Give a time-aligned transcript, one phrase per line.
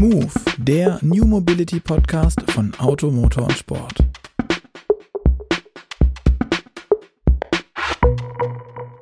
[0.00, 3.98] Move, der New Mobility Podcast von Auto, Motor und Sport.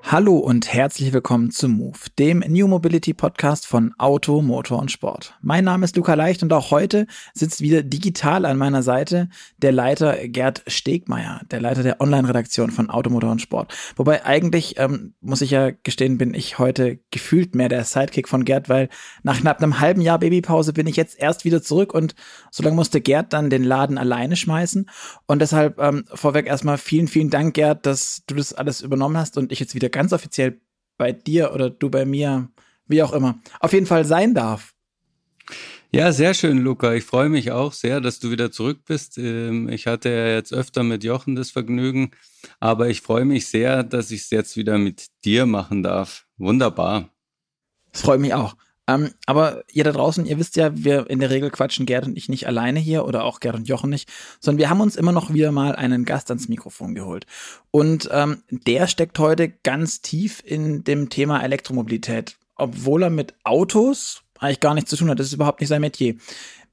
[0.03, 5.35] Hallo und herzlich willkommen zu Move, dem New Mobility Podcast von Auto, Motor und Sport.
[5.41, 9.29] Mein Name ist Luca Leicht und auch heute sitzt wieder digital an meiner Seite
[9.59, 13.73] der Leiter Gerd Stegmeier, der Leiter der Online-Redaktion von Auto, Motor und Sport.
[13.95, 18.45] Wobei eigentlich, ähm, muss ich ja gestehen, bin ich heute gefühlt mehr der Sidekick von
[18.45, 18.89] Gerd, weil
[19.23, 22.17] nach knapp einem halben Jahr Babypause bin ich jetzt erst wieder zurück und
[22.51, 24.91] so lange musste Gerd dann den Laden alleine schmeißen.
[25.27, 29.39] Und deshalb ähm, vorweg erstmal vielen, vielen Dank, Gerd, dass du das alles übernommen hast
[29.39, 30.61] und ich jetzt wieder ganz offiziell
[30.99, 32.51] bei dir oder du bei mir,
[32.87, 34.75] wie auch immer, auf jeden Fall sein darf.
[35.91, 36.93] Ja, sehr schön, Luca.
[36.93, 39.17] Ich freue mich auch sehr, dass du wieder zurück bist.
[39.17, 42.11] Ähm, ich hatte ja jetzt öfter mit Jochen das Vergnügen,
[42.61, 46.27] aber ich freue mich sehr, dass ich es jetzt wieder mit dir machen darf.
[46.37, 47.09] Wunderbar.
[47.91, 48.55] Das freut mich auch.
[48.89, 52.17] Ähm, aber ihr da draußen, ihr wisst ja, wir in der Regel quatschen Gerd und
[52.17, 55.13] ich nicht alleine hier oder auch Gerd und Jochen nicht, sondern wir haben uns immer
[55.13, 57.27] noch wieder mal einen Gast ans Mikrofon geholt.
[57.71, 64.23] Und ähm, der steckt heute ganz tief in dem Thema Elektromobilität, obwohl er mit Autos
[64.39, 65.21] eigentlich gar nichts zu tun hat.
[65.21, 66.17] Das ist überhaupt nicht sein Metier.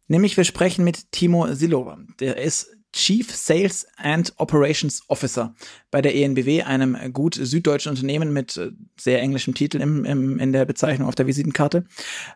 [0.08, 1.98] Nämlich wir sprechen mit Timo Silova.
[2.20, 5.54] Der ist Chief Sales and Operations Officer
[5.92, 10.54] bei der ENBW, einem gut süddeutschen Unternehmen mit äh, sehr englischem Titel im, im, in
[10.54, 11.86] der Bezeichnung auf der Visitenkarte.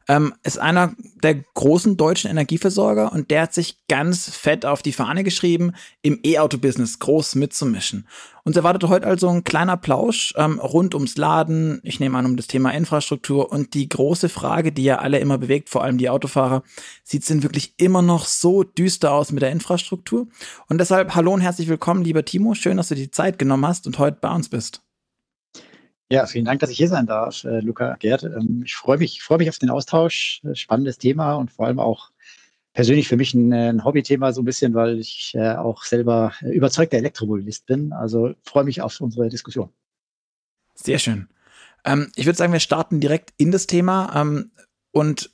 [0.10, 4.92] Ähm, ist einer der großen deutschen Energieversorger und der hat sich ganz fett auf die
[4.92, 5.72] Fahne geschrieben,
[6.02, 8.06] im E-Auto-Business groß mitzumischen.
[8.44, 12.38] Uns erwartet heute also ein kleiner Plausch ähm, rund ums Laden, ich nehme an um
[12.38, 16.10] das Thema Infrastruktur und die große Frage, die ja alle immer bewegt, vor allem die
[16.10, 16.64] Autofahrer,
[17.04, 20.28] sieht es denn wirklich immer noch so düster aus mit der Infrastruktur?
[20.68, 23.88] Und deshalb hallo und herzlich willkommen, lieber Timo, schön, dass du die Zeit genommen hast
[23.88, 24.82] und heute bei uns bist.
[26.12, 28.24] Ja, vielen Dank, dass ich hier sein darf, äh, Luca Gerd.
[28.24, 30.42] Ähm, ich freue mich, freue mich auf den Austausch.
[30.44, 32.10] Äh, spannendes Thema und vor allem auch
[32.74, 36.98] persönlich für mich ein, ein Hobbythema so ein bisschen, weil ich äh, auch selber überzeugter
[36.98, 37.94] Elektromobilist bin.
[37.94, 39.70] Also freue mich auf unsere Diskussion.
[40.74, 41.28] Sehr schön.
[41.86, 44.52] Ähm, ich würde sagen, wir starten direkt in das Thema ähm,
[44.92, 45.30] und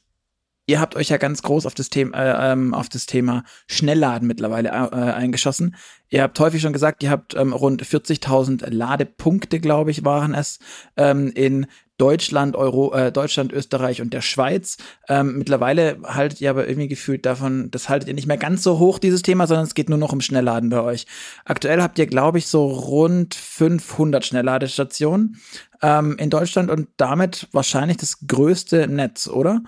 [0.66, 4.28] ihr habt euch ja ganz groß auf das Thema, äh, ähm, auf das Thema Schnellladen
[4.28, 5.76] mittlerweile äh, eingeschossen.
[6.10, 10.60] Ihr habt häufig schon gesagt, ihr habt ähm, rund 40.000 Ladepunkte, glaube ich, waren es
[10.98, 11.68] ähm, in
[11.98, 14.78] Deutschland, Euro, äh, Deutschland, Österreich und der Schweiz.
[15.08, 18.80] Ähm, mittlerweile haltet ihr aber irgendwie gefühlt davon, das haltet ihr nicht mehr ganz so
[18.80, 21.06] hoch, dieses Thema, sondern es geht nur noch um Schnellladen bei euch.
[21.46, 25.40] Aktuell habt ihr, glaube ich, so rund 500 Schnellladestationen
[25.82, 29.62] ähm, in Deutschland und damit wahrscheinlich das größte Netz, oder?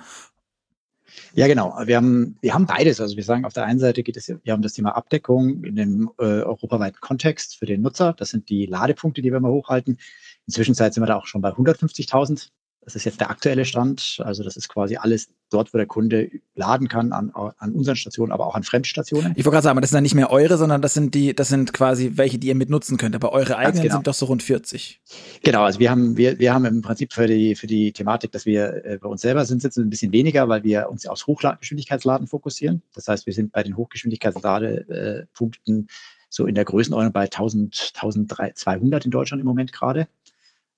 [1.34, 1.76] Ja, genau.
[1.86, 3.00] Wir haben, wir haben beides.
[3.02, 5.76] Also wir sagen, auf der einen Seite geht es, wir haben das Thema Abdeckung in
[5.76, 8.14] dem äh, europaweiten Kontext für den Nutzer.
[8.14, 9.98] Das sind die Ladepunkte, die wir mal hochhalten.
[10.46, 12.50] Inzwischen sind wir da auch schon bei 150.000
[12.88, 14.22] das ist jetzt der aktuelle Stand.
[14.24, 18.32] Also das ist quasi alles dort, wo der Kunde laden kann, an, an unseren Stationen,
[18.32, 19.34] aber auch an Fremdstationen.
[19.36, 21.50] Ich wollte gerade sagen, das sind dann nicht mehr eure, sondern das sind die, das
[21.50, 23.14] sind quasi welche, die ihr mitnutzen könnt.
[23.14, 23.96] Aber eure eigenen genau.
[23.96, 25.02] sind doch so rund 40.
[25.44, 28.46] Genau, also wir haben, wir, wir haben im Prinzip für die, für die Thematik, dass
[28.46, 32.28] wir äh, bei uns selber sind, sitzen ein bisschen weniger, weil wir uns aufs Hochgeschwindigkeitsladen
[32.28, 32.84] fokussieren.
[32.96, 35.90] Das heißt, wir sind bei den Hochgeschwindigkeitsladepunkten
[36.30, 40.08] so in der Größenordnung bei 1000, 1200 in Deutschland im Moment gerade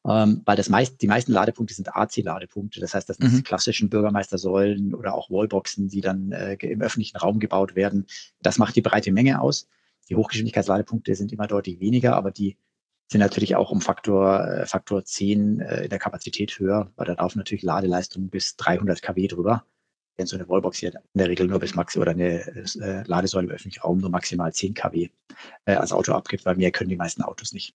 [0.07, 2.79] ähm, weil das meist, die meisten Ladepunkte sind AC-Ladepunkte.
[2.79, 3.43] Das heißt, das sind mhm.
[3.43, 8.05] klassischen Bürgermeistersäulen oder auch Wallboxen, die dann äh, im öffentlichen Raum gebaut werden.
[8.41, 9.67] Das macht die breite Menge aus.
[10.09, 12.57] Die Hochgeschwindigkeitsladepunkte sind immer deutlich weniger, aber die
[13.11, 17.13] sind natürlich auch um Faktor, äh, Faktor 10 äh, in der Kapazität höher, weil da
[17.13, 19.65] laufen natürlich Ladeleistungen bis 300 kW drüber.
[20.15, 23.47] Wenn so eine Wallbox hier in der Regel nur bis Max oder eine äh, Ladesäule
[23.47, 25.09] im öffentlichen Raum nur maximal 10 kW
[25.65, 27.73] äh, als Auto abgibt, weil mehr können die meisten Autos nicht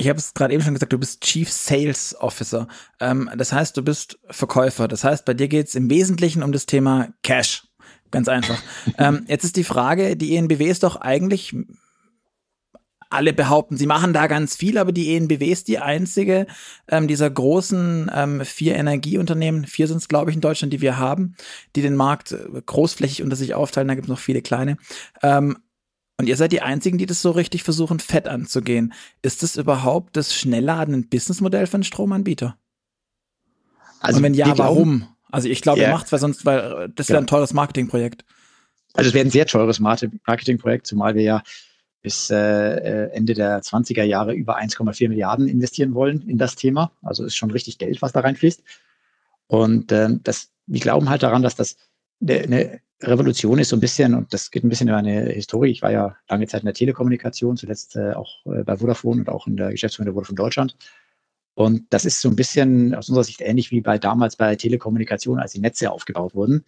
[0.00, 2.68] ich habe es gerade eben schon gesagt, du bist Chief Sales Officer.
[3.00, 4.88] Ähm, das heißt, du bist Verkäufer.
[4.88, 7.66] Das heißt, bei dir geht es im Wesentlichen um das Thema Cash.
[8.10, 8.60] Ganz einfach.
[8.98, 11.54] ähm, jetzt ist die Frage, die ENBW ist doch eigentlich,
[13.12, 16.46] alle behaupten, sie machen da ganz viel, aber die ENBW ist die einzige
[16.88, 20.96] ähm, dieser großen ähm, vier Energieunternehmen, vier sind es, glaube ich, in Deutschland, die wir
[20.96, 21.34] haben,
[21.74, 22.36] die den Markt
[22.66, 23.88] großflächig unter sich aufteilen.
[23.88, 24.76] Da gibt es noch viele kleine.
[25.22, 25.58] Ähm,
[26.20, 28.92] und ihr seid die Einzigen, die das so richtig versuchen, fett anzugehen.
[29.22, 32.58] Ist das überhaupt das Schnellladen ein Businessmodell für einen Stromanbieter?
[34.00, 35.08] Also Und wenn ja, warum?
[35.30, 35.88] Also ich glaube, ja.
[35.88, 38.26] ihr macht es, weil sonst, weil das wäre ein teures Marketingprojekt.
[38.92, 41.42] Also es wäre ein sehr teures Marketingprojekt, zumal wir ja
[42.02, 46.92] bis äh, äh Ende der 20er Jahre über 1,4 Milliarden investieren wollen in das Thema.
[47.00, 48.62] Also ist schon richtig Geld, was da reinfließt.
[49.46, 51.76] Und äh, das, wir glauben halt daran, dass das
[52.20, 55.70] eine, eine Revolution ist so ein bisschen, und das geht ein bisschen über eine Historie.
[55.70, 59.28] Ich war ja lange Zeit in der Telekommunikation, zuletzt äh, auch äh, bei Vodafone und
[59.28, 60.76] auch in der Geschäftsführung der Vodafone Deutschland.
[61.54, 65.38] Und das ist so ein bisschen aus unserer Sicht ähnlich wie bei damals bei Telekommunikation,
[65.38, 66.64] als die Netze aufgebaut wurden.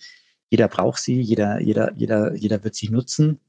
[0.50, 3.40] Jeder braucht sie, jeder, jeder, jeder, jeder wird sie nutzen.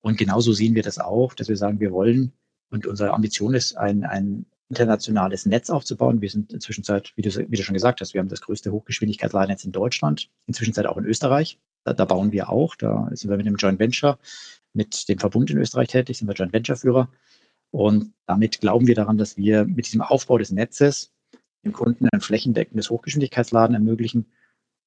[0.00, 2.32] Und genauso sehen wir das auch, dass wir sagen, wir wollen
[2.70, 6.20] und unsere Ambition ist, ein, ein internationales Netz aufzubauen.
[6.20, 6.84] Wir sind inzwischen,
[7.14, 10.74] wie du, wie du schon gesagt hast, wir haben das größte Hochgeschwindigkeitsladennetz in Deutschland, inzwischen
[10.86, 11.58] auch in Österreich.
[11.86, 12.74] Da, da, bauen wir auch.
[12.74, 14.18] Da sind wir mit dem Joint Venture,
[14.72, 17.08] mit dem Verbund in Österreich tätig, sind wir Joint Venture-Führer.
[17.70, 21.12] Und damit glauben wir daran, dass wir mit diesem Aufbau des Netzes
[21.64, 24.26] dem Kunden ein flächendeckendes Hochgeschwindigkeitsladen ermöglichen.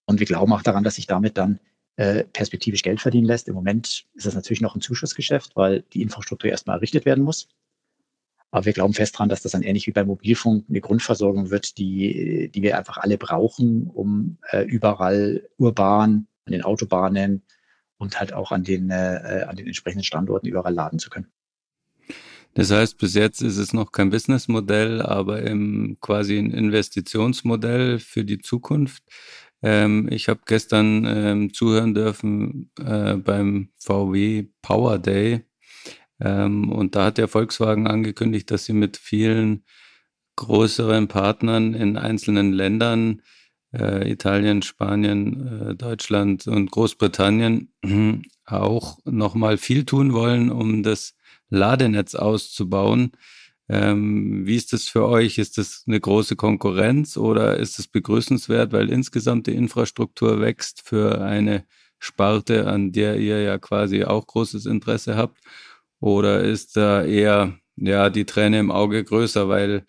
[0.07, 1.59] Und wir glauben auch daran, dass sich damit dann
[1.95, 3.47] äh, perspektivisch Geld verdienen lässt.
[3.47, 7.47] Im Moment ist das natürlich noch ein Zuschussgeschäft, weil die Infrastruktur erstmal errichtet werden muss.
[8.51, 11.77] Aber wir glauben fest daran, dass das dann ähnlich wie beim Mobilfunk eine Grundversorgung wird,
[11.77, 17.43] die, die wir einfach alle brauchen, um äh, überall urban, an den Autobahnen
[17.97, 21.27] und halt auch an den, äh, an den entsprechenden Standorten überall laden zu können.
[22.55, 28.25] Das heißt, bis jetzt ist es noch kein Businessmodell, aber im, quasi ein Investitionsmodell für
[28.25, 29.03] die Zukunft.
[29.61, 35.45] Ähm, ich habe gestern ähm, zuhören dürfen äh, beim VW Power Day
[36.19, 39.63] ähm, und da hat der Volkswagen angekündigt, dass sie mit vielen
[40.37, 43.21] größeren Partnern in einzelnen Ländern,
[43.73, 47.71] äh, Italien, Spanien, äh, Deutschland und Großbritannien,
[48.45, 51.15] auch nochmal viel tun wollen, um das
[51.49, 53.11] Ladenetz auszubauen.
[53.69, 55.37] Ähm, wie ist das für euch?
[55.37, 61.21] Ist das eine große Konkurrenz oder ist es begrüßenswert, weil insgesamt die Infrastruktur wächst für
[61.21, 61.65] eine
[61.99, 65.37] Sparte, an der ihr ja quasi auch großes Interesse habt?
[65.99, 69.85] Oder ist da eher ja die Träne im Auge größer, weil,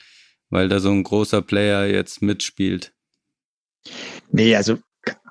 [0.51, 2.93] weil da so ein großer Player jetzt mitspielt?
[4.31, 4.79] Nee, also,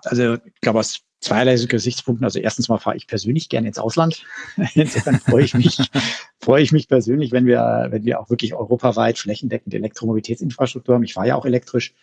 [0.03, 2.23] also ich glaube, aus zweierlei Gesichtspunkten.
[2.23, 4.23] Also erstens mal fahre ich persönlich gerne ins Ausland.
[4.73, 5.77] Insofern freue ich mich,
[6.39, 11.03] freue ich mich persönlich, wenn wir, wenn wir auch wirklich europaweit flächendeckend Elektromobilitätsinfrastruktur haben.
[11.03, 11.93] Ich fahre ja auch elektrisch.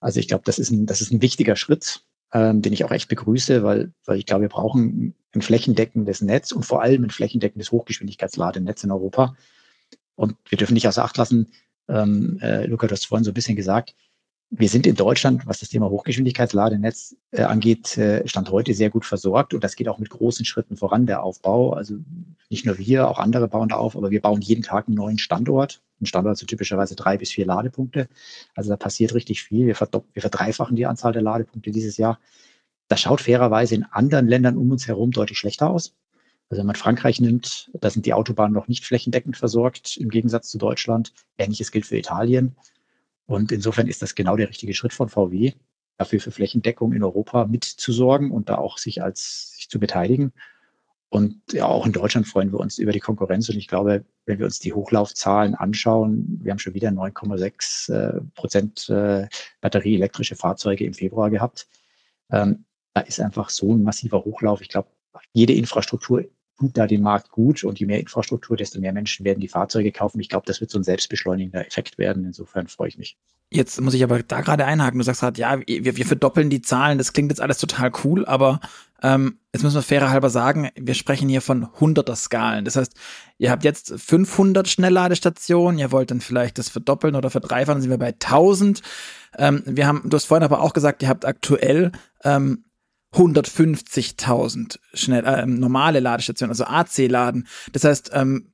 [0.00, 2.02] Also ich glaube, das ist ein, das ist ein wichtiger Schritt
[2.32, 6.52] ähm, den ich auch echt begrüße, weil, weil ich glaube, wir brauchen ein flächendeckendes Netz
[6.52, 9.36] und vor allem ein flächendeckendes Hochgeschwindigkeitsladenetz in Europa.
[10.14, 11.52] Und wir dürfen nicht außer Acht lassen,
[11.88, 13.94] ähm, äh, Luca, du hast vorhin so ein bisschen gesagt,
[14.54, 19.06] wir sind in Deutschland, was das Thema Hochgeschwindigkeitsladenetz äh, angeht, äh, Stand heute sehr gut
[19.06, 19.54] versorgt.
[19.54, 21.72] Und das geht auch mit großen Schritten voran, der Aufbau.
[21.72, 21.94] Also
[22.50, 25.16] nicht nur wir, auch andere bauen da auf, aber wir bauen jeden Tag einen neuen
[25.16, 25.80] Standort.
[26.02, 28.08] Ein Standort so typischerweise drei bis vier Ladepunkte.
[28.54, 29.66] Also da passiert richtig viel.
[29.66, 29.74] Wir,
[30.12, 32.20] wir verdreifachen die Anzahl der Ladepunkte dieses Jahr.
[32.88, 35.94] Das schaut fairerweise in anderen Ländern um uns herum deutlich schlechter aus.
[36.50, 40.50] Also wenn man Frankreich nimmt, da sind die Autobahnen noch nicht flächendeckend versorgt, im Gegensatz
[40.50, 41.14] zu Deutschland.
[41.38, 42.54] Ähnliches gilt für Italien.
[43.26, 45.52] Und insofern ist das genau der richtige Schritt von VW,
[45.96, 50.32] dafür für Flächendeckung in Europa mitzusorgen und da auch sich als sich zu beteiligen.
[51.08, 53.48] Und ja, auch in Deutschland freuen wir uns über die Konkurrenz.
[53.50, 58.20] Und ich glaube, wenn wir uns die Hochlaufzahlen anschauen, wir haben schon wieder 9,6 äh,
[58.34, 59.28] Prozent äh,
[59.60, 61.68] batterieelektrische Fahrzeuge im Februar gehabt.
[62.30, 62.64] Ähm,
[62.94, 64.62] da ist einfach so ein massiver Hochlauf.
[64.62, 64.88] Ich glaube,
[65.34, 66.24] jede Infrastruktur
[66.62, 69.90] tut da den Markt gut und je mehr Infrastruktur, desto mehr Menschen werden die Fahrzeuge
[69.90, 70.20] kaufen.
[70.20, 72.24] Ich glaube, das wird so ein selbstbeschleunigender Effekt werden.
[72.24, 73.16] Insofern freue ich mich.
[73.50, 74.98] Jetzt muss ich aber da gerade einhaken.
[74.98, 76.98] Du sagst gerade, ja, wir, wir verdoppeln die Zahlen.
[76.98, 78.60] Das klingt jetzt alles total cool, aber
[79.02, 82.64] ähm, jetzt müssen wir fairer halber sagen, wir sprechen hier von hunderter Skalen.
[82.64, 82.94] Das heißt,
[83.38, 87.98] ihr habt jetzt 500 Schnellladestationen, ihr wollt dann vielleicht das verdoppeln oder verdreifachen, sind wir
[87.98, 88.82] bei 1000.
[89.36, 91.90] Ähm, wir haben, du hast vorhin aber auch gesagt, ihr habt aktuell
[92.22, 92.64] ähm,
[93.12, 97.46] 150.000 schnell äh, normale Ladestationen, also AC-Laden.
[97.72, 98.52] Das heißt, ähm,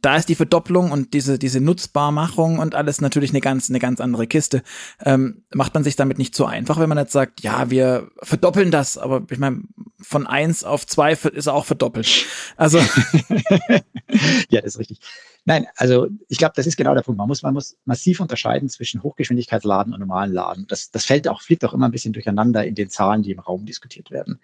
[0.00, 4.00] da ist die Verdopplung und diese diese Nutzbarmachung und alles natürlich eine ganz eine ganz
[4.00, 4.62] andere Kiste.
[5.04, 8.70] Ähm, macht man sich damit nicht so einfach, wenn man jetzt sagt, ja, wir verdoppeln
[8.70, 9.62] das, aber ich meine,
[10.00, 12.26] von eins auf zwei ist auch verdoppelt.
[12.56, 12.78] Also
[14.48, 15.00] ja, das ist richtig.
[15.48, 17.16] Nein, also ich glaube, das ist genau der Punkt.
[17.16, 20.66] Man muss, man muss massiv unterscheiden zwischen Hochgeschwindigkeitsladen und normalen Laden.
[20.68, 23.38] Das, das fällt auch, fliegt auch immer ein bisschen durcheinander in den Zahlen, die im
[23.38, 24.40] Raum diskutiert werden.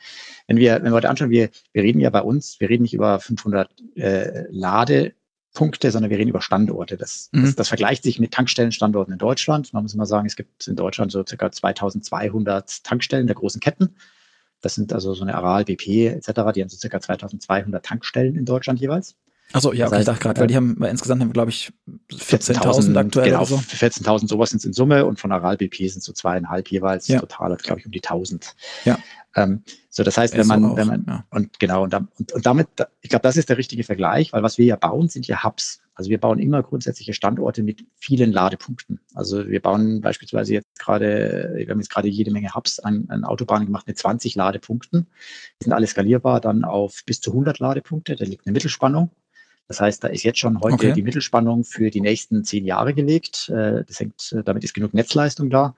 [0.46, 2.94] Wenn wir, wenn wir heute anschauen, wir, wir reden ja bei uns, wir reden nicht
[2.94, 6.96] über 500 äh, Ladepunkte, sondern wir reden über Standorte.
[6.96, 7.42] Das, mhm.
[7.42, 9.74] das, das vergleicht sich mit Tankstellenstandorten in Deutschland.
[9.74, 13.94] Man muss immer sagen, es gibt in Deutschland so circa 2200 Tankstellen der großen Ketten.
[14.62, 18.46] Das sind also so eine Aral, BP etc., die haben so circa 2200 Tankstellen in
[18.46, 19.16] Deutschland jeweils.
[19.52, 21.72] Achso, ja, okay, ich dachte gerade, weil die haben, weil insgesamt haben wir, glaube ich,
[22.10, 23.30] 14.000 aktuell.
[23.30, 23.56] Genau, so.
[23.56, 27.06] 14.000 sowas sind es in Summe und von Aral BP sind so zweieinhalb jeweils.
[27.06, 27.20] Ja.
[27.20, 28.54] Total glaube ich, um die 1000.
[28.84, 28.98] Ja.
[29.36, 31.24] Ähm, so, das heißt, wenn man, wenn man, ja.
[31.30, 32.68] und genau, und, und, und damit,
[33.00, 35.80] ich glaube, das ist der richtige Vergleich, weil was wir ja bauen, sind ja Hubs.
[35.94, 39.00] Also wir bauen immer grundsätzliche Standorte mit vielen Ladepunkten.
[39.14, 43.24] Also wir bauen beispielsweise jetzt gerade, wir haben jetzt gerade jede Menge Hubs an, an
[43.24, 45.06] Autobahnen gemacht mit 20 Ladepunkten.
[45.60, 48.16] Die sind alle skalierbar dann auf bis zu 100 Ladepunkte.
[48.16, 49.12] Da liegt eine Mittelspannung.
[49.68, 50.92] Das heißt, da ist jetzt schon heute okay.
[50.92, 53.48] die Mittelspannung für die nächsten zehn Jahre gelegt.
[53.48, 55.74] Äh, das hängt, äh, damit ist genug Netzleistung da.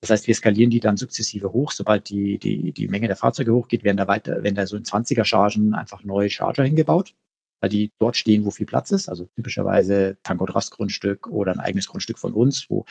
[0.00, 1.70] Das heißt, wir skalieren die dann sukzessive hoch.
[1.70, 4.82] Sobald die, die, die Menge der Fahrzeuge hochgeht, werden da weiter, werden da so in
[4.82, 7.14] 20er Chargen einfach neue Charger hingebaut,
[7.60, 9.08] weil die dort stehen, wo viel Platz ist.
[9.08, 12.84] Also typischerweise Tank- und Rastgrundstück oder ein eigenes Grundstück von uns, wo,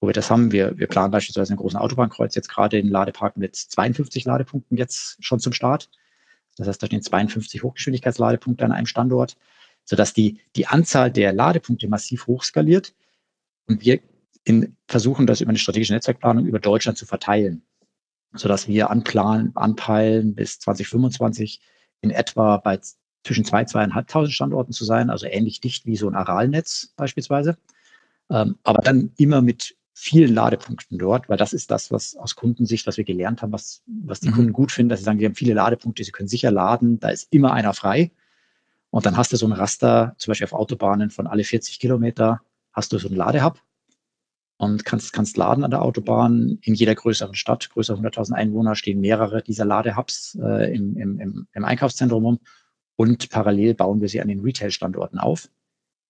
[0.00, 0.50] wo wir das haben.
[0.50, 5.18] Wir, wir planen beispielsweise einen großen Autobahnkreuz jetzt gerade in Ladepark mit 52 Ladepunkten jetzt
[5.20, 5.90] schon zum Start.
[6.56, 9.36] Das heißt, da stehen 52 Hochgeschwindigkeitsladepunkte an einem Standort,
[9.88, 12.94] sodass die, die Anzahl der Ladepunkte massiv hochskaliert.
[13.66, 14.00] Und wir
[14.44, 17.62] in, versuchen das über eine strategische Netzwerkplanung über Deutschland zu verteilen,
[18.34, 21.62] sodass wir anplanen, anpeilen, bis 2025
[22.02, 22.78] in etwa bei
[23.24, 27.56] zwischen zwei, zweieinhalbtausend Standorten zu sein, also ähnlich dicht wie so ein Aralnetz beispielsweise.
[28.30, 32.86] Ähm, aber dann immer mit vielen Ladepunkten dort, weil das ist das, was aus Kundensicht,
[32.86, 34.34] was wir gelernt haben, was, was die mhm.
[34.34, 37.08] Kunden gut finden, dass sie sagen, wir haben viele Ladepunkte, sie können sicher laden, da
[37.08, 38.12] ist immer einer frei.
[38.98, 42.40] Und dann hast du so ein Raster, zum Beispiel auf Autobahnen von alle 40 Kilometer,
[42.72, 43.62] hast du so einen Ladehub
[44.56, 46.58] und kannst, kannst laden an der Autobahn.
[46.62, 51.64] In jeder größeren Stadt, größer 100.000 Einwohner, stehen mehrere dieser Ladehubs äh, im, im, im,
[51.64, 52.38] Einkaufszentrum rum.
[52.96, 55.48] Und parallel bauen wir sie an den Retail-Standorten auf.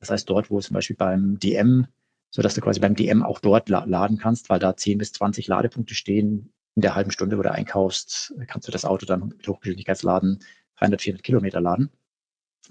[0.00, 1.88] Das heißt, dort, wo zum Beispiel beim DM,
[2.30, 5.12] so dass du quasi beim DM auch dort la laden kannst, weil da 10 bis
[5.12, 6.54] 20 Ladepunkte stehen.
[6.74, 10.38] In der halben Stunde, wo du einkaufst, kannst du das Auto dann mit Hochgeschwindigkeitsladen
[10.78, 11.90] 300, 400 Kilometer laden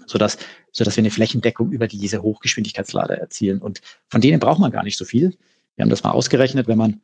[0.06, 0.38] sodass,
[0.72, 3.60] sodass wir eine Flächendeckung über diese Hochgeschwindigkeitslader erzielen.
[3.60, 5.36] Und von denen braucht man gar nicht so viel.
[5.76, 7.00] Wir haben das mal ausgerechnet, wenn man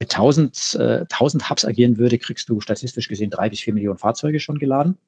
[0.00, 3.98] mit 1000, äh, 1000 Hubs agieren würde, kriegst du statistisch gesehen drei bis vier Millionen
[3.98, 4.98] Fahrzeuge schon geladen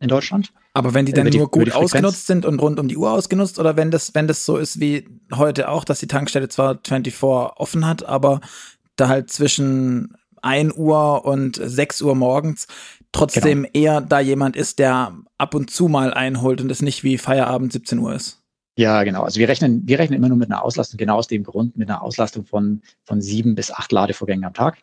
[0.00, 0.52] in Deutschland.
[0.74, 3.58] Aber wenn die dann die, nur gut ausgenutzt sind und rund um die Uhr ausgenutzt
[3.58, 7.22] oder wenn das, wenn das so ist wie heute auch, dass die Tankstelle zwar 24
[7.22, 8.40] offen hat, aber
[8.96, 12.66] da halt zwischen 1 Uhr und 6 Uhr morgens
[13.12, 13.72] trotzdem genau.
[13.72, 17.72] eher da jemand ist, der ab und zu mal einholt und es nicht wie Feierabend
[17.72, 18.42] 17 Uhr ist.
[18.76, 19.22] Ja, genau.
[19.22, 21.90] Also wir rechnen, wir rechnen immer nur mit einer Auslastung, genau aus dem Grund, mit
[21.90, 24.78] einer Auslastung von, von sieben bis acht Ladevorgängen am Tag.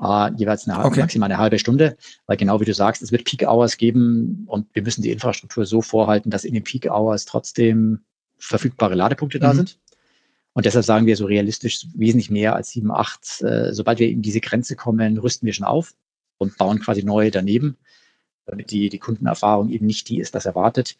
[0.00, 1.00] Uh, jeweils eine, okay.
[1.00, 4.66] maximal eine halbe Stunde, weil genau wie du sagst, es wird Peak Hours geben und
[4.72, 8.00] wir müssen die Infrastruktur so vorhalten, dass in den Peak Hours trotzdem
[8.38, 9.42] verfügbare Ladepunkte mhm.
[9.42, 9.78] da sind.
[10.54, 13.42] Und deshalb sagen wir so realistisch wesentlich mehr als sieben, acht.
[13.42, 15.94] Äh, sobald wir in diese Grenze kommen, rüsten wir schon auf
[16.42, 17.76] und bauen quasi neu daneben,
[18.46, 20.96] damit die, die Kundenerfahrung eben nicht die ist, das erwartet.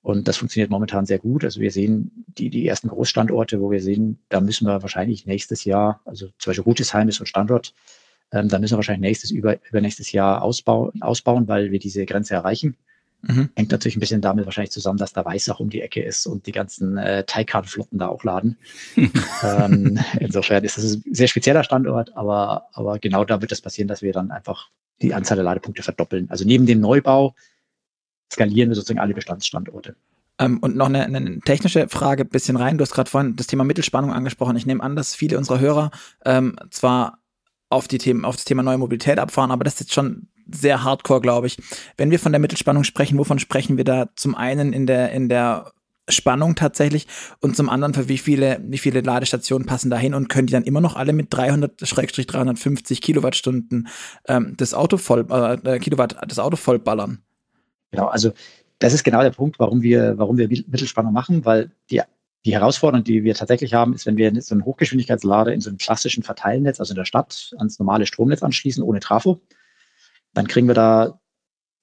[0.00, 1.44] Und das funktioniert momentan sehr gut.
[1.44, 5.64] Also wir sehen die, die ersten Großstandorte, wo wir sehen, da müssen wir wahrscheinlich nächstes
[5.64, 7.74] Jahr, also zum Beispiel Rutesheim ist so ein Standort,
[8.32, 12.34] ähm, da müssen wir wahrscheinlich nächstes, über, übernächstes Jahr ausbauen, ausbauen, weil wir diese Grenze
[12.34, 12.76] erreichen.
[13.22, 13.50] Mhm.
[13.56, 16.46] Hängt natürlich ein bisschen damit wahrscheinlich zusammen, dass da Weißach um die Ecke ist und
[16.46, 18.56] die ganzen äh, Taycan-Flotten da auch laden.
[19.42, 23.88] ähm, insofern ist das ein sehr spezieller Standort, aber, aber genau da wird das passieren,
[23.88, 24.68] dass wir dann einfach
[25.02, 26.30] die Anzahl der Ladepunkte verdoppeln.
[26.30, 27.34] Also neben dem Neubau
[28.32, 29.96] skalieren wir sozusagen alle Bestandsstandorte.
[30.38, 32.78] Ähm, und noch eine, eine, technische Frage bisschen rein.
[32.78, 34.56] Du hast gerade vorhin das Thema Mittelspannung angesprochen.
[34.56, 35.90] Ich nehme an, dass viele unserer Hörer
[36.24, 37.18] ähm, zwar
[37.68, 40.84] auf die Themen, auf das Thema neue Mobilität abfahren, aber das ist jetzt schon sehr
[40.84, 41.58] hardcore, glaube ich.
[41.96, 45.28] Wenn wir von der Mittelspannung sprechen, wovon sprechen wir da zum einen in der, in
[45.28, 45.72] der
[46.08, 47.06] Spannung tatsächlich
[47.40, 50.64] und zum anderen für wie viele, wie viele Ladestationen passen dahin und können die dann
[50.64, 53.88] immer noch alle mit 300-350 Kilowattstunden
[54.26, 57.22] ähm, das Auto voll, äh, Kilowatt das Auto vollballern?
[57.90, 58.32] Genau, also
[58.78, 62.00] das ist genau der Punkt, warum wir, warum wir Mittelspannung machen, weil die,
[62.44, 65.78] die Herausforderung, die wir tatsächlich haben, ist, wenn wir so einen Hochgeschwindigkeitslader in so einem
[65.78, 69.40] klassischen Verteilnetz, also in der Stadt, ans normale Stromnetz anschließen, ohne Trafo,
[70.34, 71.20] dann kriegen wir da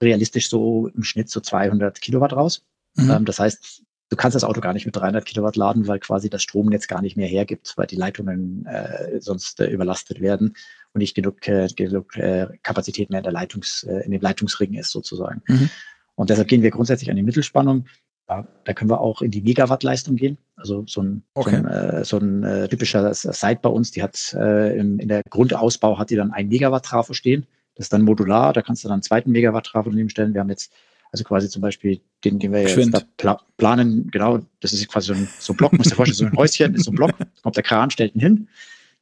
[0.02, 2.66] realistisch so im Schnitt so 200 Kilowatt raus.
[2.96, 3.12] Mhm.
[3.12, 6.30] Ähm, das heißt, du kannst das Auto gar nicht mit 300 Kilowatt laden, weil quasi
[6.30, 10.56] das Stromnetz gar nicht mehr hergibt, weil die Leitungen äh, sonst äh, überlastet werden
[10.94, 14.74] und nicht genug, äh, genug äh, Kapazität mehr in, der Leitungs, äh, in dem Leitungsring
[14.74, 15.42] ist sozusagen.
[15.48, 15.70] Mhm.
[16.16, 17.86] Und deshalb gehen wir grundsätzlich an die Mittelspannung.
[18.28, 20.38] Ja, da können wir auch in die Megawattleistung gehen.
[20.56, 21.52] Also so ein, okay.
[21.52, 25.22] so ein, äh, so ein äh, typischer Site bei uns, die hat äh, in, der
[25.30, 27.46] Grundausbau hat die dann ein Megawatt Trafo stehen.
[27.76, 30.34] Das ist dann modular, da kannst du dann einen zweiten Megawatt Trafo daneben stellen.
[30.34, 30.74] Wir haben jetzt
[31.12, 35.08] also quasi zum Beispiel den, den wir jetzt da pla planen, genau, das ist quasi
[35.08, 37.12] so ein, so ein Block, musst dir vorstellen, so ein Häuschen ist so ein Block,
[37.42, 38.48] kommt der Kran, stellt ihn hin,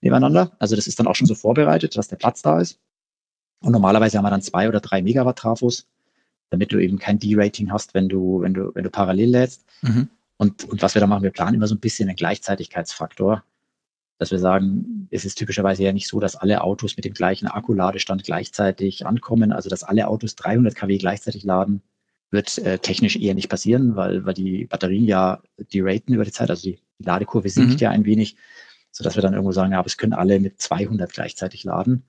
[0.01, 0.51] nebeneinander.
[0.60, 2.80] Also das ist dann auch schon so vorbereitet, dass der Platz da ist.
[3.62, 5.88] Und normalerweise haben wir dann zwei oder drei Megawatt Trafos
[6.53, 9.65] damit du eben kein D-Rating hast, wenn du, wenn du, wenn du parallel lädst.
[9.82, 10.08] Mhm.
[10.38, 13.44] Und, und was wir da machen, wir planen immer so ein bisschen einen Gleichzeitigkeitsfaktor,
[14.17, 17.48] dass wir sagen, es ist typischerweise ja nicht so, dass alle Autos mit dem gleichen
[17.48, 21.82] Akkuladestand gleichzeitig ankommen, also dass alle Autos 300 kW gleichzeitig laden,
[22.32, 26.50] wird äh, technisch eher nicht passieren, weil, weil die Batterien ja deraten über die Zeit,
[26.50, 27.77] also die, die Ladekurve sinkt mhm.
[27.77, 28.38] ja ein wenig,
[28.91, 32.03] sodass wir dann irgendwo sagen, ja, aber es können alle mit 200 gleichzeitig laden.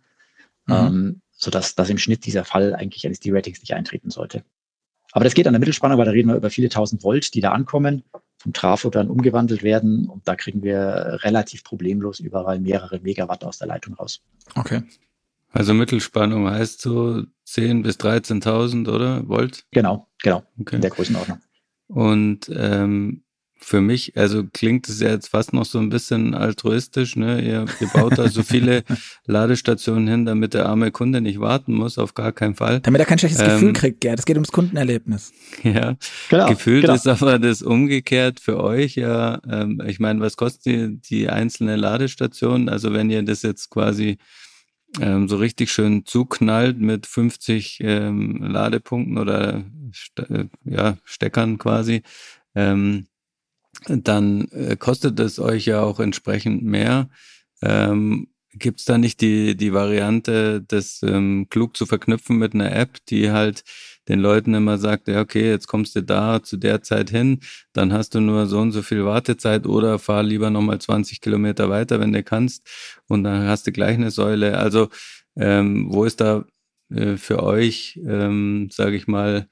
[0.66, 0.74] Mhm.
[0.74, 4.44] Ähm, sodass dass im Schnitt dieser Fall eigentlich eines D-Ratings nicht eintreten sollte.
[5.12, 7.40] Aber das geht an der Mittelspannung, weil da reden wir über viele tausend Volt, die
[7.40, 8.02] da ankommen.
[8.44, 13.58] Vom Trafo dann umgewandelt werden und da kriegen wir relativ problemlos überall mehrere Megawatt aus
[13.58, 14.22] der Leitung raus.
[14.54, 14.82] Okay.
[15.50, 19.26] Also Mittelspannung heißt so 10 bis 13.000, oder?
[19.26, 19.64] Volt?
[19.70, 20.42] Genau, genau.
[20.60, 20.76] Okay.
[20.76, 21.38] In der Größenordnung.
[21.86, 23.23] Und ähm,
[23.64, 27.40] für mich, also klingt es ja jetzt fast noch so ein bisschen altruistisch, ne?
[27.40, 28.84] Ihr, ihr baut da so viele
[29.26, 32.80] Ladestationen hin, damit der arme Kunde nicht warten muss, auf gar keinen Fall.
[32.80, 34.18] Damit er kein schlechtes ähm, Gefühl kriegt, Gerd.
[34.18, 35.32] Es geht ums Kundenerlebnis.
[35.62, 35.96] Ja,
[36.28, 36.94] genau, gefühlt genau.
[36.94, 39.40] ist aber das umgekehrt für euch ja.
[39.50, 42.68] Ähm, ich meine, was kostet die, die einzelne Ladestation?
[42.68, 44.18] Also wenn ihr das jetzt quasi
[45.00, 49.64] ähm, so richtig schön zuknallt mit 50 ähm, Ladepunkten oder
[50.28, 52.02] äh, ja, Steckern quasi,
[52.54, 53.06] ähm,
[53.88, 57.08] dann äh, kostet es euch ja auch entsprechend mehr.
[57.62, 62.72] Ähm, Gibt es da nicht die, die Variante, das ähm, klug zu verknüpfen mit einer
[62.72, 63.64] App, die halt
[64.08, 67.40] den Leuten immer sagt, ja, okay, jetzt kommst du da zu der Zeit hin,
[67.72, 71.68] dann hast du nur so und so viel Wartezeit oder fahr lieber nochmal 20 Kilometer
[71.68, 72.68] weiter, wenn du kannst
[73.08, 74.58] und dann hast du gleich eine Säule.
[74.58, 74.88] Also
[75.36, 76.44] ähm, wo ist da
[76.90, 79.48] äh, für euch, ähm, sage ich mal,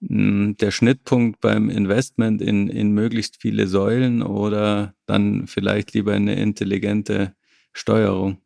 [0.00, 7.34] der Schnittpunkt beim Investment in, in möglichst viele Säulen oder dann vielleicht lieber eine intelligente
[7.72, 8.40] Steuerung?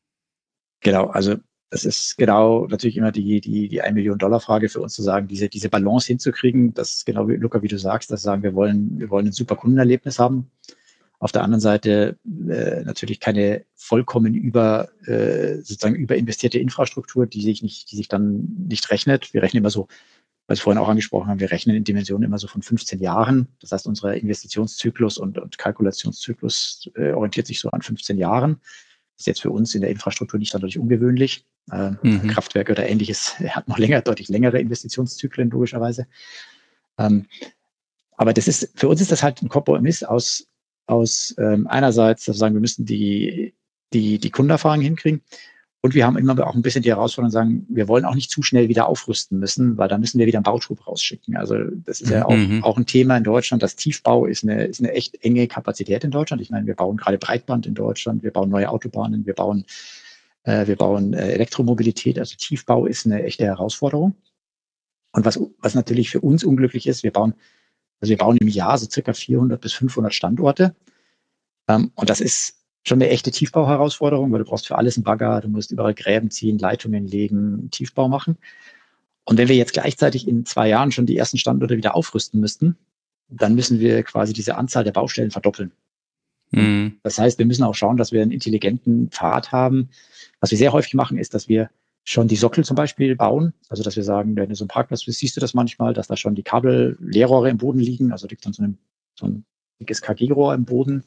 [0.80, 1.36] Genau, also
[1.70, 5.02] das ist genau natürlich immer die, die, die 1 Million Dollar Frage für uns zu
[5.02, 6.74] sagen, diese, diese Balance hinzukriegen.
[6.74, 9.32] Das ist genau wie Luca, wie du sagst, dass sagen, wir wollen, wir wollen ein
[9.32, 10.50] super Kundenerlebnis haben.
[11.18, 17.62] Auf der anderen Seite äh, natürlich keine vollkommen über äh, sozusagen überinvestierte Infrastruktur, die sich
[17.62, 19.32] nicht, die sich dann nicht rechnet.
[19.32, 19.88] Wir rechnen immer so
[20.46, 23.48] was wir vorhin auch angesprochen haben, wir rechnen in Dimensionen immer so von 15 Jahren.
[23.60, 28.60] Das heißt, unser Investitionszyklus und, und Kalkulationszyklus äh, orientiert sich so an 15 Jahren.
[29.16, 31.46] Das ist jetzt für uns in der Infrastruktur nicht dadurch ungewöhnlich.
[31.72, 32.26] Ähm, mhm.
[32.28, 36.06] Kraftwerke oder ähnliches hat noch länger, deutlich längere Investitionszyklen, logischerweise.
[36.98, 37.26] Ähm,
[38.16, 40.48] aber das ist, für uns ist das halt ein Kompromiss aus,
[40.86, 43.54] aus ähm, einerseits, dass wir sagen, wir müssen die,
[43.92, 45.22] die, die Kundenerfahrung hinkriegen
[45.84, 48.44] und wir haben immer auch ein bisschen die Herausforderung, sagen, wir wollen auch nicht zu
[48.44, 51.36] schnell wieder aufrüsten müssen, weil dann müssen wir wieder einen Bautrupp rausschicken.
[51.36, 52.62] Also das ist ja auch, mhm.
[52.62, 53.64] auch ein Thema in Deutschland.
[53.64, 56.40] Das Tiefbau ist eine, ist eine echt enge Kapazität in Deutschland.
[56.40, 59.64] Ich meine, wir bauen gerade Breitband in Deutschland, wir bauen neue Autobahnen, wir bauen,
[60.44, 62.16] äh, wir bauen äh, Elektromobilität.
[62.16, 64.14] Also Tiefbau ist eine echte Herausforderung.
[65.10, 67.34] Und was, was natürlich für uns unglücklich ist, wir bauen,
[68.00, 70.76] also wir bauen im Jahr so circa 400 bis 500 Standorte.
[71.66, 75.40] Ähm, und das ist schon eine echte Tiefbauherausforderung, weil du brauchst für alles einen Bagger,
[75.40, 78.38] du musst überall Gräben ziehen, Leitungen legen, Tiefbau machen.
[79.24, 82.76] Und wenn wir jetzt gleichzeitig in zwei Jahren schon die ersten Standorte wieder aufrüsten müssten,
[83.28, 85.72] dann müssen wir quasi diese Anzahl der Baustellen verdoppeln.
[86.50, 86.98] Mhm.
[87.02, 89.90] Das heißt, wir müssen auch schauen, dass wir einen intelligenten Pfad haben.
[90.40, 91.70] Was wir sehr häufig machen, ist, dass wir
[92.04, 93.54] schon die Sockel zum Beispiel bauen.
[93.68, 96.08] Also, dass wir sagen, wenn du so einen Parkplatz bist, siehst du das manchmal, dass
[96.08, 98.10] da schon die Kabel, Leerrohre im Boden liegen.
[98.10, 98.78] Also liegt dann so ein,
[99.14, 99.44] so ein
[99.80, 101.04] dickes KG-Rohr im Boden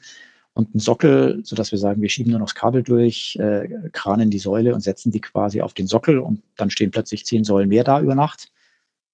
[0.56, 4.30] und einen Sockel, sodass wir sagen, wir schieben nur noch das Kabel durch, äh, kranen
[4.30, 7.68] die Säule und setzen die quasi auf den Sockel und dann stehen plötzlich zehn Säulen
[7.68, 8.50] mehr da über Nacht,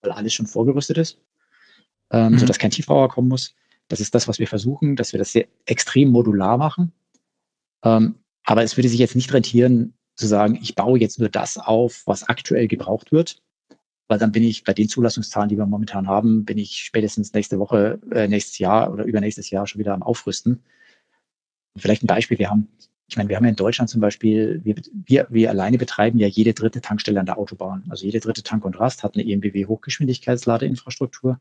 [0.02, 1.18] weil alles schon vorgerüstet ist,
[2.12, 2.38] ähm, mhm.
[2.38, 3.57] sodass kein Tiefbauer kommen muss.
[3.88, 6.92] Das ist das, was wir versuchen, dass wir das sehr extrem modular machen.
[7.83, 11.59] Ähm, aber es würde sich jetzt nicht rentieren, zu sagen, ich baue jetzt nur das
[11.59, 13.42] auf, was aktuell gebraucht wird,
[14.07, 17.59] weil dann bin ich bei den Zulassungszahlen, die wir momentan haben, bin ich spätestens nächste
[17.59, 20.62] Woche, äh, nächstes Jahr oder übernächstes Jahr schon wieder am Aufrüsten.
[21.76, 22.68] Vielleicht ein Beispiel, wir haben,
[23.06, 26.26] ich meine, wir haben ja in Deutschland zum Beispiel, wir, wir, wir alleine betreiben ja
[26.26, 27.85] jede dritte Tankstelle an der Autobahn.
[27.88, 31.40] Also jede dritte Tank und Rast hat eine EMBW Hochgeschwindigkeitsladeinfrastruktur.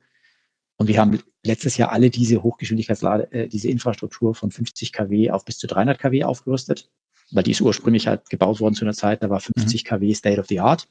[0.78, 5.46] Und wir haben letztes Jahr alle diese Hochgeschwindigkeitslade, äh, diese Infrastruktur von 50 kW auf
[5.46, 6.89] bis zu 300 kW aufgerüstet,
[7.32, 9.88] weil die ist ursprünglich halt gebaut worden zu einer Zeit, da war 50 mhm.
[9.88, 10.88] kW State of the Art.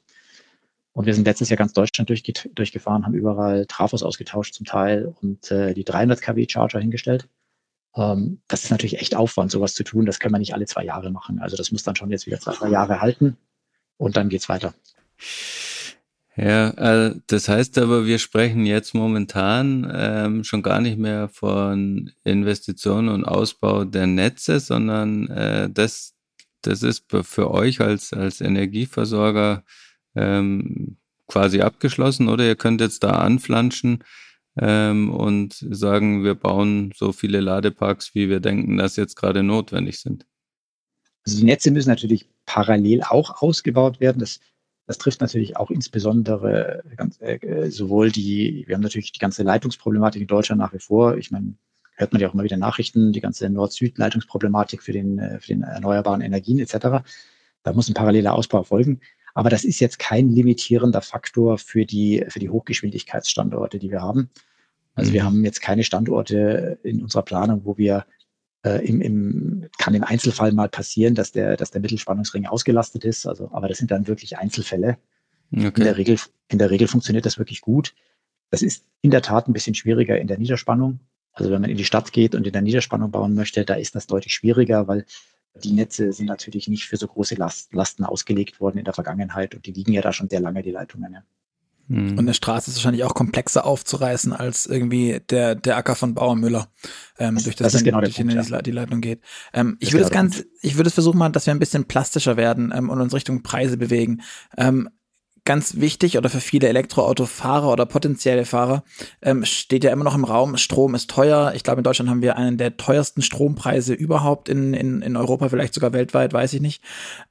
[0.93, 5.13] Und wir sind letztes Jahr ganz Deutschland durchge durchgefahren, haben überall Trafos ausgetauscht zum Teil
[5.21, 7.27] und äh, die 300 kW Charger hingestellt.
[7.95, 10.05] Ähm, das ist natürlich echt Aufwand, sowas zu tun.
[10.05, 11.39] Das kann man nicht alle zwei Jahre machen.
[11.39, 13.37] Also das muss dann schon jetzt wieder zwei, drei Jahre halten
[13.97, 14.73] und dann geht's weiter.
[16.37, 22.11] Ja, äh, das heißt aber, wir sprechen jetzt momentan ähm, schon gar nicht mehr von
[22.23, 26.15] Investitionen und Ausbau der Netze, sondern äh, das,
[26.61, 29.63] das ist für euch als, als Energieversorger
[30.15, 34.03] ähm, quasi abgeschlossen oder ihr könnt jetzt da anflanschen
[34.57, 39.99] ähm, und sagen, wir bauen so viele Ladeparks, wie wir denken, dass jetzt gerade notwendig
[39.99, 40.25] sind.
[41.25, 44.19] Also die Netze müssen natürlich parallel auch ausgebaut werden.
[44.19, 44.39] Das,
[44.87, 50.21] das trifft natürlich auch insbesondere ganz, äh, sowohl die, wir haben natürlich die ganze Leitungsproblematik
[50.21, 51.17] in Deutschland nach wie vor.
[51.17, 51.55] Ich meine,
[51.95, 55.61] hört man ja auch immer wieder Nachrichten, die ganze Nord-Süd-Leitungsproblematik für den, äh, für den
[55.61, 57.03] erneuerbaren Energien etc.
[57.63, 59.01] Da muss ein paralleler Ausbau erfolgen.
[59.33, 64.29] Aber das ist jetzt kein limitierender Faktor für die, für die Hochgeschwindigkeitsstandorte, die wir haben.
[64.95, 65.13] Also mhm.
[65.13, 68.05] wir haben jetzt keine Standorte in unserer Planung, wo wir
[68.63, 73.25] äh, im, im, kann im Einzelfall mal passieren, dass der, dass der Mittelspannungsring ausgelastet ist.
[73.25, 74.97] Also, aber das sind dann wirklich Einzelfälle.
[75.53, 75.67] Okay.
[75.75, 76.17] In, der Regel,
[76.49, 77.93] in der Regel funktioniert das wirklich gut.
[78.49, 80.99] Das ist in der Tat ein bisschen schwieriger in der Niederspannung.
[81.33, 83.95] Also wenn man in die Stadt geht und in der Niederspannung bauen möchte, da ist
[83.95, 85.05] das deutlich schwieriger, weil
[85.55, 89.55] die Netze sind natürlich nicht für so große Last, Lasten ausgelegt worden in der Vergangenheit
[89.55, 91.13] und die liegen ja da schon sehr lange, die Leitungen.
[91.13, 91.23] Ja.
[91.91, 96.37] Und eine Straße ist wahrscheinlich auch komplexer aufzureißen als irgendwie der, der Acker von Bauer
[96.37, 96.69] Müller,
[97.19, 98.61] ähm, das, durch das, das genau durch Punkt, die, ja.
[98.61, 99.19] die Leitung geht.
[99.51, 101.85] Ähm, ich würde es genau ganz, ich würde es versuchen mal, dass wir ein bisschen
[101.85, 104.21] plastischer werden ähm, und uns Richtung Preise bewegen.
[104.57, 104.89] Ähm,
[105.43, 108.83] ganz wichtig oder für viele Elektroautofahrer oder potenzielle Fahrer
[109.21, 111.53] ähm, steht ja immer noch im Raum, Strom ist teuer.
[111.55, 115.49] Ich glaube, in Deutschland haben wir einen der teuersten Strompreise überhaupt in, in, in Europa,
[115.49, 116.83] vielleicht sogar weltweit, weiß ich nicht.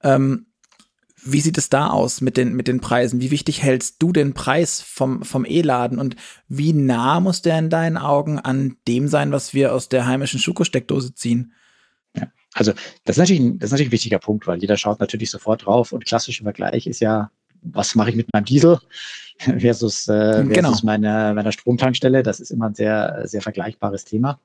[0.03, 0.47] Ähm,
[1.23, 3.21] wie sieht es da aus mit den, mit den Preisen?
[3.21, 6.17] Wie wichtig hältst du den Preis vom, vom E-Laden und
[6.49, 10.41] wie nah muss der in deinen Augen an dem sein, was wir aus der heimischen
[10.41, 11.53] Schuko-Steckdose ziehen?
[12.17, 12.73] Ja, also
[13.05, 15.67] das ist, natürlich ein, das ist natürlich ein wichtiger Punkt, weil jeder schaut natürlich sofort
[15.67, 17.31] drauf und klassischer Vergleich ist ja,
[17.63, 18.79] was mache ich mit meinem Diesel
[19.39, 20.75] versus, äh, versus genau.
[20.83, 22.23] meine, meiner Stromtankstelle.
[22.23, 24.41] Das ist immer ein sehr, sehr vergleichbares Thema.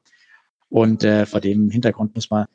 [0.69, 2.47] Und äh, vor dem Hintergrund muss man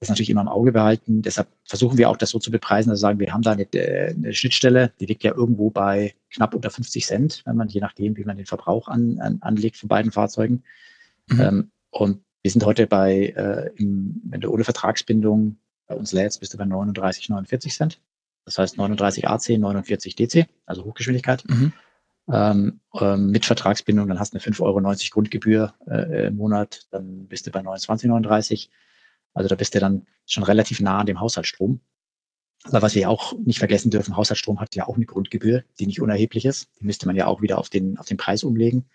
[0.00, 1.22] das natürlich immer im Auge behalten.
[1.22, 3.64] Deshalb versuchen wir auch das so zu bepreisen, dass wir sagen, wir haben da eine,
[3.72, 7.80] äh, eine, Schnittstelle, die liegt ja irgendwo bei knapp unter 50 Cent, wenn man je
[7.80, 10.62] nachdem, wie man den Verbrauch an, an, anlegt von beiden Fahrzeugen.
[11.26, 11.40] Mhm.
[11.40, 15.56] Ähm, und wir sind heute bei, äh, im, wenn du ohne Vertragsbindung
[15.88, 18.00] bei uns lädst, bist du bei 39, 49 Cent.
[18.48, 21.44] Das heißt 39 AC, 49 DC, also Hochgeschwindigkeit.
[21.46, 21.72] Mhm.
[22.32, 24.80] Ähm, ähm, mit Vertragsbindung, dann hast du eine 5,90 Euro
[25.12, 28.68] Grundgebühr äh, im Monat, dann bist du bei 29,39.
[29.34, 31.80] Also da bist du dann schon relativ nah an dem Haushaltsstrom.
[32.64, 36.00] Aber was wir auch nicht vergessen dürfen, Haushaltsstrom hat ja auch eine Grundgebühr, die nicht
[36.00, 36.70] unerheblich ist.
[36.80, 38.86] Die müsste man ja auch wieder auf den, auf den Preis umlegen.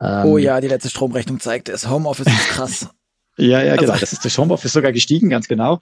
[0.00, 1.86] Ähm, oh ja, die letzte Stromrechnung zeigt es.
[1.86, 2.88] Homeoffice ist krass.
[3.36, 3.96] ja, ja, genau.
[3.98, 5.80] Das ist durch Homeoffice sogar gestiegen, ganz genau.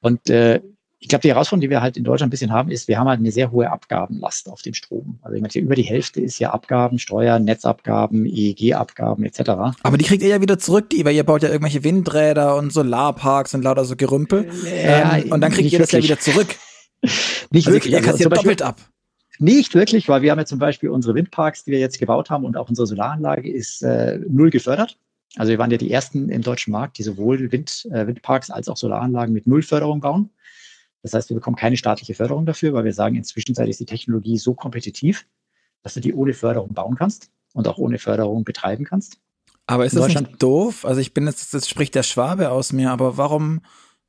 [0.00, 0.62] Und äh,
[1.02, 3.08] ich glaube, die Herausforderung, die wir halt in Deutschland ein bisschen haben, ist, wir haben
[3.08, 5.18] halt eine sehr hohe Abgabenlast auf dem Strom.
[5.22, 9.40] Also ich meine, über die Hälfte ist ja Abgaben, Steuern, Netzabgaben, EEG-Abgaben etc.
[9.82, 12.72] Aber die kriegt ihr ja wieder zurück, die, weil ihr baut ja irgendwelche Windräder und
[12.72, 14.48] Solarparks und lauter so Gerümpel.
[14.64, 16.08] Ja, ähm, und dann kriegt ihr das wirklich.
[16.08, 16.54] ja wieder zurück.
[17.50, 17.94] nicht also wirklich.
[17.94, 18.80] Ihr kassiert also doppelt ab.
[19.40, 22.44] Nicht wirklich, weil wir haben ja zum Beispiel unsere Windparks, die wir jetzt gebaut haben
[22.44, 24.96] und auch unsere Solaranlage ist äh, null gefördert.
[25.36, 28.68] Also wir waren ja die ersten im deutschen Markt, die sowohl Wind, äh, Windparks als
[28.68, 30.30] auch Solaranlagen mit Nullförderung bauen.
[31.02, 34.38] Das heißt, wir bekommen keine staatliche Förderung dafür, weil wir sagen, inzwischen ist die Technologie
[34.38, 35.26] so kompetitiv,
[35.82, 39.18] dass du die ohne Förderung bauen kannst und auch ohne Förderung betreiben kannst.
[39.66, 40.84] Aber ist das nicht doof?
[40.84, 43.62] Also ich bin jetzt, das spricht der Schwabe aus mir, aber warum,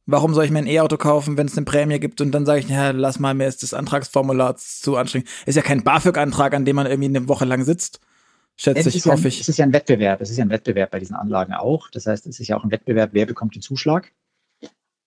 [0.06, 2.60] warum soll ich mir ein E-Auto kaufen, wenn es eine Prämie gibt und dann sage
[2.60, 5.30] ich, ja, lass mal, mir ist das Antragsformular zu anstrengend.
[5.46, 8.00] Ist ja kein BAföG-Antrag, an dem man irgendwie eine Woche lang sitzt.
[8.56, 9.42] Schätze ich, hoffe ich.
[9.42, 10.22] Es ist ja ein Wettbewerb.
[10.22, 11.90] Es ist ja ein Wettbewerb bei diesen Anlagen auch.
[11.90, 14.12] Das heißt, es ist ja auch ein Wettbewerb, wer bekommt den Zuschlag.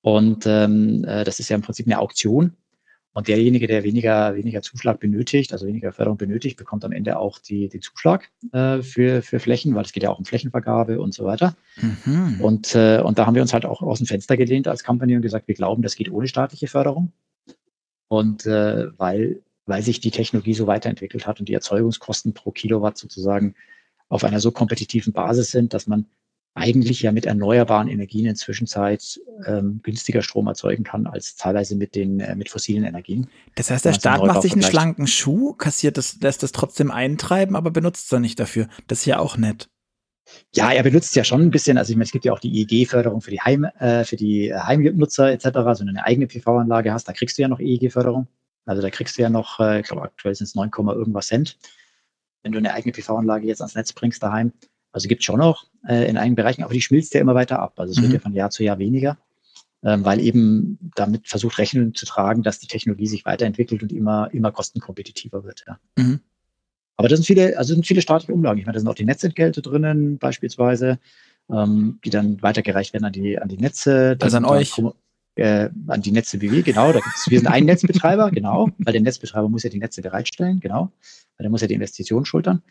[0.03, 2.57] Und ähm, äh, das ist ja im Prinzip eine Auktion.
[3.17, 7.39] Und derjenige, der weniger, weniger Zuschlag benötigt, also weniger Förderung benötigt, bekommt am Ende auch
[7.39, 11.15] die, den Zuschlag äh, für, für Flächen, weil es geht ja auch um Flächenvergabe und
[11.15, 11.57] so weiter.
[11.77, 12.43] Mhm.
[12.43, 15.17] Und, äh, und da haben wir uns halt auch aus dem Fenster gelehnt als Company
[15.17, 17.11] und gesagt, wir glauben, das geht ohne staatliche Förderung.
[18.09, 22.99] Und äh, weil, weil sich die Technologie so weiterentwickelt hat und die Erzeugungskosten pro Kilowatt
[22.99, 23.55] sozusagen
[24.11, 26.05] auf einer so kompetitiven Basis sind, dass man
[26.57, 31.95] eigentlich ja mit erneuerbaren Energien in Zwischenzeit ähm, günstiger Strom erzeugen kann als teilweise mit
[31.95, 33.29] den äh, mit fossilen Energien.
[33.55, 37.57] Das heißt, der Staat macht sich einen schlanken Schuh, kassiert das, lässt das trotzdem eintreiben,
[37.57, 38.69] aber benutzt es dann nicht dafür.
[38.87, 39.69] Das ist ja auch nett.
[40.55, 41.79] Ja, er benutzt ja schon ein bisschen.
[41.79, 44.53] Also ich meine, es gibt ja auch die EEG-Förderung für die Heim, äh, für die
[44.53, 45.47] Heimnutzer etc.
[45.57, 48.27] Also wenn du eine eigene PV-Anlage hast, da kriegst du ja noch EEG-Förderung.
[48.65, 51.59] Also da kriegst du ja noch, äh, ich glaube aktuell sind es 9, irgendwas Cent.
[52.43, 54.53] Wenn du eine eigene PV-Anlage jetzt ans Netz bringst daheim,
[54.97, 57.59] also gibt es schon noch äh, in einigen Bereichen, aber die schmilzt ja immer weiter
[57.59, 57.75] ab.
[57.77, 58.05] Also es mhm.
[58.05, 59.19] wird ja von Jahr zu Jahr weniger,
[59.85, 64.31] ähm, weil eben damit versucht Rechnung zu tragen, dass die Technologie sich weiterentwickelt und immer,
[64.33, 65.67] immer kostenkompetitiver wird.
[65.67, 65.79] Ja.
[65.99, 66.21] Mhm.
[66.97, 68.59] Aber das sind viele, also sind viele staatliche Umlagen.
[68.59, 70.99] Ich meine, da sind auch die Netzentgelte drinnen, beispielsweise,
[71.53, 74.17] ähm, die dann weitergereicht werden an die, an die Netze.
[74.19, 74.81] Also an euch.
[75.35, 76.95] Äh, an die Netze BW, genau.
[76.95, 80.61] Da gibt's, wir sind ein Netzbetreiber, genau, weil der Netzbetreiber muss ja die Netze bereitstellen,
[80.61, 80.91] genau.
[81.37, 82.63] Weil der muss ja die Investition schultern.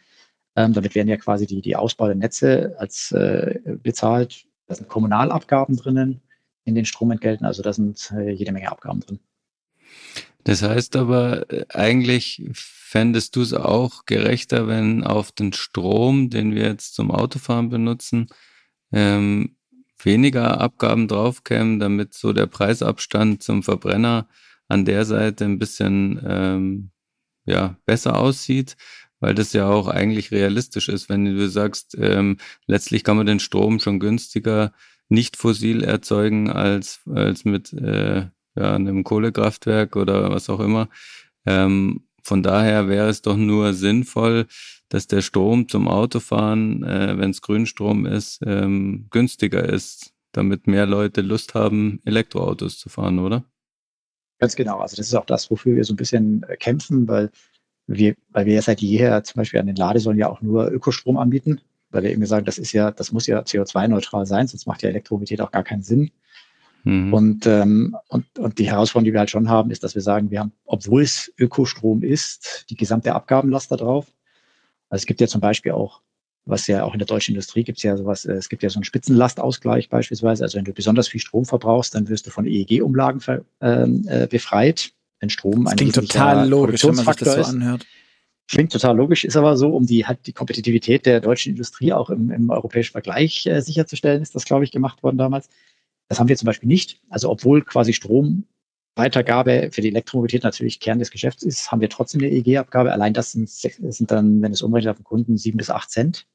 [0.56, 4.46] Ähm, damit werden ja quasi die, die Ausbau der Netze als äh, bezahlt.
[4.68, 6.22] Da sind Kommunalabgaben drinnen
[6.64, 9.20] in den Stromentgelten, also da sind äh, jede Menge Abgaben drin.
[10.46, 16.56] Das heißt aber, äh, eigentlich fändest du es auch gerechter, wenn auf den Strom, den
[16.56, 18.28] wir jetzt zum Autofahren benutzen,
[18.92, 19.58] ähm,
[20.02, 24.28] weniger Abgaben draufkämen, damit so der Preisabstand zum Verbrenner
[24.68, 26.92] an der Seite ein bisschen ähm,
[27.46, 28.78] ja, besser aussieht,
[29.26, 33.40] weil das ja auch eigentlich realistisch ist, wenn du sagst, ähm, letztlich kann man den
[33.40, 34.72] Strom schon günstiger
[35.10, 40.90] nicht fossil erzeugen als, als mit äh, ja, einem Kohlekraftwerk oder was auch immer.
[41.48, 44.46] Ähm, von daher wäre es doch nur sinnvoll,
[44.90, 50.86] dass der Strom zum Autofahren, äh, wenn es Grünstrom ist, ähm, günstiger ist, damit mehr
[50.86, 53.44] Leute Lust haben, Elektroautos zu fahren, oder?
[54.38, 54.82] Ganz genau.
[54.82, 57.32] Also das ist auch das, wofür wir so ein bisschen äh, kämpfen, weil
[57.88, 61.18] wir, weil wir ja seit jeher zum Beispiel an den Ladesäulen ja auch nur Ökostrom
[61.18, 64.82] anbieten, weil wir eben sagen, das ist ja, das muss ja CO2-neutral sein, sonst macht
[64.84, 66.12] ja Elektromobilität auch gar keinen Sinn.
[66.84, 67.14] Mhm.
[67.14, 70.30] Und, ähm, und, und die Herausforderung, die wir halt schon haben, ist, dass wir sagen,
[70.30, 74.06] wir haben, obwohl es Ökostrom ist, die gesamte Abgabenlast da drauf.
[74.90, 76.02] Also es gibt ja zum Beispiel auch,
[76.46, 78.70] was ja auch in der deutschen Industrie gibt es ja sowas, äh, es gibt ja
[78.70, 80.44] so einen Spitzenlastausgleich beispielsweise.
[80.44, 83.20] Also wenn du besonders viel Strom verbrauchst, dann wirst du von EEG-Umlagen
[83.62, 84.92] ähm, äh, befreit.
[85.26, 87.86] Wenn Strom das klingt total logisch, wenn man sich das so anhört.
[88.48, 92.12] Klingt total logisch, ist aber so, um die halt die Kompetitivität der deutschen Industrie auch
[92.12, 95.50] im, im europäischen Vergleich äh, sicherzustellen, ist das, glaube ich, gemacht worden damals.
[96.10, 97.02] Das haben wir zum Beispiel nicht.
[97.10, 102.22] Also obwohl quasi Stromweitergabe für die Elektromobilität natürlich Kern des Geschäfts ist, haben wir trotzdem
[102.22, 102.92] eine EEG-Abgabe.
[102.92, 106.28] Allein das sind, sind dann, wenn es umrechnet auf den Kunden, sieben bis acht Cent,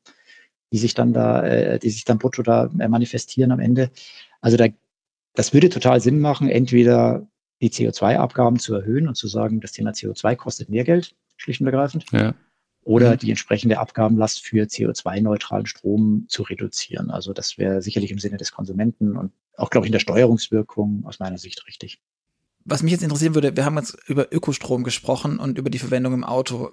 [0.72, 3.90] die sich dann da, äh, die sich dann brutto da äh, manifestieren am Ende.
[4.40, 4.66] Also da,
[5.34, 7.28] das würde total Sinn machen, entweder
[7.60, 11.66] die CO2-Abgaben zu erhöhen und zu sagen, das Thema CO2 kostet mehr Geld, schlicht und
[11.66, 12.06] ergreifend.
[12.12, 12.34] Ja
[12.82, 13.18] oder mhm.
[13.18, 17.10] die entsprechende Abgabenlast für CO2-neutralen Strom zu reduzieren.
[17.10, 21.04] Also das wäre sicherlich im Sinne des Konsumenten und auch, glaube ich, in der Steuerungswirkung
[21.04, 22.00] aus meiner Sicht richtig.
[22.64, 26.14] Was mich jetzt interessieren würde, wir haben jetzt über Ökostrom gesprochen und über die Verwendung
[26.14, 26.70] im Auto.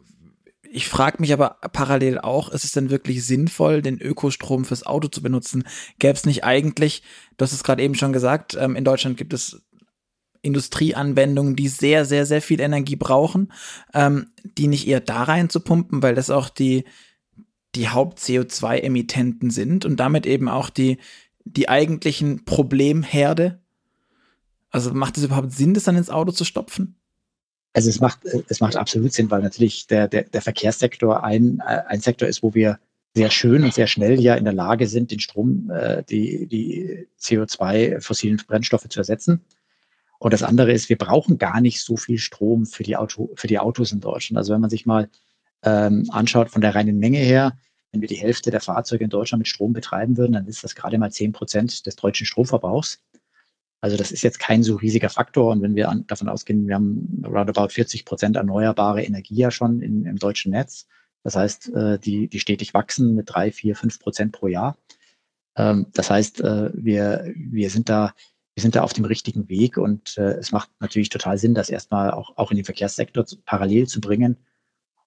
[0.69, 5.08] Ich frage mich aber parallel auch, ist es denn wirklich sinnvoll, den Ökostrom fürs Auto
[5.08, 5.63] zu benutzen?
[5.97, 7.04] Gäbe es nicht eigentlich,
[7.38, 9.65] du hast es gerade eben schon gesagt, ähm, in Deutschland gibt es
[10.47, 13.51] Industrieanwendungen, die sehr, sehr, sehr viel Energie brauchen,
[13.93, 16.86] ähm, die nicht eher da rein zu pumpen, weil das auch die,
[17.75, 20.97] die Haupt-CO2-Emittenten sind und damit eben auch die,
[21.45, 23.62] die eigentlichen Problemherde?
[24.69, 26.95] Also macht es überhaupt Sinn, das dann ins Auto zu stopfen?
[27.73, 32.01] Also es macht, es macht absolut Sinn, weil natürlich der, der, der Verkehrssektor ein, ein
[32.01, 32.79] Sektor ist, wo wir
[33.15, 37.07] sehr schön und sehr schnell ja in der Lage sind, den Strom, äh, die, die
[37.19, 39.41] CO2-fossilen Brennstoffe zu ersetzen.
[40.19, 43.47] Und das andere ist, wir brauchen gar nicht so viel Strom für die, Auto, für
[43.47, 44.38] die Autos in Deutschland.
[44.38, 45.10] Also wenn man sich mal
[45.63, 47.58] ähm, anschaut von der reinen Menge her,
[47.91, 50.75] wenn wir die Hälfte der Fahrzeuge in Deutschland mit Strom betreiben würden, dann ist das
[50.75, 52.99] gerade mal zehn Prozent des deutschen Stromverbrauchs.
[53.80, 55.51] Also das ist jetzt kein so riesiger Faktor.
[55.51, 59.82] Und wenn wir an, davon ausgehen, wir haben roundabout 40 Prozent erneuerbare Energie ja schon
[59.82, 60.88] in, im deutschen Netz.
[61.23, 64.77] Das heißt, äh, die, die stetig wachsen mit drei, vier, fünf Prozent pro Jahr.
[65.56, 68.13] Ähm, das heißt, äh, wir, wir sind da
[68.57, 71.69] wir sind da auf dem richtigen Weg und äh, es macht natürlich total Sinn, das
[71.69, 74.35] erstmal auch, auch in den Verkehrssektor zu, parallel zu bringen.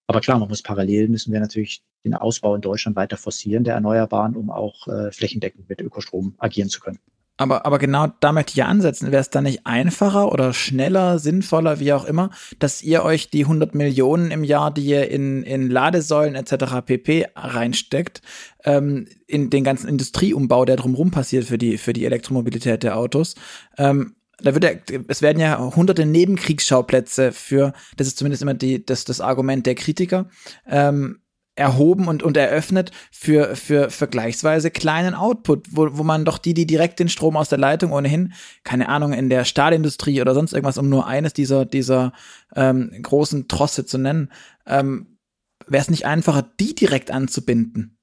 [0.07, 3.75] Aber klar, man muss parallel, müssen wir natürlich den Ausbau in Deutschland weiter forcieren, der
[3.75, 7.01] Erneuerbaren, um auch äh, flächendeckend mit Ökostrom agieren zu können.
[7.41, 9.13] Aber, aber genau da möchte ich ja ansetzen.
[9.13, 13.45] Wäre es dann nicht einfacher oder schneller, sinnvoller, wie auch immer, dass ihr euch die
[13.45, 16.85] 100 Millionen im Jahr, die ihr in, in Ladesäulen etc.
[16.85, 17.29] pp.
[17.35, 18.21] reinsteckt,
[18.65, 23.37] ähm, in den ganzen Industrieumbau, der drumherum passiert für die, für die Elektromobilität der Autos,
[23.79, 24.71] ähm, da wird ja,
[25.09, 29.77] es werden ja hunderte Nebenkriegsschauplätze für, das ist zumindest immer die, das, das Argument der
[29.77, 30.29] Kritiker,
[30.69, 31.21] ähm,
[31.61, 36.67] erhoben und, und eröffnet für, für vergleichsweise kleinen Output, wo, wo man doch die, die
[36.67, 38.33] direkt den Strom aus der Leitung ohnehin,
[38.65, 42.13] keine Ahnung, in der Stahlindustrie oder sonst irgendwas, um nur eines dieser, dieser
[42.57, 44.33] ähm, großen Trosse zu nennen,
[44.67, 45.19] ähm,
[45.67, 47.99] wäre es nicht einfacher, die direkt anzubinden?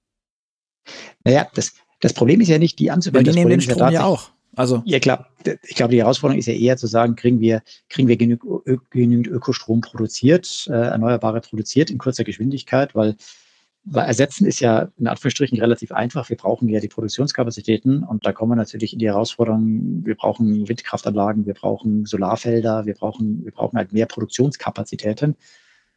[1.26, 3.26] Naja, das, das Problem ist ja nicht, die anzubinden.
[3.26, 4.30] Weil die nehmen den Strom ja, auch.
[4.56, 5.30] Also ja klar,
[5.64, 9.28] ich glaube, die Herausforderung ist ja eher zu sagen, kriegen wir, kriegen wir genügend, genügend
[9.28, 13.16] Ökostrom produziert, äh, Erneuerbare produziert in kurzer Geschwindigkeit, weil
[13.90, 16.30] weil ersetzen ist ja in Anführungsstrichen relativ einfach.
[16.30, 20.68] Wir brauchen ja die Produktionskapazitäten und da kommen wir natürlich in die Herausforderung, wir brauchen
[20.68, 25.36] Windkraftanlagen, wir brauchen Solarfelder, wir brauchen, wir brauchen halt mehr Produktionskapazitäten.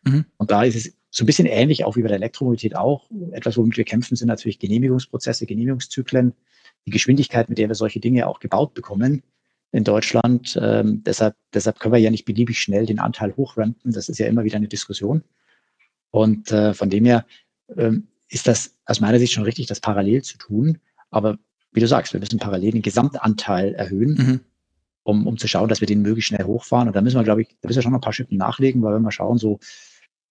[0.05, 0.24] Mhm.
[0.37, 3.11] Und da ist es so ein bisschen ähnlich auch wie bei der Elektromobilität auch.
[3.33, 6.33] Etwas, womit wir kämpfen, sind natürlich Genehmigungsprozesse, Genehmigungszyklen,
[6.87, 9.22] die Geschwindigkeit, mit der wir solche Dinge auch gebaut bekommen
[9.72, 10.59] in Deutschland.
[10.62, 13.92] Ähm, deshalb, deshalb können wir ja nicht beliebig schnell den Anteil hochrampen.
[13.92, 15.22] Das ist ja immer wieder eine Diskussion.
[16.11, 17.24] Und äh, von dem her
[17.76, 20.78] ähm, ist das aus meiner Sicht schon richtig, das parallel zu tun.
[21.11, 21.38] Aber
[21.72, 24.40] wie du sagst, wir müssen parallel den Gesamtanteil erhöhen, mhm.
[25.02, 26.88] um, um zu schauen, dass wir den möglichst schnell hochfahren.
[26.88, 28.83] Und da müssen wir, glaube ich, da müssen wir schon noch ein paar Schippen nachlegen,
[28.83, 29.59] weil wenn wir schauen, so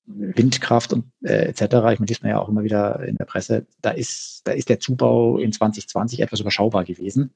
[0.06, 3.68] Windkraft und äh, etc., ich meine, liest man ja auch immer wieder in der Presse,
[3.82, 7.32] da ist, da ist der Zubau in 2020 etwas überschaubar gewesen.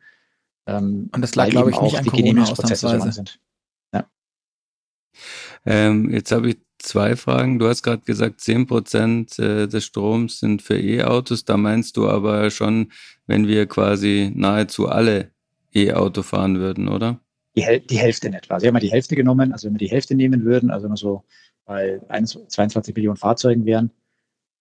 [0.65, 3.39] Ähm, und das lag, glaube ich, nicht an die Corona Genehmigungsprozesse so sind.
[3.93, 4.05] Ja.
[5.65, 7.59] Ähm, jetzt habe ich zwei Fragen.
[7.59, 11.45] Du hast gerade gesagt, 10 Prozent äh, des Stroms sind für E-Autos.
[11.45, 12.91] Da meinst du aber schon,
[13.25, 15.31] wenn wir quasi nahezu alle
[15.73, 17.19] E-Auto fahren würden, oder?
[17.55, 18.61] Die, die Hälfte in etwa.
[18.61, 19.51] Wir haben mal die Hälfte genommen.
[19.51, 21.23] Also, wenn wir die Hälfte nehmen würden, also wenn wir so
[21.65, 23.91] bei 22 Millionen Fahrzeugen wären,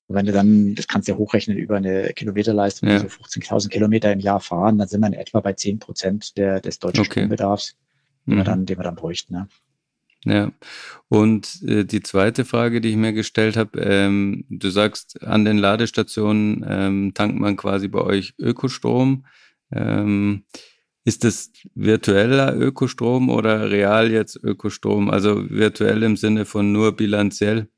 [0.08, 2.96] und wenn du dann, das kannst du ja hochrechnen über eine Kilometerleistung, ja.
[2.96, 6.78] also 15.000 Kilometer im Jahr fahren, dann sind wir in etwa bei 10 Prozent des
[6.78, 7.20] deutschen okay.
[7.20, 7.76] Strombedarfs,
[8.26, 8.38] den, mhm.
[8.38, 9.34] wir dann, den wir dann bräuchten.
[9.34, 9.48] Ne?
[10.24, 10.52] Ja,
[11.08, 15.58] und äh, die zweite Frage, die ich mir gestellt habe, ähm, du sagst, an den
[15.58, 19.26] Ladestationen ähm, tankt man quasi bei euch Ökostrom.
[19.72, 20.44] Ähm,
[21.04, 25.10] ist das virtueller Ökostrom oder real jetzt Ökostrom?
[25.10, 27.68] Also virtuell im Sinne von nur bilanziell?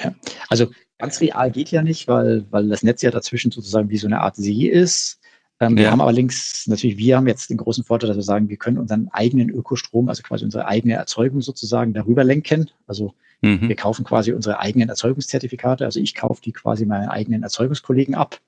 [0.00, 0.14] Ja,
[0.48, 4.06] also ganz real geht ja nicht, weil, weil das Netz ja dazwischen sozusagen wie so
[4.06, 5.20] eine Art See ist.
[5.60, 5.84] Ähm, ja.
[5.84, 8.78] Wir haben allerdings natürlich, wir haben jetzt den großen Vorteil, dass wir sagen, wir können
[8.78, 12.70] unseren eigenen Ökostrom, also quasi unsere eigene Erzeugung sozusagen darüber lenken.
[12.86, 13.68] Also mhm.
[13.68, 15.84] wir kaufen quasi unsere eigenen Erzeugungszertifikate.
[15.84, 18.40] Also ich kaufe die quasi meinen eigenen Erzeugungskollegen ab.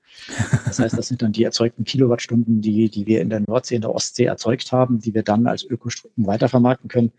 [0.65, 3.81] Das heißt, das sind dann die erzeugten Kilowattstunden, die, die wir in der Nordsee, in
[3.81, 7.11] der Ostsee erzeugt haben, die wir dann als Ökostrom weitervermarkten können.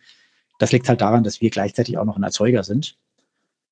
[0.59, 2.96] Das liegt halt daran, dass wir gleichzeitig auch noch ein Erzeuger sind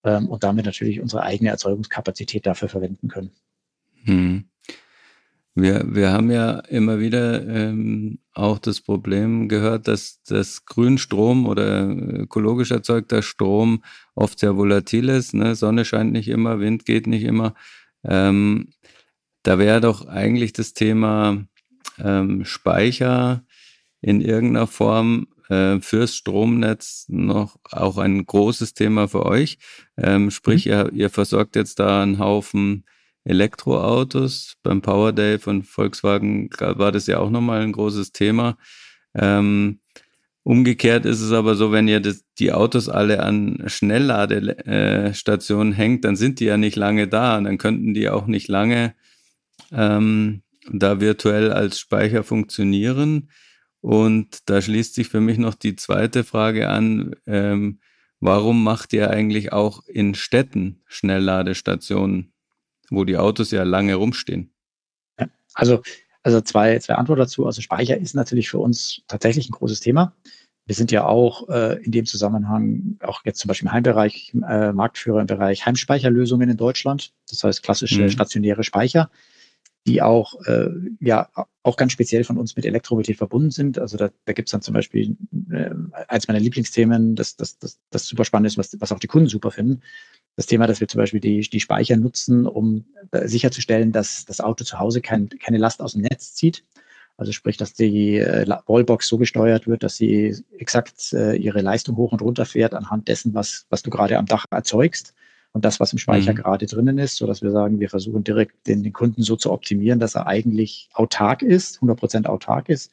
[0.05, 3.31] ähm, und damit natürlich unsere eigene Erzeugungskapazität dafür verwenden können.
[4.05, 4.45] Hm.
[5.61, 11.89] Wir, wir haben ja immer wieder ähm, auch das Problem gehört, dass das Grünstrom oder
[11.89, 15.35] ökologisch erzeugter Strom oft sehr volatil ist.
[15.35, 15.55] Ne?
[15.55, 17.55] Sonne scheint nicht immer, Wind geht nicht immer.
[18.05, 18.69] Ähm,
[19.43, 21.45] da wäre doch eigentlich das Thema
[21.99, 23.45] ähm, Speicher
[24.01, 29.59] in irgendeiner Form äh, fürs Stromnetz noch auch ein großes Thema für euch.
[29.97, 30.73] Ähm, sprich, mhm.
[30.73, 32.85] ihr, ihr versorgt jetzt da einen Haufen
[33.25, 34.55] Elektroautos.
[34.63, 38.59] Beim Power Day von Volkswagen war das ja auch nochmal ein großes Thema.
[39.15, 39.81] Ähm,
[40.43, 46.17] umgekehrt ist es aber so, wenn ihr das, die Autos alle an Schnellladestationen hängt, dann
[46.17, 48.95] sind die ja nicht lange da und dann könnten die auch nicht lange
[49.73, 53.31] ähm, da virtuell als Speicher funktionieren.
[53.81, 57.17] Und da schließt sich für mich noch die zweite Frage an.
[57.27, 57.81] Ähm,
[58.21, 62.33] warum macht ihr eigentlich auch in Städten Schnellladestationen?
[62.91, 64.51] Wo die Autos ja lange rumstehen.
[65.19, 65.83] Ja, also,
[66.23, 67.47] also zwei, zwei Antworten dazu.
[67.47, 70.15] Also Speicher ist natürlich für uns tatsächlich ein großes Thema.
[70.67, 74.73] Wir sind ja auch äh, in dem Zusammenhang, auch jetzt zum Beispiel im Heimbereich, äh,
[74.73, 77.13] Marktführer im Bereich Heimspeicherlösungen in Deutschland.
[77.29, 78.11] Das heißt klassische mhm.
[78.11, 79.11] stationäre Speicher,
[79.87, 80.69] die auch, äh,
[81.01, 81.29] ja,
[81.63, 83.79] auch ganz speziell von uns mit Elektromobilität verbunden sind.
[83.79, 85.17] Also da, da gibt es dann zum Beispiel
[85.51, 85.71] äh,
[86.07, 89.29] eins meiner Lieblingsthemen, das, das, das, das super spannend ist, was, was auch die Kunden
[89.29, 89.83] super finden
[90.41, 94.65] das Thema, dass wir zum Beispiel die, die Speicher nutzen, um sicherzustellen, dass das Auto
[94.65, 96.65] zu Hause kein, keine Last aus dem Netz zieht.
[97.19, 101.99] Also sprich, dass die äh, Wallbox so gesteuert wird, dass sie exakt äh, ihre Leistung
[101.99, 105.13] hoch und runter fährt anhand dessen, was, was du gerade am Dach erzeugst
[105.53, 106.37] und das, was im Speicher mhm.
[106.37, 109.53] gerade drinnen ist, so dass wir sagen, wir versuchen direkt den, den Kunden so zu
[109.53, 112.91] optimieren, dass er eigentlich autark ist, 100% autark ist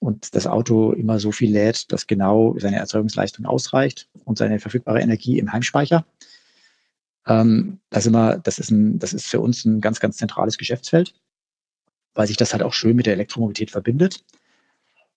[0.00, 5.00] und das Auto immer so viel lädt, dass genau seine Erzeugungsleistung ausreicht und seine verfügbare
[5.00, 6.04] Energie im Heimspeicher.
[7.26, 11.14] Ähm, das, immer, das, ist ein, das ist für uns ein ganz, ganz zentrales Geschäftsfeld,
[12.14, 14.24] weil sich das halt auch schön mit der Elektromobilität verbindet.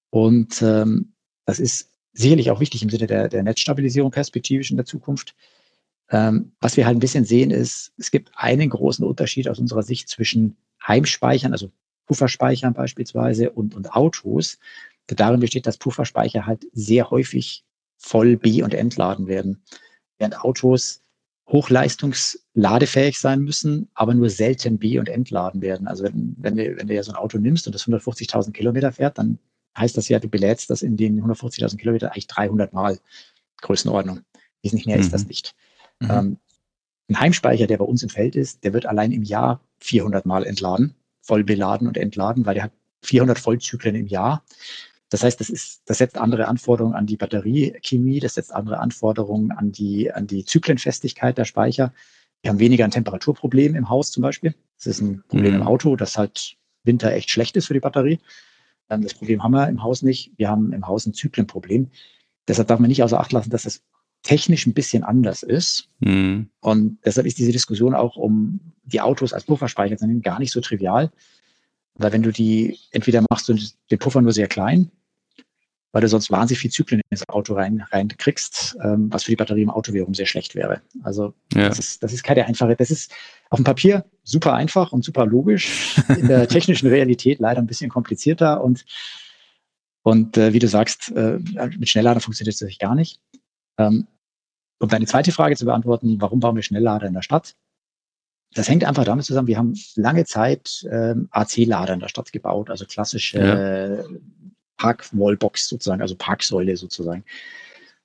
[0.09, 1.13] Und ähm,
[1.45, 5.35] das ist sicherlich auch wichtig im Sinne der, der Netzstabilisierung perspektivisch in der Zukunft.
[6.09, 9.83] Ähm, was wir halt ein bisschen sehen ist, es gibt einen großen Unterschied aus unserer
[9.83, 11.69] Sicht zwischen Heimspeichern, also
[12.05, 14.57] Pufferspeichern beispielsweise und, und Autos.
[15.07, 17.63] Darin besteht, dass Pufferspeicher halt sehr häufig
[17.97, 19.61] voll be- und entladen werden.
[20.17, 21.01] Während Autos
[21.47, 25.87] hochleistungsladefähig sein müssen, aber nur selten be- und entladen werden.
[25.87, 28.91] Also wenn, wenn, du, wenn du ja so ein Auto nimmst und das 150.000 Kilometer
[28.91, 29.39] fährt, dann
[29.77, 32.99] heißt das ja, du belädst das in den 150.000 Kilometer eigentlich 300 Mal
[33.61, 34.21] Größenordnung.
[34.61, 35.03] Wesentlich mehr mhm.
[35.03, 35.27] ist das mhm.
[35.29, 35.55] nicht.
[35.99, 36.09] Mhm.
[36.11, 36.37] Ähm,
[37.09, 40.45] ein Heimspeicher, der bei uns im Feld ist, der wird allein im Jahr 400 Mal
[40.45, 42.71] entladen, voll beladen und entladen, weil der hat
[43.03, 44.43] 400 Vollzyklen im Jahr.
[45.09, 49.51] Das heißt, das ist, das setzt andere Anforderungen an die Batteriechemie, das setzt andere Anforderungen
[49.51, 51.93] an die, an die Zyklenfestigkeit der Speicher.
[52.41, 54.53] Wir haben weniger ein Temperaturproblem im Haus zum Beispiel.
[54.77, 55.61] Das ist ein Problem mhm.
[55.61, 58.19] im Auto, das halt Winter echt schlecht ist für die Batterie.
[58.89, 60.33] Ähm, das Problem haben wir im Haus nicht.
[60.37, 61.89] Wir haben im Haus ein Zyklenproblem.
[62.47, 63.81] Deshalb darf man nicht außer Acht lassen, dass das
[64.23, 65.89] technisch ein bisschen anders ist.
[65.99, 66.49] Mhm.
[66.59, 71.11] Und deshalb ist diese Diskussion auch um die Autos als Pufferspeicher gar nicht so trivial.
[71.95, 73.55] Weil wenn du die, entweder machst du
[73.89, 74.91] den Puffer nur sehr klein
[75.97, 79.63] weil du sonst wahnsinnig viel Zyklen ins Auto rein, reinkriegst, ähm, was für die Batterie
[79.63, 80.83] im Auto wiederum sehr schlecht wäre.
[81.01, 81.69] Also ja.
[81.69, 83.11] das, ist, das ist keine einfache, das ist
[83.49, 87.89] auf dem Papier super einfach und super logisch, in der technischen Realität leider ein bisschen
[87.89, 88.85] komplizierter und,
[90.03, 91.39] und äh, wie du sagst, äh,
[91.79, 93.19] mit Schnelllader funktioniert es natürlich gar nicht.
[93.79, 94.05] Ähm,
[94.77, 97.55] um deine zweite Frage zu beantworten, warum bauen wir Schnelllader in der Stadt?
[98.53, 102.69] Das hängt einfach damit zusammen, wir haben lange Zeit ähm, AC-Lader in der Stadt gebaut,
[102.69, 104.03] also klassische ja.
[104.77, 107.23] Park-Wallbox sozusagen, also Parksäule sozusagen.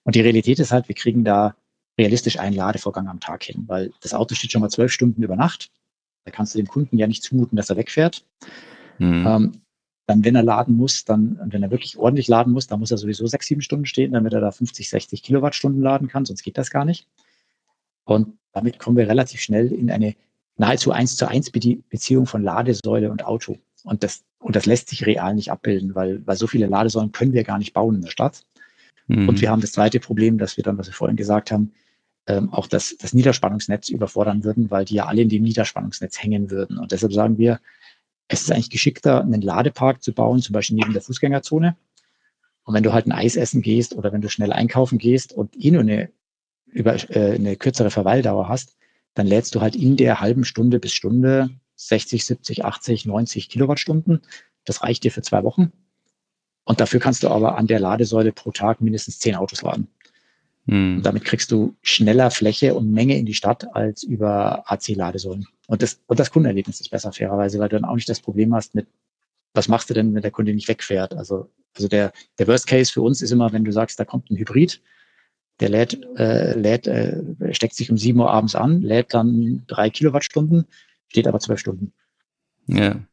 [0.05, 1.55] Und die Realität ist halt, wir kriegen da
[1.99, 5.37] realistisch einen Ladevorgang am Tag hin, weil das Auto steht schon mal zwölf Stunden über
[5.37, 5.70] Nacht.
[6.25, 8.25] Da kannst du dem Kunden ja nicht zumuten, dass er wegfährt.
[8.99, 9.27] Mhm.
[9.27, 9.53] Ähm,
[10.07, 12.99] dann, wenn er laden muss, dann, wenn er wirklich ordentlich laden muss, dann muss er
[12.99, 16.59] sowieso sechs, sieben Stunden stehen, damit er da 50, 60 Kilowattstunden laden kann, sonst geht
[16.59, 17.07] das gar nicht.
[18.05, 20.16] Und damit kommen wir relativ schnell in eine
[20.57, 23.59] nahezu eins zu eins Beziehung von Ladesäule und Auto.
[23.85, 27.32] Und das, und das lässt sich real nicht abbilden, weil, weil so viele Ladesäulen können
[27.32, 28.43] wir gar nicht bauen in der Stadt.
[29.07, 29.28] Mhm.
[29.28, 31.72] Und wir haben das zweite Problem, dass wir dann, was wir vorhin gesagt haben,
[32.26, 36.51] ähm, auch das, das Niederspannungsnetz überfordern würden, weil die ja alle in dem Niederspannungsnetz hängen
[36.51, 36.78] würden.
[36.78, 37.61] Und deshalb sagen wir,
[38.28, 41.76] es ist eigentlich geschickter, einen Ladepark zu bauen, zum Beispiel neben der Fußgängerzone.
[42.64, 45.57] Und wenn du halt ein Eis essen gehst oder wenn du schnell einkaufen gehst und
[45.62, 46.11] eh nur eine,
[46.66, 48.76] über, äh, eine kürzere Verweildauer hast,
[49.14, 51.51] dann lädst du halt in der halben Stunde bis Stunde
[51.89, 54.20] 60, 70, 80, 90 Kilowattstunden.
[54.64, 55.72] Das reicht dir für zwei Wochen.
[56.64, 59.89] Und dafür kannst du aber an der Ladesäule pro Tag mindestens zehn Autos laden.
[60.68, 60.99] Hm.
[60.99, 65.47] Und damit kriegst du schneller Fläche und Menge in die Stadt als über AC-Ladesäulen.
[65.66, 68.55] Und das, und das Kundenerlebnis ist besser, fairerweise, weil du dann auch nicht das Problem
[68.55, 68.87] hast mit,
[69.55, 71.14] was machst du denn, wenn der Kunde nicht wegfährt?
[71.14, 74.30] Also, also der, der Worst Case für uns ist immer, wenn du sagst, da kommt
[74.30, 74.80] ein Hybrid,
[75.61, 79.91] der lädt, äh, lädt äh, steckt sich um sieben Uhr abends an, lädt dann drei
[79.91, 80.66] Kilowattstunden,
[81.13, 81.93] steht aber zwölf Stunden.
[82.67, 83.05] Ja.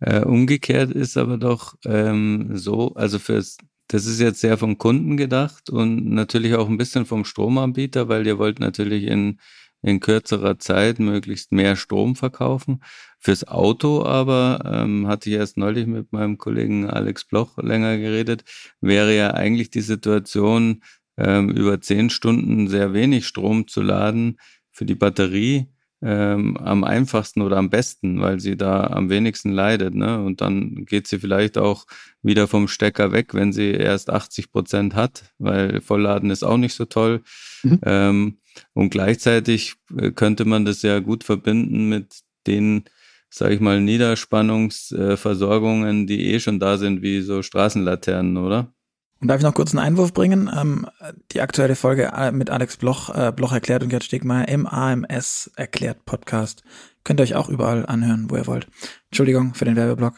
[0.00, 5.16] Äh, umgekehrt ist aber doch ähm, so, also fürs, das ist jetzt sehr vom Kunden
[5.16, 9.38] gedacht und natürlich auch ein bisschen vom Stromanbieter, weil ihr wollt natürlich in,
[9.82, 12.82] in kürzerer Zeit möglichst mehr Strom verkaufen.
[13.20, 18.42] Fürs Auto aber, ähm, hatte ich erst neulich mit meinem Kollegen Alex Bloch länger geredet,
[18.80, 20.82] wäre ja eigentlich die Situation,
[21.16, 24.38] ähm, über zehn Stunden sehr wenig Strom zu laden
[24.72, 25.68] für die Batterie
[26.02, 29.94] ähm, am einfachsten oder am besten, weil sie da am wenigsten leidet.
[29.94, 30.20] Ne?
[30.22, 31.86] Und dann geht sie vielleicht auch
[32.22, 36.74] wieder vom Stecker weg, wenn sie erst 80 Prozent hat, weil Vollladen ist auch nicht
[36.74, 37.22] so toll.
[37.62, 37.80] Mhm.
[37.84, 38.38] Ähm,
[38.74, 42.84] und gleichzeitig äh, könnte man das ja gut verbinden mit den,
[43.30, 48.74] sage ich mal, Niederspannungsversorgungen, die eh schon da sind, wie so Straßenlaternen, oder?
[49.22, 50.50] Und darf ich noch kurz einen Einwurf bringen?
[50.52, 50.84] Ähm,
[51.30, 55.48] die aktuelle Folge äh, mit Alex Bloch, äh, Bloch erklärt und Gerd Stegmeier im AMS
[55.54, 56.64] erklärt Podcast.
[57.04, 58.66] Könnt ihr euch auch überall anhören, wo ihr wollt.
[59.10, 60.14] Entschuldigung für den Werbeblock.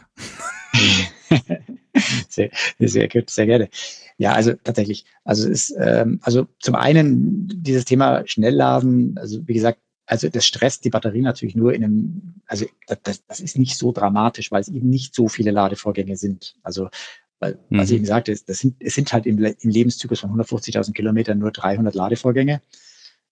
[2.31, 3.69] sehr, sehr gut, sehr gerne.
[4.17, 5.05] Ja, also tatsächlich.
[5.23, 10.47] Also es ist, ähm, also zum einen dieses Thema Schnellladen, also wie gesagt, also das
[10.47, 12.65] stresst die Batterie natürlich nur in einem, also
[13.03, 16.57] das, das ist nicht so dramatisch, weil es eben nicht so viele Ladevorgänge sind.
[16.63, 16.89] Also
[17.45, 17.78] weil, mhm.
[17.78, 21.38] was ich eben sagte, das sind, es sind halt im, im Lebenszyklus von 150.000 Kilometern
[21.38, 22.62] nur 300 Ladevorgänge.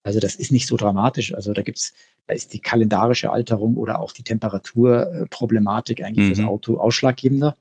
[0.03, 1.35] Also das ist nicht so dramatisch.
[1.35, 1.95] Also da gibt's,
[2.27, 6.35] da ist die kalendarische Alterung oder auch die Temperaturproblematik eigentlich mhm.
[6.35, 7.57] fürs Auto ausschlaggebender.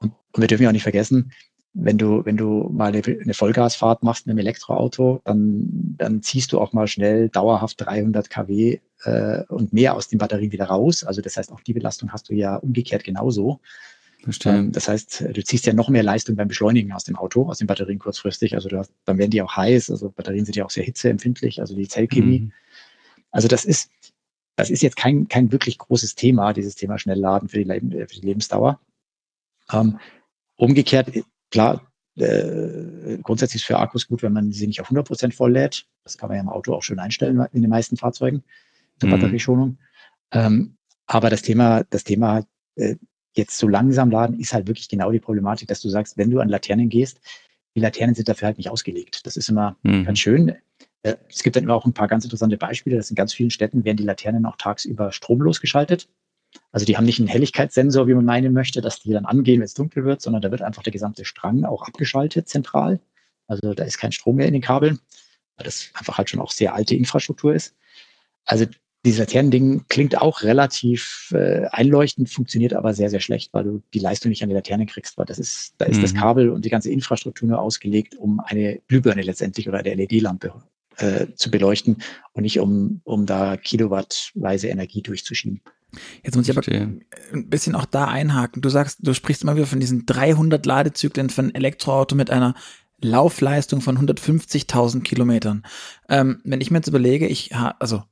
[0.00, 1.32] Und, und wir dürfen ja auch nicht vergessen,
[1.72, 6.60] wenn du, wenn du mal eine Vollgasfahrt machst mit einem Elektroauto, dann, dann ziehst du
[6.60, 11.04] auch mal schnell dauerhaft 300 kW äh, und mehr aus den Batterien wieder raus.
[11.04, 13.60] Also das heißt, auch die Belastung hast du ja umgekehrt genauso.
[14.22, 14.58] Verstehe.
[14.58, 17.58] Ähm, das heißt, du ziehst ja noch mehr Leistung beim Beschleunigen aus dem Auto, aus
[17.58, 18.54] den Batterien kurzfristig.
[18.54, 19.90] Also hast, dann werden die auch heiß.
[19.90, 22.40] Also Batterien sind ja auch sehr hitzeempfindlich, also die Zellchemie.
[22.40, 22.52] Mhm.
[23.30, 23.90] Also das ist,
[24.56, 28.06] das ist jetzt kein, kein wirklich großes Thema, dieses Thema Schnellladen für die, Leben, für
[28.06, 28.80] die Lebensdauer.
[29.72, 29.98] Ähm,
[30.56, 31.10] umgekehrt,
[31.50, 35.52] klar, äh, grundsätzlich ist für Akkus gut, wenn man sie nicht auf 100 Prozent voll
[35.52, 35.86] lädt.
[36.04, 38.42] Das kann man ja im Auto auch schön einstellen in den meisten Fahrzeugen
[38.98, 39.12] zur mhm.
[39.12, 39.78] Batterieschonung.
[40.32, 42.44] Ähm, aber das Thema, das Thema
[42.76, 42.96] äh,
[43.34, 46.40] jetzt so langsam laden, ist halt wirklich genau die Problematik, dass du sagst, wenn du
[46.40, 47.20] an Laternen gehst,
[47.74, 49.26] die Laternen sind dafür halt nicht ausgelegt.
[49.26, 50.04] Das ist immer mhm.
[50.04, 50.56] ganz schön.
[51.02, 53.50] Äh, es gibt dann immer auch ein paar ganz interessante Beispiele, dass in ganz vielen
[53.50, 56.08] Städten werden die Laternen auch tagsüber stromlos geschaltet.
[56.72, 59.66] Also die haben nicht einen Helligkeitssensor, wie man meinen möchte, dass die dann angehen, wenn
[59.66, 63.00] es dunkel wird, sondern da wird einfach der gesamte Strang auch abgeschaltet zentral.
[63.46, 64.98] Also da ist kein Strom mehr in den Kabeln,
[65.56, 67.76] weil das einfach halt schon auch sehr alte Infrastruktur ist.
[68.44, 68.66] Also
[69.04, 73.98] dieses Laternending klingt auch relativ äh, einleuchtend, funktioniert aber sehr, sehr schlecht, weil du die
[73.98, 76.02] Leistung nicht an die Laterne kriegst, weil das ist, da ist mhm.
[76.02, 80.52] das Kabel und die ganze Infrastruktur nur ausgelegt, um eine Glühbirne letztendlich oder eine LED-Lampe
[80.98, 82.02] äh, zu beleuchten
[82.34, 85.62] und nicht um, um da kilowattweise Energie durchzuschieben.
[86.22, 87.02] Jetzt muss ich aber ein
[87.48, 88.62] bisschen auch da einhaken.
[88.62, 92.54] Du sagst, du sprichst immer wieder von diesen 300 Ladezyklen von Elektroauto mit einer
[93.00, 95.64] Laufleistung von 150.000 Kilometern.
[96.08, 98.02] Ähm, wenn ich mir jetzt überlege, ich also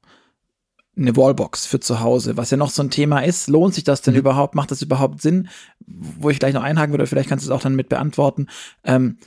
[0.98, 3.48] eine Wallbox für zu Hause, was ja noch so ein Thema ist.
[3.48, 4.20] Lohnt sich das denn mhm.
[4.20, 4.54] überhaupt?
[4.54, 5.48] Macht das überhaupt Sinn?
[5.86, 8.48] Wo ich gleich noch einhaken würde, vielleicht kannst du es auch dann mit beantworten.
[8.84, 9.18] Ähm,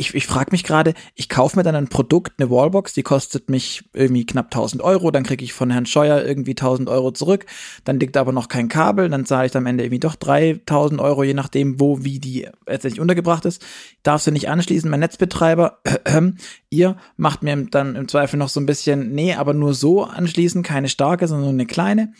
[0.00, 3.50] ich, ich frage mich gerade, ich kaufe mir dann ein Produkt, eine Wallbox, die kostet
[3.50, 7.44] mich irgendwie knapp 1000 Euro, dann kriege ich von Herrn Scheuer irgendwie 1000 Euro zurück,
[7.84, 11.22] dann liegt aber noch kein Kabel, dann zahle ich am Ende irgendwie doch 3000 Euro,
[11.22, 13.62] je nachdem, wo, wie die letztendlich untergebracht ist.
[14.02, 16.22] Darf sie nicht anschließen, mein Netzbetreiber, äh,
[16.70, 20.62] ihr macht mir dann im Zweifel noch so ein bisschen, nee, aber nur so anschließen,
[20.62, 22.14] keine starke, sondern nur eine kleine.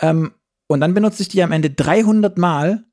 [0.00, 0.32] Ähm,
[0.68, 2.84] und dann benutze ich die am Ende 300 Mal.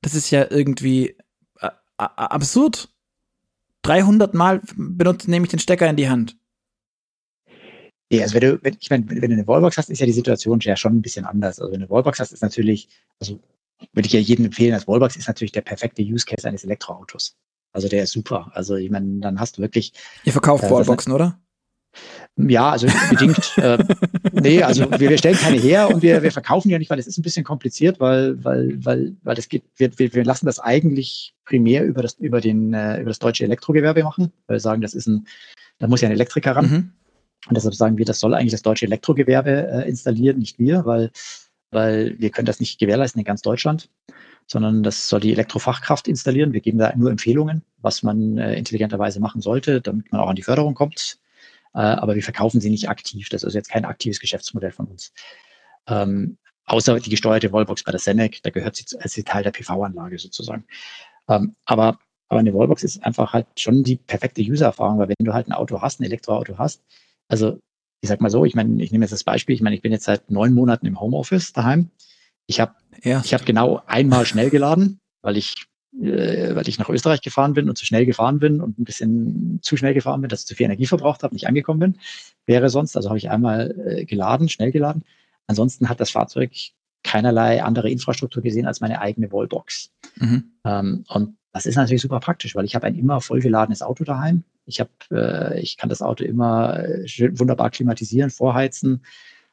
[0.00, 1.18] Das ist ja irgendwie
[1.60, 1.68] äh,
[1.98, 2.88] absurd.
[3.84, 6.36] 300 Mal benutzt, nehme ich den Stecker in die Hand.
[8.10, 10.12] Ja, also wenn du, wenn, ich meine, wenn du eine Wallbox hast, ist ja die
[10.12, 11.58] Situation ja schon ein bisschen anders.
[11.58, 12.88] Also wenn du eine Wallbox hast, ist natürlich,
[13.20, 13.40] also
[13.92, 17.36] würde ich ja jedem empfehlen, als Wallbox ist natürlich der perfekte Use Case eines Elektroautos.
[17.72, 18.50] Also der ist super.
[18.54, 19.92] Also ich meine, dann hast du wirklich.
[20.24, 21.38] Ihr verkauft äh, Wallboxen, oder?
[22.36, 23.52] Ja, also bedingt.
[23.58, 23.78] äh,
[24.32, 27.06] nee, also wir, wir stellen keine her und wir, wir verkaufen ja nicht, weil es
[27.06, 31.34] ist ein bisschen kompliziert, weil, weil, weil, weil das geht, wir, wir, lassen das eigentlich
[31.44, 34.94] primär über das, über den, äh, über das deutsche Elektrogewerbe machen, weil wir sagen, das
[34.94, 35.26] ist ein,
[35.78, 36.66] da muss ja ein Elektriker ran.
[36.70, 36.92] Mhm.
[37.48, 41.10] Und deshalb sagen wir, das soll eigentlich das deutsche Elektrogewerbe äh, installieren, nicht wir, weil,
[41.70, 43.90] weil wir können das nicht gewährleisten in ganz Deutschland,
[44.46, 46.52] sondern das soll die Elektrofachkraft installieren.
[46.52, 50.36] Wir geben da nur Empfehlungen, was man äh, intelligenterweise machen sollte, damit man auch an
[50.36, 51.18] die Förderung kommt
[51.74, 53.28] äh, aber wir verkaufen sie nicht aktiv.
[53.28, 55.12] Das ist jetzt kein aktives Geschäftsmodell von uns.
[55.86, 60.18] Ähm, außer die gesteuerte Wallbox bei der Senec, da gehört sie als Teil der PV-Anlage
[60.18, 60.64] sozusagen.
[61.28, 61.98] Ähm, aber,
[62.28, 65.52] aber eine Wallbox ist einfach halt schon die perfekte User-Erfahrung, weil wenn du halt ein
[65.52, 66.82] Auto hast, ein Elektroauto hast,
[67.28, 67.58] also
[68.00, 69.92] ich sag mal so, ich meine, ich nehme jetzt das Beispiel, ich meine, ich bin
[69.92, 71.90] jetzt seit neun Monaten im Homeoffice daheim.
[72.46, 73.22] Ich habe ja.
[73.24, 75.54] ich hab genau einmal schnell geladen, weil ich
[76.02, 79.58] äh, weil ich nach Österreich gefahren bin und zu schnell gefahren bin und ein bisschen
[79.62, 81.98] zu schnell gefahren bin, dass ich zu viel Energie verbraucht habe, nicht angekommen bin,
[82.46, 82.96] wäre sonst.
[82.96, 85.04] Also habe ich einmal äh, geladen, schnell geladen.
[85.46, 86.52] Ansonsten hat das Fahrzeug
[87.02, 89.92] keinerlei andere Infrastruktur gesehen als meine eigene Wallbox.
[90.16, 90.52] Mhm.
[90.64, 94.42] Ähm, und das ist natürlich super praktisch, weil ich habe ein immer vollgeladenes Auto daheim.
[94.66, 99.04] Ich habe, äh, ich kann das Auto immer schön, wunderbar klimatisieren, vorheizen.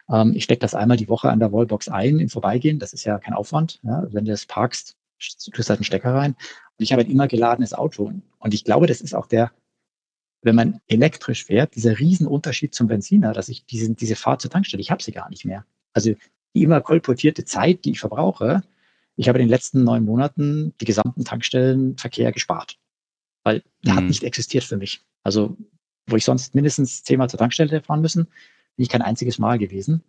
[0.10, 2.80] Ähm, ich stecke das einmal die Woche an der Wallbox ein im Vorbeigehen.
[2.80, 3.80] Das ist ja kein Aufwand.
[3.84, 4.08] Ja?
[4.10, 4.96] Wenn du das parkst,
[5.52, 6.32] tust halt einen Stecker rein.
[6.32, 8.12] Und ich habe ein immer geladenes Auto.
[8.40, 9.52] Und ich glaube, das ist auch der,
[10.42, 14.82] wenn man elektrisch fährt, dieser Riesenunterschied zum Benziner, dass ich diese, diese Fahrt zur Tankstelle,
[14.82, 15.66] ich habe sie gar nicht mehr.
[15.94, 16.16] Also
[16.56, 18.64] die immer kolportierte Zeit, die ich verbrauche,
[19.16, 22.78] ich habe in den letzten neun Monaten die gesamten Tankstellenverkehr gespart.
[23.44, 23.98] Weil der mhm.
[23.98, 25.02] hat nicht existiert für mich.
[25.24, 25.58] Also,
[26.08, 30.04] wo ich sonst mindestens zehnmal zur Tankstelle fahren müssen, bin ich kein einziges Mal gewesen,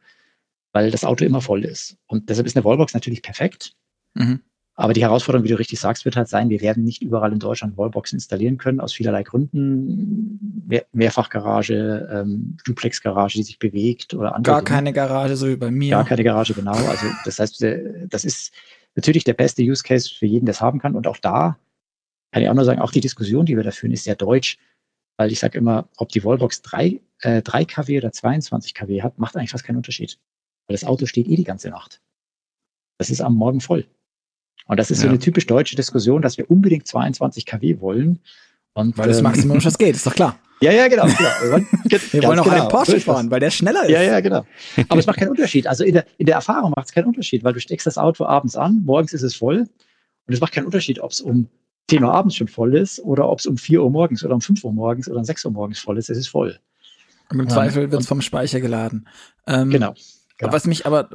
[0.72, 1.96] weil das Auto immer voll ist.
[2.06, 3.74] Und deshalb ist eine Wallbox natürlich perfekt.
[4.14, 4.40] Mhm.
[4.74, 7.38] Aber die Herausforderung, wie du richtig sagst, wird halt sein, wir werden nicht überall in
[7.38, 10.64] Deutschland Wallboxen installieren können, aus vielerlei Gründen.
[10.66, 14.54] Mehr Mehrfachgarage, ähm, Duplex-Garage, die sich bewegt oder andere.
[14.54, 15.90] Gar keine Garage, so wie bei mir.
[15.90, 16.72] Gar keine Garage, genau.
[16.72, 17.64] Also das heißt,
[18.08, 18.54] das ist
[18.94, 20.96] natürlich der beste Use Case für jeden, der es haben kann.
[20.96, 21.58] Und auch da
[22.32, 24.58] kann ich auch nur sagen, auch die Diskussion, die wir da führen, ist sehr deutsch.
[25.18, 29.18] Weil ich sage immer, ob die Wallbox 3, äh, 3 kW oder 22 kW hat,
[29.18, 30.18] macht eigentlich fast keinen Unterschied.
[30.66, 32.00] Weil das Auto steht eh die ganze Nacht.
[32.98, 33.86] Das ist am Morgen voll.
[34.72, 35.02] Und das ist ja.
[35.02, 38.20] so eine typisch deutsche Diskussion, dass wir unbedingt 22 kW wollen.
[38.72, 40.38] Und, weil das ähm, Maximum schon geht, ist doch klar.
[40.62, 41.04] Ja, ja, genau.
[41.04, 41.18] genau.
[41.42, 41.66] Wir wollen,
[42.12, 42.56] wir wollen auch genau.
[42.56, 43.90] einen Porsche fahren, weil der schneller ist.
[43.90, 44.46] Ja, ja, genau.
[44.88, 45.66] Aber es macht keinen Unterschied.
[45.66, 48.24] Also in der, in der Erfahrung macht es keinen Unterschied, weil du steckst das Auto
[48.24, 49.58] abends an, morgens ist es voll.
[49.58, 51.48] Und es macht keinen Unterschied, ob es um
[51.90, 54.40] 10 Uhr abends schon voll ist oder ob es um 4 Uhr morgens oder um
[54.40, 56.08] 5 Uhr morgens oder um 6 Uhr morgens voll ist.
[56.08, 56.58] Es ist voll.
[57.28, 59.06] Und im Zweifel wird es vom Speicher geladen.
[59.46, 59.92] Ähm, genau.
[60.38, 60.50] genau.
[60.50, 61.10] Was mich aber,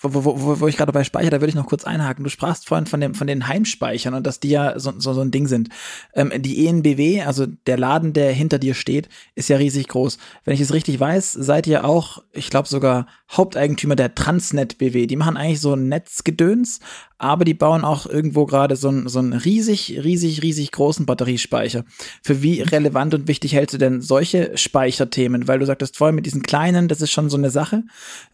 [0.00, 2.24] wo, wo, wo ich gerade bei Speicher, da würde ich noch kurz einhaken.
[2.24, 5.20] Du sprachst vorhin von, dem, von den Heimspeichern und dass die ja so, so, so
[5.20, 5.68] ein Ding sind.
[6.14, 10.18] Ähm, die ENBW, also der Laden, der hinter dir steht, ist ja riesig groß.
[10.44, 15.06] Wenn ich es richtig weiß, seid ihr auch, ich glaube sogar Haupteigentümer der Transnet BW.
[15.06, 16.80] Die machen eigentlich so ein Netzgedöns,
[17.18, 21.84] aber die bauen auch irgendwo gerade so einen so einen riesig, riesig, riesig großen Batteriespeicher.
[22.22, 25.48] Für wie relevant und wichtig hältst du denn solche Speicherthemen?
[25.48, 27.84] Weil du sagtest vorhin mit diesen kleinen, das ist schon so eine Sache.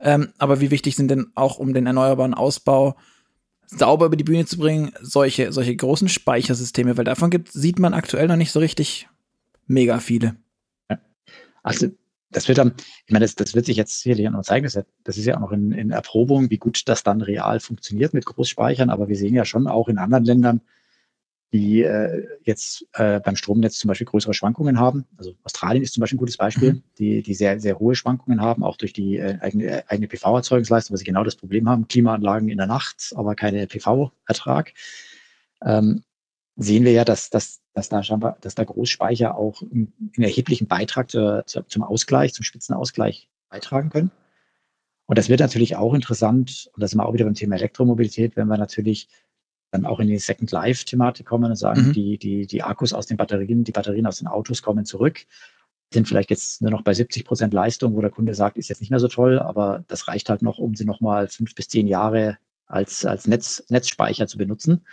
[0.00, 2.96] Ähm, aber wie wichtig sind denn auch, um den erneuerbaren Ausbau
[3.66, 6.96] sauber über die Bühne zu bringen, solche, solche großen Speichersysteme?
[6.96, 9.08] Weil davon gibt, sieht man aktuell noch nicht so richtig
[9.66, 10.36] mega viele.
[11.62, 11.88] Also
[12.30, 12.74] das wird dann,
[13.06, 15.36] ich meine, das, das wird sich jetzt sicherlich auch noch zeigen, das, das ist ja
[15.36, 19.16] auch noch in, in Erprobung, wie gut das dann real funktioniert mit Großspeichern, aber wir
[19.16, 20.60] sehen ja schon auch in anderen Ländern,
[21.52, 25.06] die äh, jetzt äh, beim Stromnetz zum Beispiel größere Schwankungen haben.
[25.16, 26.82] Also Australien ist zum Beispiel ein gutes Beispiel, mhm.
[26.98, 30.98] die, die sehr, sehr hohe Schwankungen haben, auch durch die äh, eigene, eigene PV-Erzeugungsleistung, weil
[30.98, 34.72] sie genau das Problem haben, Klimaanlagen in der Nacht, aber keine PV-Ertrag.
[35.64, 36.04] Ähm,
[36.56, 41.10] sehen wir ja, dass, dass, dass, da, scheinbar, dass da Großspeicher auch einen erheblichen Beitrag
[41.10, 44.10] zur, zur, zum Ausgleich, zum Spitzenausgleich beitragen können.
[45.06, 48.36] Und das wird natürlich auch interessant, und da sind wir auch wieder beim Thema Elektromobilität,
[48.36, 49.08] wenn wir natürlich
[49.70, 51.92] dann auch in die Second Life-Thematik kommen und sagen, mhm.
[51.92, 55.26] die, die, die Akkus aus den Batterien, die Batterien aus den Autos kommen zurück,
[55.92, 58.80] sind vielleicht jetzt nur noch bei 70 Prozent Leistung, wo der Kunde sagt, ist jetzt
[58.80, 61.86] nicht mehr so toll, aber das reicht halt noch, um sie nochmal fünf bis zehn
[61.86, 64.86] Jahre als, als Netz, Netzspeicher zu benutzen.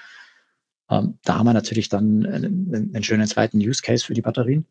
[0.90, 4.66] Ähm, da haben wir natürlich dann einen, einen, schönen zweiten Use Case für die Batterien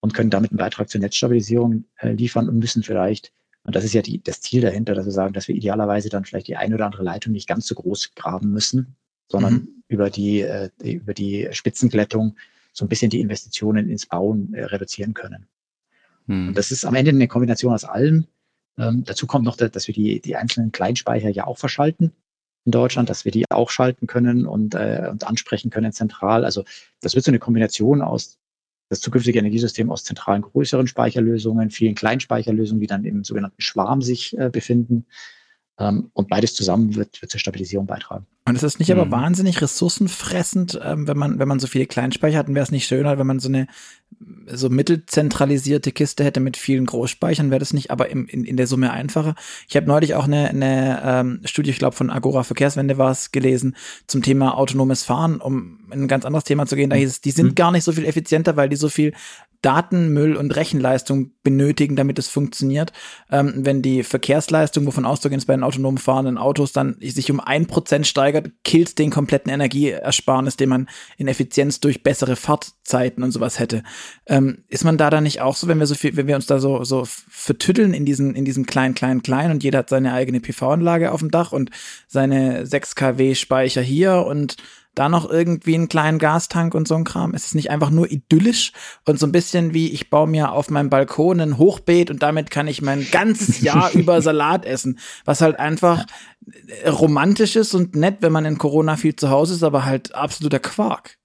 [0.00, 3.32] und können damit einen Beitrag zur Netzstabilisierung äh, liefern und müssen vielleicht,
[3.62, 6.24] und das ist ja die, das Ziel dahinter, dass wir sagen, dass wir idealerweise dann
[6.24, 8.96] vielleicht die eine oder andere Leitung nicht ganz so groß graben müssen,
[9.28, 9.68] sondern mhm.
[9.88, 12.36] über, die, äh, über die Spitzenglättung
[12.72, 15.46] so ein bisschen die Investitionen ins Bauen äh, reduzieren können.
[16.26, 16.48] Mhm.
[16.48, 18.26] Und das ist am Ende eine Kombination aus allem.
[18.76, 22.12] Ähm, dazu kommt noch, dass wir die, die einzelnen Kleinspeicher ja auch verschalten
[22.64, 26.44] in Deutschland, dass wir die auch schalten können und, äh, und ansprechen können zentral.
[26.44, 26.64] Also
[27.00, 28.38] das wird so eine Kombination aus
[28.90, 34.36] das zukünftige Energiesystem aus zentralen größeren Speicherlösungen, vielen Kleinspeicherlösungen, die dann im sogenannten Schwarm sich
[34.38, 35.06] äh, befinden.
[35.78, 38.26] Ähm, und beides zusammen wird, wird zur Stabilisierung beitragen.
[38.46, 39.00] Und ist das nicht mhm.
[39.00, 42.86] aber wahnsinnig ressourcenfressend, ähm, wenn man, wenn man so viele Kleinspeicher hat, wäre es nicht
[42.86, 43.66] schöner, wenn man so eine
[44.46, 48.66] so mittelzentralisierte Kiste hätte mit vielen Großspeichern, wäre das nicht aber im, in, in der
[48.66, 49.34] Summe einfacher.
[49.68, 53.32] Ich habe neulich auch eine, eine ähm, Studie, ich glaube von Agora Verkehrswende war es,
[53.32, 53.76] gelesen
[54.06, 56.90] zum Thema autonomes Fahren, um in ein ganz anderes Thema zu gehen.
[56.90, 57.54] Da hieß es, die sind mhm.
[57.54, 59.14] gar nicht so viel effizienter, weil die so viel
[59.64, 62.92] Datenmüll und Rechenleistung benötigen, damit es funktioniert.
[63.30, 67.40] Ähm, wenn die Verkehrsleistung, wovon auszugehen ist bei den autonom fahrenden Autos, dann sich um
[67.40, 73.30] ein Prozent steigert, killt den kompletten Energieersparnis, den man in Effizienz durch bessere Fahrtzeiten und
[73.30, 73.82] sowas hätte.
[74.26, 76.46] Ähm, ist man da dann nicht auch so, wenn wir so viel, wenn wir uns
[76.46, 80.12] da so, so vertütteln in diesen, in diesem kleinen, kleinen, kleinen und jeder hat seine
[80.12, 81.70] eigene PV-Anlage auf dem Dach und
[82.06, 84.56] seine 6 kW Speicher hier und
[84.94, 87.34] da noch irgendwie einen kleinen Gastank und so ein Kram?
[87.34, 88.72] Ist es nicht einfach nur idyllisch
[89.04, 92.50] und so ein bisschen wie ich baue mir auf meinem Balkon ein Hochbeet und damit
[92.50, 96.04] kann ich mein ganzes Jahr über Salat essen, was halt einfach
[96.86, 100.58] romantisch ist und nett, wenn man in Corona viel zu Hause ist, aber halt absoluter
[100.58, 101.16] Quark.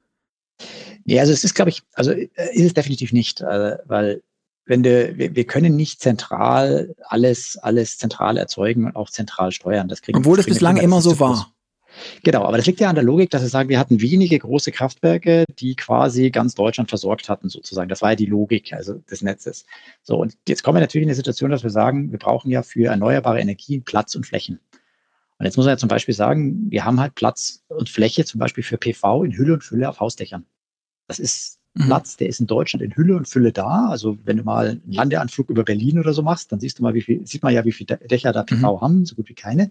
[1.05, 4.21] Ja, also es ist, glaube ich, also äh, ist es definitiv nicht, äh, weil
[4.69, 9.87] wenn du, wir, wir können nicht zentral alles, alles zentral erzeugen und auch zentral steuern.
[9.87, 11.51] Das kriegen, Obwohl das, das bislang immer so war.
[12.23, 14.71] Genau, aber das liegt ja an der Logik, dass wir sagen, wir hatten wenige große
[14.71, 17.89] Kraftwerke, die quasi ganz Deutschland versorgt hatten, sozusagen.
[17.89, 19.65] Das war ja die Logik also des Netzes.
[20.03, 22.63] So, und jetzt kommen wir natürlich in eine Situation, dass wir sagen, wir brauchen ja
[22.63, 24.59] für erneuerbare Energien Platz und Flächen.
[25.39, 28.39] Und jetzt muss man ja zum Beispiel sagen, wir haben halt Platz und Fläche zum
[28.39, 30.45] Beispiel für PV in Hülle und Fülle auf Hausdächern.
[31.07, 31.85] Das ist mhm.
[31.85, 33.87] Platz, der ist in Deutschland in Hülle und Fülle da.
[33.89, 36.93] Also wenn du mal einen Landeanflug über Berlin oder so machst, dann siehst du mal,
[36.93, 38.81] wie viel, sieht man ja, wie viele Dächer da PV mhm.
[38.81, 39.69] haben, so gut wie keine.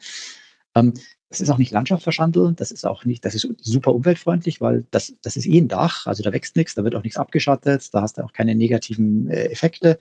[0.75, 0.95] Ähm,
[1.31, 5.15] das ist auch nicht Landschaftsverschandel, das ist auch nicht, das ist super umweltfreundlich, weil das,
[5.23, 8.01] das ist eh ein Dach, also da wächst nichts, da wird auch nichts abgeschattet, da
[8.01, 9.99] hast du auch keine negativen äh, Effekte.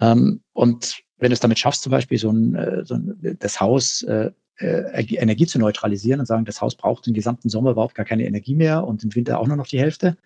[0.00, 3.60] Ähm, und wenn du es damit schaffst, zum Beispiel so ein, äh, so ein das
[3.60, 7.94] Haus äh, äh Energie zu neutralisieren und sagen, das Haus braucht den gesamten Sommer überhaupt
[7.94, 10.16] gar keine Energie mehr und im Winter auch nur noch die Hälfte.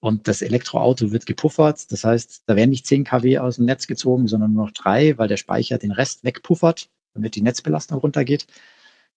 [0.00, 1.92] Und das Elektroauto wird gepuffert.
[1.92, 5.18] Das heißt, da werden nicht 10 kW aus dem Netz gezogen, sondern nur noch drei,
[5.18, 8.46] weil der Speicher den Rest wegpuffert, damit die Netzbelastung runtergeht.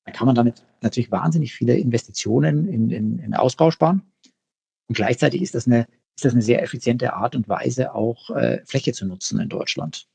[0.06, 4.02] Dann kann man damit natürlich wahnsinnig viele Investitionen in, in, in Ausbau sparen.
[4.88, 8.62] Und gleichzeitig ist das eine, ist das eine sehr effiziente Art und Weise, auch äh,
[8.66, 10.08] Fläche zu nutzen in Deutschland.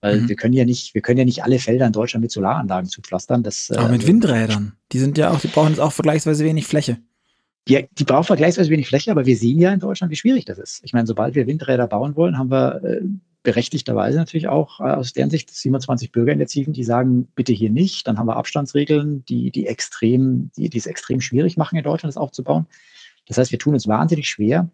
[0.00, 0.28] Weil mhm.
[0.28, 3.42] wir können ja nicht, wir können ja nicht alle Felder in Deutschland mit Solaranlagen zupflastern.
[3.42, 4.76] Das, Aber äh, mit Windrädern.
[4.92, 6.98] Die sind ja auch, die brauchen jetzt auch vergleichsweise wenig Fläche.
[7.66, 10.58] Die, die brauchen vergleichsweise wenig Fläche, aber wir sehen ja in Deutschland, wie schwierig das
[10.58, 10.80] ist.
[10.84, 13.00] Ich meine, sobald wir Windräder bauen wollen, haben wir äh,
[13.44, 18.08] berechtigterweise natürlich auch äh, aus deren Sicht 27 Bürgerinitiativen, die sagen, bitte hier nicht.
[18.08, 22.10] Dann haben wir Abstandsregeln, die, die extrem, die, die es extrem schwierig machen, in Deutschland
[22.10, 22.66] das aufzubauen.
[23.28, 24.68] Das heißt, wir tun uns wahnsinnig schwer,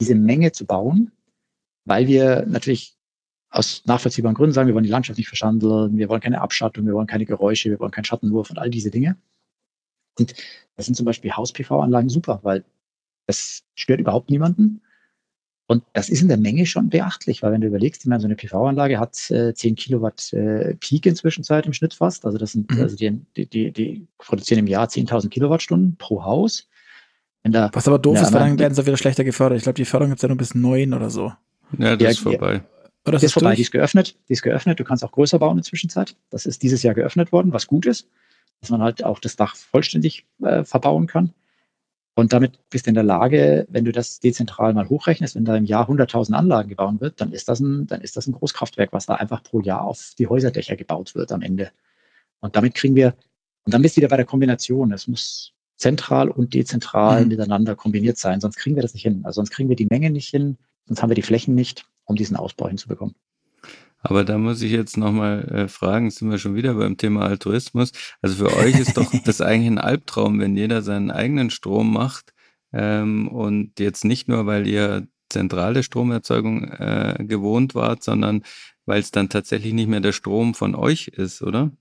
[0.00, 1.12] diese Menge zu bauen,
[1.84, 2.96] weil wir natürlich
[3.50, 6.94] aus nachvollziehbaren Gründen sagen, wir wollen die Landschaft nicht verschandeln, wir wollen keine Abschattung, wir
[6.94, 9.16] wollen keine Geräusche, wir wollen keinen Schattenwurf und all diese Dinge.
[10.18, 10.34] Und
[10.76, 12.64] das sind zum Beispiel Haus-PV-Anlagen super, weil
[13.26, 14.80] das stört überhaupt niemanden.
[15.66, 18.26] Und das ist in der Menge schon beachtlich, weil wenn du überlegst, ich meine, so
[18.26, 22.26] eine PV-Anlage hat äh, 10 Kilowatt äh, Peak inzwischen Zeit im Schnitt fast.
[22.26, 22.82] Also das sind, mhm.
[22.82, 26.68] also die, die, die, die produzieren im Jahr 10.000 Kilowattstunden pro Haus.
[27.44, 29.58] Da, Was aber doof ist, weil dann werden sie wieder schlechter gefördert.
[29.58, 31.32] Ich glaube, die Förderung gibt es ja nur bis neun oder so.
[31.78, 32.62] Ja, das ja, ist vorbei.
[33.06, 34.16] Oder die ist, ist vorbei, die ist geöffnet.
[34.28, 34.80] Die ist geöffnet.
[34.80, 36.16] Du kannst auch größer bauen in der Zwischenzeit.
[36.30, 38.08] Das ist dieses Jahr geöffnet worden, was gut ist,
[38.60, 41.34] dass man halt auch das Dach vollständig äh, verbauen kann.
[42.16, 45.56] Und damit bist du in der Lage, wenn du das dezentral mal hochrechnest, wenn da
[45.56, 48.92] im Jahr 100.000 Anlagen gebaut wird, dann ist das ein, dann ist das ein Großkraftwerk,
[48.92, 51.72] was da einfach pro Jahr auf die Häuserdächer gebaut wird am Ende.
[52.40, 53.14] Und damit kriegen wir,
[53.64, 54.92] und dann bist du wieder bei der Kombination.
[54.92, 57.28] Es muss zentral und dezentral mhm.
[57.28, 59.22] miteinander kombiniert sein, sonst kriegen wir das nicht hin.
[59.24, 60.56] Also sonst kriegen wir die Menge nicht hin,
[60.86, 63.16] sonst haben wir die Flächen nicht, um diesen Ausbau hinzubekommen.
[64.06, 67.90] Aber da muss ich jetzt nochmal äh, fragen, sind wir schon wieder beim Thema Altruismus.
[68.20, 72.34] Also für euch ist doch das eigentlich ein Albtraum, wenn jeder seinen eigenen Strom macht
[72.72, 78.42] ähm, und jetzt nicht nur, weil ihr zentrale Stromerzeugung äh, gewohnt wart, sondern
[78.84, 81.72] weil es dann tatsächlich nicht mehr der Strom von euch ist, oder?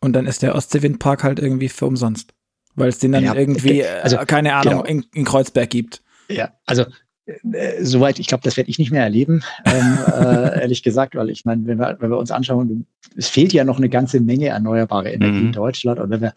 [0.00, 2.32] Und dann ist der Ostseewindpark halt irgendwie für umsonst.
[2.74, 4.84] Weil es den dann ja, irgendwie, also, äh, keine Ahnung, genau.
[4.84, 6.02] in, in Kreuzberg gibt.
[6.28, 6.86] Ja, also
[7.26, 11.30] äh, soweit, ich glaube, das werde ich nicht mehr erleben, ähm, äh, ehrlich gesagt, weil
[11.30, 14.48] ich meine, wenn wir, wenn wir uns anschauen, es fehlt ja noch eine ganze Menge
[14.48, 15.46] erneuerbare Energie mhm.
[15.46, 15.98] in Deutschland.
[15.98, 16.34] Und wenn wir,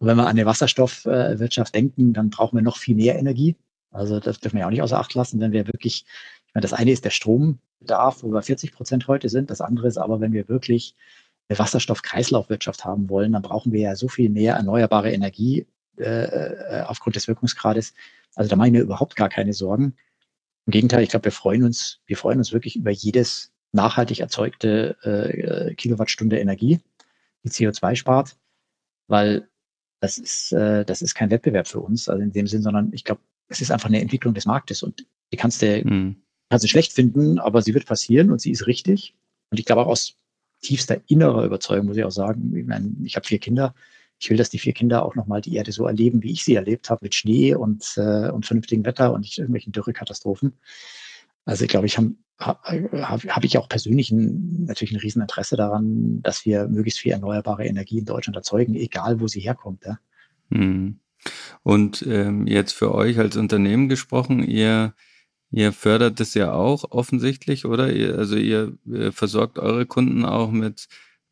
[0.00, 3.56] wenn wir an eine Wasserstoffwirtschaft denken, dann brauchen wir noch viel mehr Energie.
[3.90, 6.04] Also das dürfen wir ja auch nicht außer Acht lassen, wenn wir wirklich,
[6.46, 9.50] ich meine, das eine ist der Strombedarf, wo wir 40 Prozent heute sind.
[9.50, 10.94] Das andere ist aber, wenn wir wirklich
[11.48, 15.66] eine Wasserstoff-Kreislaufwirtschaft haben wollen, dann brauchen wir ja so viel mehr erneuerbare Energie
[15.96, 17.94] äh, äh aufgrund des Wirkungsgrades.
[18.34, 19.96] Also da mache ich mir überhaupt gar keine Sorgen.
[20.68, 24.98] Im Gegenteil, ich glaube, wir freuen uns, wir freuen uns wirklich über jedes nachhaltig erzeugte
[25.02, 26.78] äh, Kilowattstunde Energie,
[27.42, 28.36] die CO2 spart,
[29.06, 29.48] weil
[30.00, 33.04] das ist, äh, das ist kein Wettbewerb für uns, also in dem Sinn, sondern ich
[33.04, 36.16] glaube, es ist einfach eine Entwicklung des Marktes und die kannst du, mhm.
[36.50, 39.14] kannst du schlecht finden, aber sie wird passieren und sie ist richtig.
[39.50, 40.18] Und ich glaube auch aus
[40.60, 43.74] tiefster innerer Überzeugung, muss ich auch sagen, ich, meine, ich habe vier Kinder,
[44.18, 46.54] ich will, dass die vier Kinder auch nochmal die Erde so erleben, wie ich sie
[46.54, 50.58] erlebt habe, mit Schnee und, äh, und vernünftigem Wetter und nicht irgendwelchen Dürrekatastrophen.
[51.44, 56.22] Also ich glaube, ich habe hab, hab ich auch persönlich ein, natürlich ein Rieseninteresse daran,
[56.22, 59.84] dass wir möglichst viel erneuerbare Energie in Deutschland erzeugen, egal wo sie herkommt.
[59.84, 59.98] Ja.
[60.52, 61.00] Hm.
[61.62, 64.94] Und ähm, jetzt für euch als Unternehmen gesprochen, ihr,
[65.50, 67.92] ihr fördert das ja auch offensichtlich, oder?
[67.92, 70.86] Ihr, also ihr, ihr versorgt eure Kunden auch mit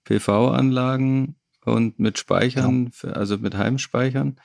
[0.04, 1.36] PV-Anlagen
[1.66, 3.14] und mit Speichern, genau.
[3.14, 4.36] also mit Heimspeichern.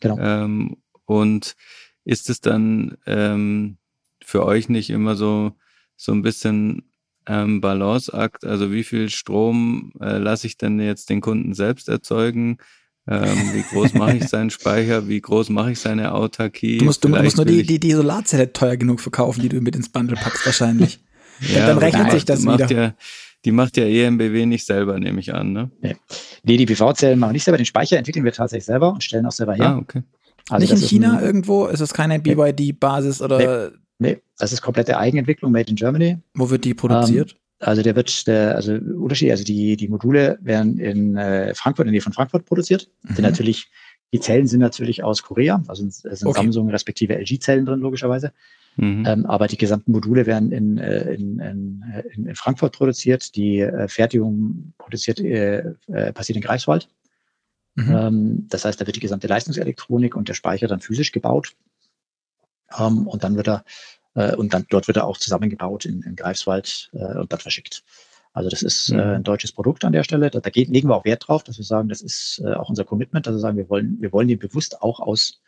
[0.00, 0.18] Genau.
[0.18, 1.56] Ähm, und
[2.04, 3.78] ist es dann ähm,
[4.24, 5.52] für euch nicht immer so,
[5.96, 6.90] so ein bisschen
[7.26, 8.44] ähm, Balanceakt?
[8.44, 12.58] Also wie viel Strom äh, lasse ich denn jetzt den Kunden selbst erzeugen?
[13.06, 15.08] Ähm, wie groß mache ich seinen Speicher?
[15.08, 16.78] Wie groß mache ich seine Autarkie?
[16.78, 19.74] Du musst, du musst nur die, die, die Solarzelle teuer genug verkaufen, die du mit
[19.76, 21.00] ins Bundle packst wahrscheinlich.
[21.40, 22.70] ja, dann rechnet sich das wieder.
[22.70, 22.94] Ja,
[23.44, 25.70] die macht ja EMBW nicht selber, nehme ich an, ne?
[25.80, 25.96] Nee,
[26.42, 27.56] nee die PV-Zellen machen nicht selber.
[27.56, 29.66] Den Speicher entwickeln wir tatsächlich selber und stellen auch selber her.
[29.66, 30.02] Ah, okay.
[30.48, 31.66] Also nicht in China ein, irgendwo?
[31.66, 33.38] Ist das keine BYD-Basis oder?
[33.38, 36.18] Nee, nee, das ist komplette Eigenentwicklung, made in Germany.
[36.34, 37.32] Wo wird die produziert?
[37.32, 41.84] Ähm, also der wird, der, also Unterschied, also die, die Module werden in äh, Frankfurt,
[41.84, 42.88] in der Nähe von Frankfurt produziert.
[43.02, 43.14] Mhm.
[43.14, 43.68] Sind natürlich,
[44.12, 46.40] die Zellen sind natürlich aus Korea, also es sind okay.
[46.40, 48.32] Samsung respektive LG-Zellen drin, logischerweise.
[48.78, 49.04] Mhm.
[49.06, 53.34] Ähm, aber die gesamten Module werden in, äh, in, in, in, Frankfurt produziert.
[53.34, 56.88] Die äh, Fertigung produziert, äh, äh, passiert in Greifswald.
[57.74, 57.96] Mhm.
[57.96, 61.56] Ähm, das heißt, da wird die gesamte Leistungselektronik und der Speicher dann physisch gebaut.
[62.78, 63.64] Ähm, und dann wird er,
[64.14, 67.82] äh, und dann dort wird er auch zusammengebaut in, in Greifswald äh, und dann verschickt.
[68.32, 68.98] Also das ist mhm.
[69.00, 70.30] äh, ein deutsches Produkt an der Stelle.
[70.30, 72.68] Da, da geht, legen wir auch Wert drauf, dass wir sagen, das ist äh, auch
[72.68, 75.40] unser Commitment, dass wir sagen, wir wollen, wir wollen die bewusst auch aus,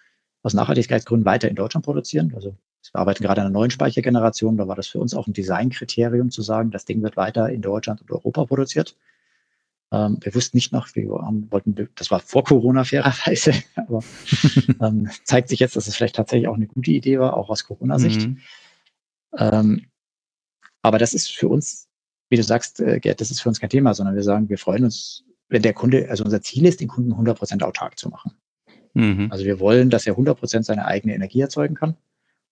[0.43, 2.33] aus Nachhaltigkeitsgründen weiter in Deutschland produzieren.
[2.35, 2.57] Also
[2.93, 4.57] wir arbeiten gerade an einer neuen Speichergeneration.
[4.57, 7.62] Da war das für uns auch ein Designkriterium zu sagen, das Ding wird weiter in
[7.62, 8.97] Deutschland und Europa produziert.
[9.93, 14.03] Ähm, wir wussten nicht noch, wir haben, wollten, das war vor Corona fairerweise, aber
[14.81, 17.64] ähm, zeigt sich jetzt, dass es vielleicht tatsächlich auch eine gute Idee war, auch aus
[17.64, 18.28] Corona-Sicht.
[18.28, 18.39] Mhm.
[19.37, 19.87] Ähm,
[20.83, 21.89] aber das ist für uns,
[22.28, 24.59] wie du sagst, äh, Gerd, das ist für uns kein Thema, sondern wir sagen, wir
[24.59, 28.33] freuen uns, wenn der Kunde, also unser Ziel ist, den Kunden 100% autark zu machen.
[28.95, 29.28] Mhm.
[29.31, 31.97] Also wir wollen, dass er 100% seine eigene Energie erzeugen kann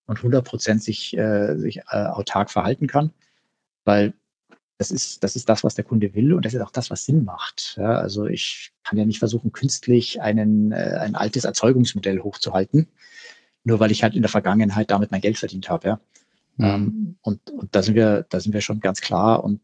[0.08, 3.12] und 100 Prozent sich, äh, sich äh, autark verhalten kann,
[3.84, 4.14] weil
[4.78, 7.04] das ist, das ist das, was der Kunde will und das ist auch das, was
[7.04, 7.76] Sinn macht.
[7.76, 12.88] Ja, also ich kann ja nicht versuchen, künstlich einen, äh, ein altes Erzeugungsmodell hochzuhalten,
[13.64, 15.88] nur weil ich halt in der Vergangenheit damit mein Geld verdient habe.
[15.88, 16.00] Ja.
[16.58, 16.64] Mhm.
[16.64, 19.60] Ähm, und, und da sind wir, da sind wir schon ganz klar und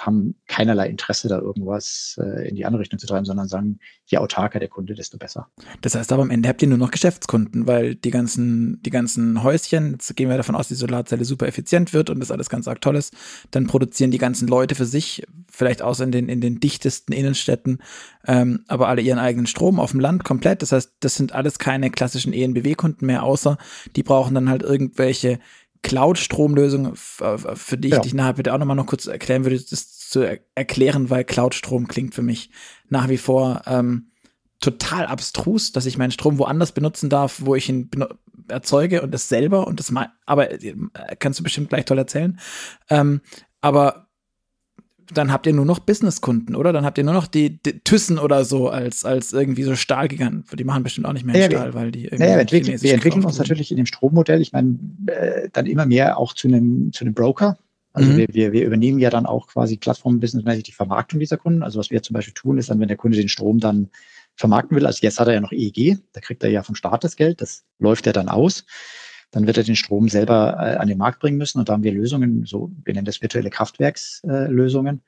[0.00, 4.18] haben keinerlei Interesse, da irgendwas äh, in die andere Richtung zu treiben, sondern sagen, je
[4.18, 5.48] autarker der Kunde, desto besser.
[5.80, 9.42] Das heißt aber am Ende habt ihr nur noch Geschäftskunden, weil die ganzen, die ganzen
[9.42, 12.66] Häuschen, jetzt gehen wir davon aus, die Solarzelle super effizient wird und das alles ganz
[12.66, 13.14] arg toll ist,
[13.52, 17.78] dann produzieren die ganzen Leute für sich, vielleicht außer in den, in den dichtesten Innenstädten,
[18.26, 20.62] ähm, aber alle ihren eigenen Strom auf dem Land komplett.
[20.62, 23.58] Das heißt, das sind alles keine klassischen ENBW-Kunden mehr, außer
[23.94, 25.38] die brauchen dann halt irgendwelche
[25.82, 28.00] Cloud-Stromlösung, für die ich ja.
[28.00, 31.88] dich nachher bitte auch nochmal noch kurz erklären würde, das zu er erklären, weil Cloud-Strom
[31.88, 32.50] klingt für mich
[32.88, 34.12] nach wie vor ähm,
[34.60, 37.90] total abstrus, dass ich meinen Strom woanders benutzen darf, wo ich ihn
[38.48, 40.74] erzeuge und das selber und das mal, aber äh,
[41.18, 42.38] kannst du bestimmt gleich toll erzählen.
[42.88, 43.20] Ähm,
[43.60, 44.08] aber
[45.14, 46.72] dann habt ihr nur noch Businesskunden, oder?
[46.72, 50.44] Dann habt ihr nur noch die, die Thyssen oder so als, als irgendwie so Stahlgiganten.
[50.56, 52.24] Die machen bestimmt auch nicht mehr ja, Stahl, weil die irgendwie.
[52.24, 55.86] Ja, wir entwickeln, wir entwickeln uns natürlich in dem Strommodell, ich meine, äh, dann immer
[55.86, 57.58] mehr auch zu einem, zu einem Broker.
[57.92, 58.16] Also mhm.
[58.16, 61.62] wir, wir, wir übernehmen ja dann auch quasi plattform-businessmäßig die Vermarktung dieser Kunden.
[61.62, 63.90] Also was wir zum Beispiel tun, ist dann, wenn der Kunde den Strom dann
[64.34, 67.04] vermarkten will, also jetzt hat er ja noch EEG, da kriegt er ja vom Staat
[67.04, 68.64] das Geld, das läuft ja dann aus.
[69.32, 71.82] Dann wird er den Strom selber äh, an den Markt bringen müssen und da haben
[71.82, 75.00] wir Lösungen, so wir nennen das virtuelle Kraftwerkslösungen, äh,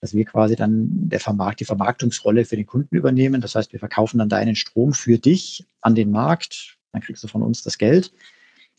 [0.00, 3.40] dass wir quasi dann der Vermarkt, die Vermarktungsrolle für den Kunden übernehmen.
[3.40, 7.28] Das heißt, wir verkaufen dann deinen Strom für dich an den Markt, dann kriegst du
[7.28, 8.12] von uns das Geld.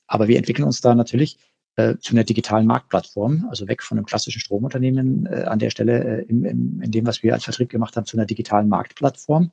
[0.07, 1.37] Aber wir entwickeln uns da natürlich
[1.77, 6.21] äh, zu einer digitalen Marktplattform, also weg von einem klassischen Stromunternehmen äh, an der Stelle,
[6.21, 9.51] äh, im, im, in dem, was wir als Vertrieb gemacht haben, zu einer digitalen Marktplattform,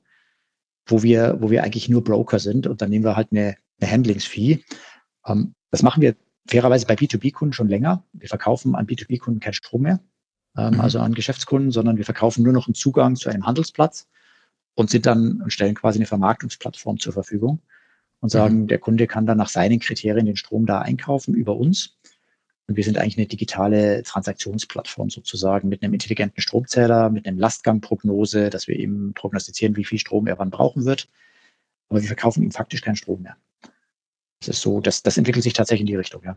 [0.87, 3.91] wo wir, wo wir eigentlich nur Broker sind und dann nehmen wir halt eine, eine
[3.91, 4.63] Handlingsfee.
[5.27, 6.17] Ähm, das machen wir
[6.47, 8.05] fairerweise bei B2B-Kunden schon länger.
[8.13, 10.01] Wir verkaufen an B2B-Kunden keinen Strom mehr,
[10.57, 10.81] ähm, mhm.
[10.81, 14.09] also an Geschäftskunden, sondern wir verkaufen nur noch einen Zugang zu einem Handelsplatz
[14.75, 17.61] und sind dann und stellen quasi eine Vermarktungsplattform zur Verfügung
[18.21, 18.67] und sagen, mhm.
[18.69, 21.99] der Kunde kann dann nach seinen Kriterien den Strom da einkaufen über uns.
[22.69, 28.51] Und wir sind eigentlich eine digitale Transaktionsplattform sozusagen mit einem intelligenten Stromzähler, mit einem Lastgangprognose,
[28.51, 31.09] dass wir eben prognostizieren, wie viel Strom er wann brauchen wird.
[31.89, 33.37] Aber wir verkaufen ihm faktisch keinen Strom mehr.
[34.47, 36.37] Das ist so, das, das entwickelt sich tatsächlich in die Richtung, ja.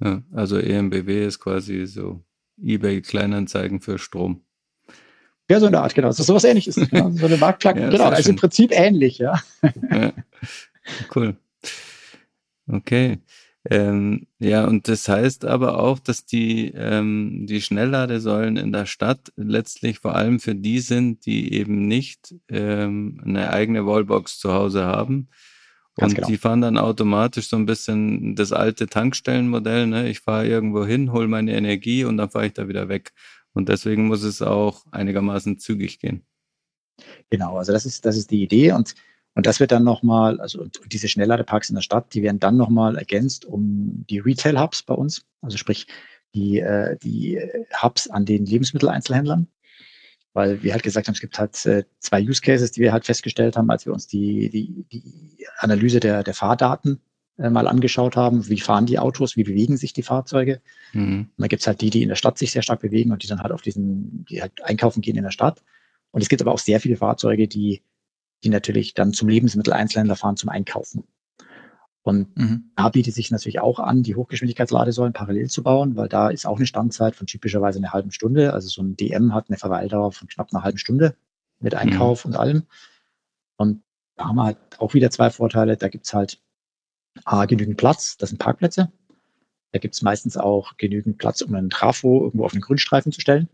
[0.00, 2.22] ja also EMBW ist quasi so
[2.62, 4.42] eBay Kleinanzeigen für Strom.
[5.50, 6.08] Ja, so eine Art, genau.
[6.08, 6.76] Das ist sowas ähnliches.
[6.90, 7.10] Genau.
[7.10, 8.10] So eine Marktplattform, ja, genau.
[8.10, 9.42] Also im Prinzip ähnlich, ja.
[9.90, 10.12] ja.
[11.14, 11.36] Cool.
[12.66, 13.18] Okay.
[13.70, 19.32] Ähm, ja, und das heißt aber auch, dass die, ähm, die Schnellladesäulen in der Stadt
[19.36, 24.84] letztlich vor allem für die sind, die eben nicht ähm, eine eigene Wallbox zu Hause
[24.84, 25.28] haben.
[26.00, 26.28] Und genau.
[26.28, 29.86] die fahren dann automatisch so ein bisschen das alte Tankstellenmodell.
[29.86, 30.08] Ne?
[30.08, 33.12] Ich fahre irgendwo hin, hole meine Energie und dann fahre ich da wieder weg.
[33.52, 36.24] Und deswegen muss es auch einigermaßen zügig gehen.
[37.30, 38.72] Genau, also das ist, das ist die Idee.
[38.72, 38.94] Und
[39.38, 42.96] und das wird dann nochmal, also diese Schnellladeparks in der Stadt, die werden dann nochmal
[42.96, 45.86] ergänzt um die Retail-Hubs bei uns, also sprich
[46.34, 47.38] die, äh, die
[47.80, 49.46] Hubs an den Lebensmitteleinzelhändlern.
[50.38, 53.04] Weil wir halt gesagt haben, es gibt halt äh, zwei Use Cases, die wir halt
[53.04, 57.00] festgestellt haben, als wir uns die, die, die Analyse der, der Fahrdaten
[57.38, 58.48] äh, mal angeschaut haben.
[58.48, 60.60] Wie fahren die Autos, wie bewegen sich die Fahrzeuge?
[60.92, 61.30] Mhm.
[61.36, 63.22] Und da gibt es halt die, die in der Stadt sich sehr stark bewegen und
[63.22, 65.62] die dann halt auf diesen, die halt einkaufen gehen in der Stadt.
[66.12, 67.82] Und es gibt aber auch sehr viele Fahrzeuge, die
[68.44, 71.04] die natürlich dann zum Lebensmitteleinzelhändler fahren zum Einkaufen.
[72.08, 72.70] Und mhm.
[72.74, 76.56] da bietet sich natürlich auch an, die Hochgeschwindigkeitsladesäulen parallel zu bauen, weil da ist auch
[76.56, 78.54] eine Standzeit von typischerweise einer halben Stunde.
[78.54, 81.16] Also so ein DM hat eine Verweildauer von knapp einer halben Stunde
[81.60, 81.80] mit mhm.
[81.80, 82.30] Einkauf mhm.
[82.30, 82.62] und allem.
[83.58, 83.82] Und
[84.16, 85.76] da haben wir halt auch wieder zwei Vorteile.
[85.76, 86.40] Da gibt's halt
[87.26, 88.90] A, genügend Platz, das sind Parkplätze.
[89.72, 93.50] Da gibt's meistens auch genügend Platz, um einen Trafo irgendwo auf den Grünstreifen zu stellen.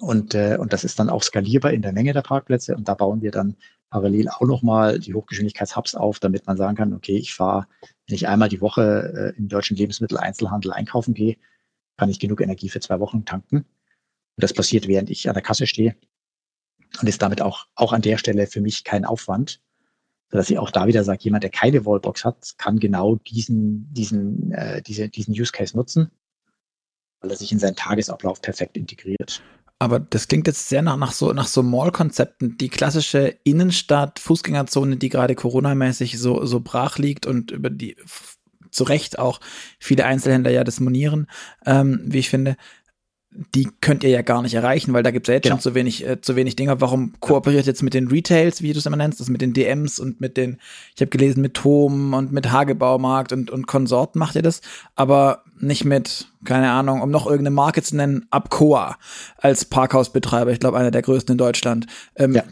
[0.00, 2.74] Und, äh, und das ist dann auch skalierbar in der Menge der Parkplätze.
[2.74, 3.54] Und da bauen wir dann
[3.94, 7.68] parallel auch nochmal die Hochgeschwindigkeitshubs auf, damit man sagen kann, okay, ich fahre,
[8.08, 11.36] wenn ich einmal die Woche äh, im deutschen Lebensmitteleinzelhandel einkaufen gehe,
[11.96, 13.58] kann ich genug Energie für zwei Wochen tanken.
[13.58, 15.94] Und das passiert, während ich an der Kasse stehe.
[17.00, 19.60] Und ist damit auch, auch an der Stelle für mich kein Aufwand.
[20.32, 24.50] Sodass ich auch da wieder sage, jemand, der keine Wallbox hat, kann genau diesen, diesen,
[24.50, 26.10] äh, diese, diesen Use Case nutzen,
[27.20, 29.40] weil er sich in seinen Tagesablauf perfekt integriert.
[29.84, 32.56] Aber das klingt jetzt sehr nach, nach so, nach so Mall-Konzepten.
[32.56, 37.94] Die klassische Innenstadt, Fußgängerzone, die gerade Corona-mäßig so, so brach liegt und über die
[38.70, 39.40] zu Recht auch
[39.78, 41.26] viele Einzelhändler ja das monieren,
[41.66, 42.56] ähm, wie ich finde
[43.54, 45.56] die könnt ihr ja gar nicht erreichen, weil da gibt es ja jetzt genau.
[45.56, 46.80] schon zu wenig, äh, zu wenig Dinge.
[46.80, 49.98] Warum kooperiert jetzt mit den Retails, wie du es immer nennst, also mit den DMs
[49.98, 50.58] und mit den,
[50.94, 54.60] ich habe gelesen, mit Tom und mit Hagebaumarkt und, und Konsorten macht ihr das,
[54.94, 58.96] aber nicht mit, keine Ahnung, um noch irgendeine Marke zu nennen, Abcoa
[59.36, 61.86] als Parkhausbetreiber, ich glaube einer der größten in Deutschland.
[62.16, 62.44] Ähm, ja.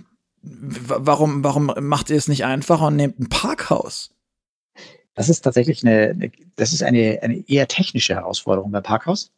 [0.43, 4.11] Warum, warum macht ihr es nicht einfacher und nehmt ein Parkhaus?
[5.15, 9.31] Das ist tatsächlich eine, eine das ist eine, eine eher technische Herausforderung beim Parkhaus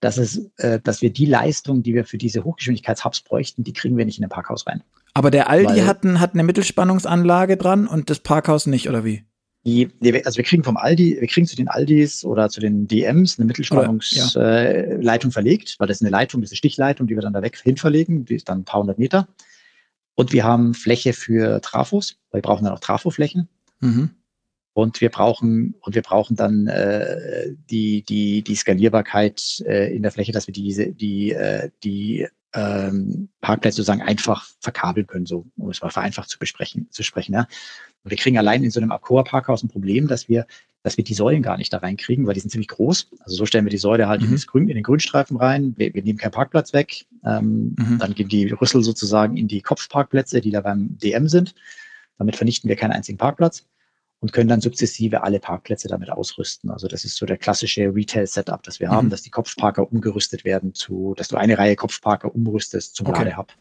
[0.00, 3.96] dass, es, äh, dass wir die Leistung, die wir für diese Hochgeschwindigkeitshubs bräuchten, die kriegen
[3.96, 4.82] wir nicht in ein Parkhaus rein.
[5.14, 9.24] Aber der Aldi hat, ein, hat eine Mittelspannungsanlage dran und das Parkhaus nicht, oder wie?
[9.64, 9.90] Die,
[10.24, 13.46] also wir kriegen vom Aldi, wir kriegen zu den Aldis oder zu den DMs eine
[13.46, 15.14] Mittelspannungsleitung ja.
[15.14, 17.42] äh, verlegt, weil das ist eine Leitung, das ist eine Stichleitung, die wir dann da
[17.42, 19.26] weg hin verlegen, die ist dann ein paar hundert Meter.
[20.14, 23.48] Und wir haben Fläche für Trafos, weil wir brauchen dann auch Trafoflächen.
[23.80, 24.10] Mhm.
[24.76, 30.12] Und wir brauchen, und wir brauchen dann äh, die, die, die Skalierbarkeit äh, in der
[30.12, 35.70] Fläche, dass wir diese, die, äh, die ähm, Parkplätze sozusagen einfach verkabeln können, so um
[35.70, 37.32] es mal vereinfacht zu besprechen, zu sprechen.
[37.32, 37.48] Ja.
[38.04, 40.46] Und wir kriegen allein in so einem Accor-Parkhaus ein Problem, dass wir,
[40.82, 43.12] dass wir die Säulen gar nicht da reinkriegen, weil die sind ziemlich groß.
[43.20, 44.34] Also so stellen wir die Säule halt mhm.
[44.34, 45.72] in, Grün, in den Grünstreifen rein.
[45.78, 47.06] Wir, wir nehmen keinen Parkplatz weg.
[47.24, 47.96] Ähm, mhm.
[47.98, 51.54] Dann gehen die Rüssel sozusagen in die Kopfparkplätze, die da beim DM sind.
[52.18, 53.64] Damit vernichten wir keinen einzigen Parkplatz.
[54.26, 56.68] Und können dann sukzessive alle Parkplätze damit ausrüsten.
[56.68, 58.92] Also das ist so der klassische Retail-Setup, das wir mhm.
[58.92, 63.22] haben, dass die Kopfparker umgerüstet werden zu, dass du eine Reihe Kopfparker umrüstest zum okay.
[63.22, 63.52] Ladehub.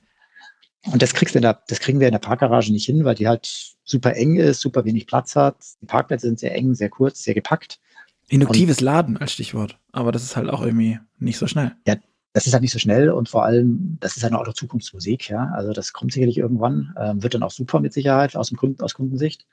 [0.91, 3.13] Und das kriegst du in der, das kriegen wir in der Parkgarage nicht hin, weil
[3.13, 5.57] die halt super eng ist, super wenig Platz hat.
[5.83, 7.79] Die Parkplätze sind sehr eng, sehr kurz, sehr gepackt.
[8.27, 9.77] Induktives und, Laden als Stichwort.
[9.91, 11.73] Aber das ist halt auch irgendwie nicht so schnell.
[11.85, 11.95] Ja,
[12.33, 15.29] das ist halt nicht so schnell und vor allem, das ist halt auch noch Zukunftsmusik,
[15.29, 15.51] ja.
[15.53, 18.81] Also das kommt sicherlich irgendwann, ähm, wird dann auch super mit Sicherheit aus dem Kunden,
[18.81, 19.45] aus Kundensicht.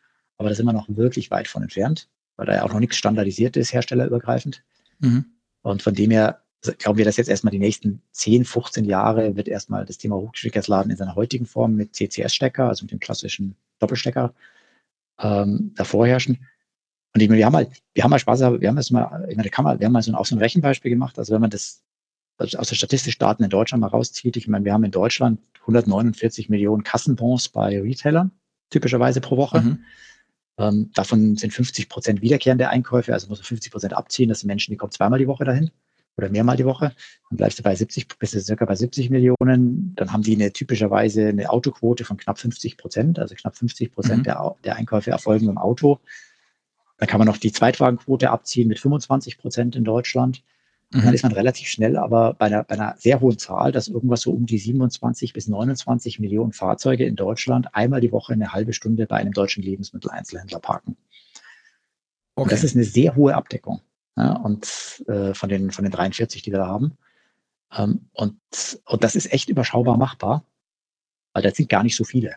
[0.42, 2.96] Aber da sind wir noch wirklich weit von entfernt, weil da ja auch noch nichts
[2.96, 4.64] standardisiert ist, herstellerübergreifend.
[4.98, 5.26] Mhm.
[5.62, 6.42] Und von dem her
[6.78, 10.90] glauben wir, dass jetzt erstmal die nächsten 10, 15 Jahre wird erstmal das Thema Hochgeschwindigkeitsladen
[10.90, 14.34] in seiner heutigen Form mit CCS-Stecker, also mit dem klassischen Doppelstecker,
[15.20, 16.44] ähm, davor herrschen.
[17.14, 19.36] Und ich meine, wir haben halt, wir haben halt Spaß, wir haben jetzt mal, ich
[19.36, 21.20] meine, kann man, wir haben mal so ein, auch so ein Rechenbeispiel gemacht.
[21.20, 21.84] Also wenn man das
[22.38, 25.40] also aus der statistischen Daten in Deutschland mal rauszieht, ich meine, wir haben in Deutschland
[25.60, 28.32] 149 Millionen Kassenbons bei Retailern,
[28.70, 29.60] typischerweise pro Woche.
[29.60, 29.84] Mhm.
[30.58, 34.28] Ähm, davon sind 50 Prozent wiederkehrende Einkäufe, also muss man 50 Prozent abziehen.
[34.28, 35.70] Das sind Menschen, die kommen zweimal die Woche dahin
[36.16, 36.92] oder mehrmal die Woche.
[37.30, 39.94] Dann bleibst du bei 70, bist du circa bei 70 Millionen.
[39.96, 44.18] Dann haben die eine typischerweise eine Autoquote von knapp 50 Prozent, also knapp 50 Prozent
[44.18, 44.24] mhm.
[44.24, 46.00] der, der Einkäufe erfolgen im Auto.
[46.98, 50.42] Dann kann man noch die Zweitwagenquote abziehen mit 25 Prozent in Deutschland.
[50.92, 51.02] Mhm.
[51.02, 54.20] Dann ist man relativ schnell, aber bei einer, bei einer sehr hohen Zahl, dass irgendwas
[54.22, 58.72] so um die 27 bis 29 Millionen Fahrzeuge in Deutschland einmal die Woche eine halbe
[58.72, 60.96] Stunde bei einem deutschen Lebensmitteleinzelhändler parken.
[62.34, 62.42] Okay.
[62.42, 63.80] Und das ist eine sehr hohe Abdeckung.
[64.16, 66.98] Ja, und äh, von, den, von den 43, die wir da haben.
[67.74, 68.36] Ähm, und,
[68.84, 70.44] und das ist echt überschaubar machbar,
[71.32, 72.36] weil das sind gar nicht so viele.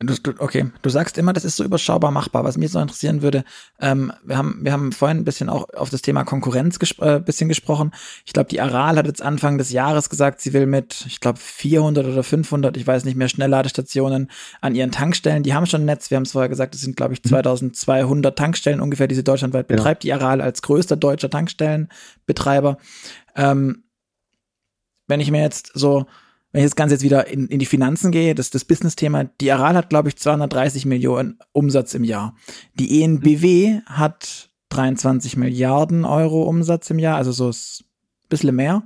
[0.00, 2.44] Du, du, okay, du sagst immer, das ist so überschaubar machbar.
[2.44, 3.42] Was mich so interessieren würde,
[3.80, 7.18] ähm, wir haben wir haben vorhin ein bisschen auch auf das Thema Konkurrenz gesp äh,
[7.18, 7.90] bisschen gesprochen.
[8.24, 11.40] Ich glaube, die Aral hat jetzt Anfang des Jahres gesagt, sie will mit, ich glaube,
[11.40, 14.30] 400 oder 500, ich weiß nicht mehr, Schnellladestationen
[14.60, 15.42] an ihren Tankstellen.
[15.42, 16.10] Die haben schon ein Netz.
[16.10, 18.36] Wir haben es vorher gesagt, es sind, glaube ich, 2200 mhm.
[18.36, 19.76] Tankstellen ungefähr, die sie deutschlandweit ja.
[19.76, 20.04] betreibt.
[20.04, 22.78] Die Aral als größter deutscher Tankstellenbetreiber.
[23.34, 23.82] Ähm,
[25.08, 26.06] wenn ich mir jetzt so
[26.52, 29.52] wenn ich das Ganze jetzt wieder in, in die Finanzen gehe, das, das Business-Thema, die
[29.52, 32.34] Aral hat, glaube ich, 230 Millionen Umsatz im Jahr.
[32.74, 38.84] Die ENBW hat 23 Milliarden Euro Umsatz im Jahr, also so ein bisschen mehr,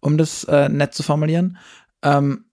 [0.00, 1.58] um das äh, nett zu formulieren.
[2.02, 2.46] Ähm,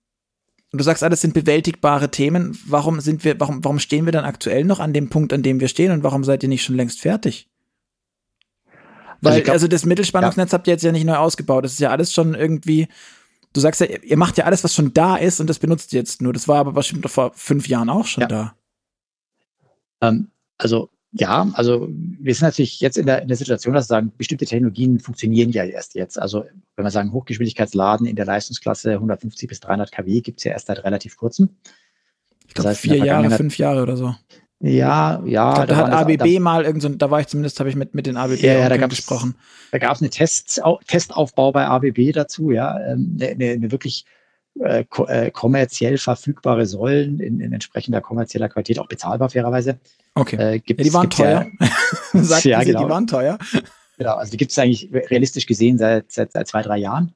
[0.71, 2.57] du sagst, alles sind bewältigbare Themen.
[2.65, 5.61] Warum sind wir, warum, warum stehen wir dann aktuell noch an dem Punkt, an dem
[5.61, 7.49] wir stehen und warum seid ihr nicht schon längst fertig?
[9.21, 10.57] Weil, also, glaub, also das Mittelspannungsnetz ja.
[10.57, 11.65] habt ihr jetzt ja nicht neu ausgebaut.
[11.65, 12.87] Das ist ja alles schon irgendwie
[13.53, 15.99] du sagst ja, ihr macht ja alles, was schon da ist und das benutzt ihr
[15.99, 16.33] jetzt nur.
[16.33, 18.27] Das war aber bestimmt vor fünf Jahren auch schon ja.
[18.27, 18.55] da.
[20.01, 23.95] Ähm, also ja, also wir sind natürlich jetzt in der, in der Situation, dass wir
[23.95, 26.21] sagen, bestimmte Technologien funktionieren ja erst jetzt.
[26.21, 26.45] Also
[26.75, 30.67] wenn wir sagen, Hochgeschwindigkeitsladen in der Leistungsklasse 150 bis 300 kW gibt es ja erst
[30.67, 31.49] seit relativ kurzem.
[32.47, 34.15] Ich glaube, vier Jahre, fünf Jahre oder so.
[34.61, 35.53] Ja, ja.
[35.53, 37.95] Da, da hat ABB da, mal irgend so, da war ich zumindest, habe ich mit,
[37.95, 39.35] mit den ABB ja, ja, da gesprochen.
[39.71, 44.05] Da gab es eine Test, Testaufbau bei ABB dazu, ja, ähm, eine, eine, eine wirklich
[44.59, 49.79] äh, äh, kommerziell verfügbare Säulen in, in, entsprechender kommerzieller Qualität, auch bezahlbar fairerweise.
[50.15, 50.35] Okay.
[50.35, 51.47] Äh, ja, die waren teuer.
[52.13, 52.83] Ja, ja, genau.
[52.83, 53.37] die waren teuer.
[53.97, 57.13] Genau, also die gibt es eigentlich realistisch gesehen seit, seit, seit zwei, drei Jahren.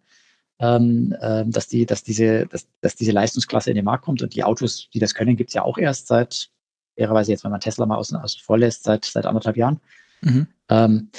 [0.59, 4.35] Ähm, ähm, dass, die, dass, diese, dass, dass diese Leistungsklasse in den Markt kommt und
[4.35, 6.49] die Autos, die das können, gibt es ja auch erst seit
[6.95, 9.79] fairerweise jetzt, wenn man Tesla mal außen, außen vor lässt, seit, seit anderthalb Jahren.
[10.21, 10.47] Mhm.
[10.69, 11.09] Ähm,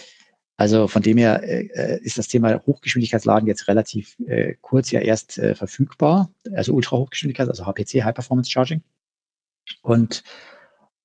[0.57, 5.01] also von dem her äh, äh, ist das Thema Hochgeschwindigkeitsladen jetzt relativ äh, kurz ja
[5.01, 8.83] erst äh, verfügbar, also Ultra-Hochgeschwindigkeit, also HPC, High Performance Charging.
[9.83, 10.23] Und,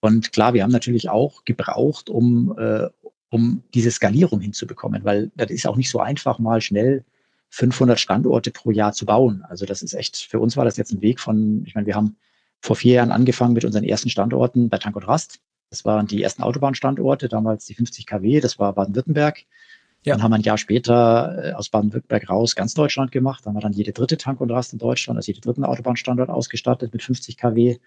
[0.01, 2.89] und klar, wir haben natürlich auch gebraucht, um, äh,
[3.29, 7.03] um diese Skalierung hinzubekommen, weil das ist auch nicht so einfach, mal schnell
[7.49, 9.43] 500 Standorte pro Jahr zu bauen.
[9.49, 11.95] Also das ist echt, für uns war das jetzt ein Weg von, ich meine, wir
[11.95, 12.17] haben
[12.61, 15.39] vor vier Jahren angefangen mit unseren ersten Standorten bei Tank und Rast.
[15.69, 19.45] Das waren die ersten Autobahnstandorte, damals die 50 kW, das war Baden-Württemberg.
[20.03, 20.13] Ja.
[20.13, 23.45] Dann haben wir ein Jahr später äh, aus Baden-Württemberg raus ganz Deutschland gemacht.
[23.45, 26.29] Dann haben wir dann jede dritte Tank und Rast in Deutschland, also jede dritten Autobahnstandort
[26.29, 27.77] ausgestattet mit 50 kW.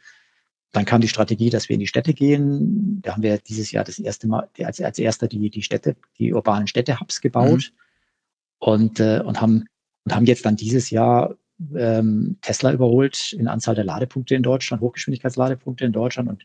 [0.73, 3.01] Dann kam die Strategie, dass wir in die Städte gehen.
[3.03, 6.33] Da haben wir dieses Jahr das erste Mal als, als erster die, die Städte, die
[6.33, 8.59] urbanen Städte-Hubs gebaut mhm.
[8.59, 9.65] und, äh, und haben
[10.05, 11.37] und haben jetzt dann dieses Jahr
[11.77, 16.29] ähm, Tesla überholt in Anzahl der Ladepunkte in Deutschland, Hochgeschwindigkeitsladepunkte in Deutschland.
[16.29, 16.45] Und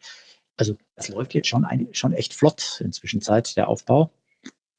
[0.58, 4.12] also das läuft jetzt schon, ein, schon echt flott inzwischen Zeit, der Aufbau.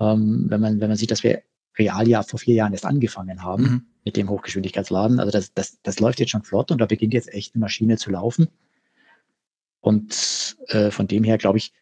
[0.01, 1.43] Ähm, wenn, man, wenn man sieht, dass wir
[1.79, 3.87] real ja vor vier Jahren erst angefangen haben mhm.
[4.05, 5.21] mit dem Hochgeschwindigkeitsladen.
[5.21, 7.97] Also das, das, das läuft jetzt schon flott und da beginnt jetzt echt eine Maschine
[7.97, 8.49] zu laufen.
[9.81, 11.73] Und äh, von dem her, glaube ich,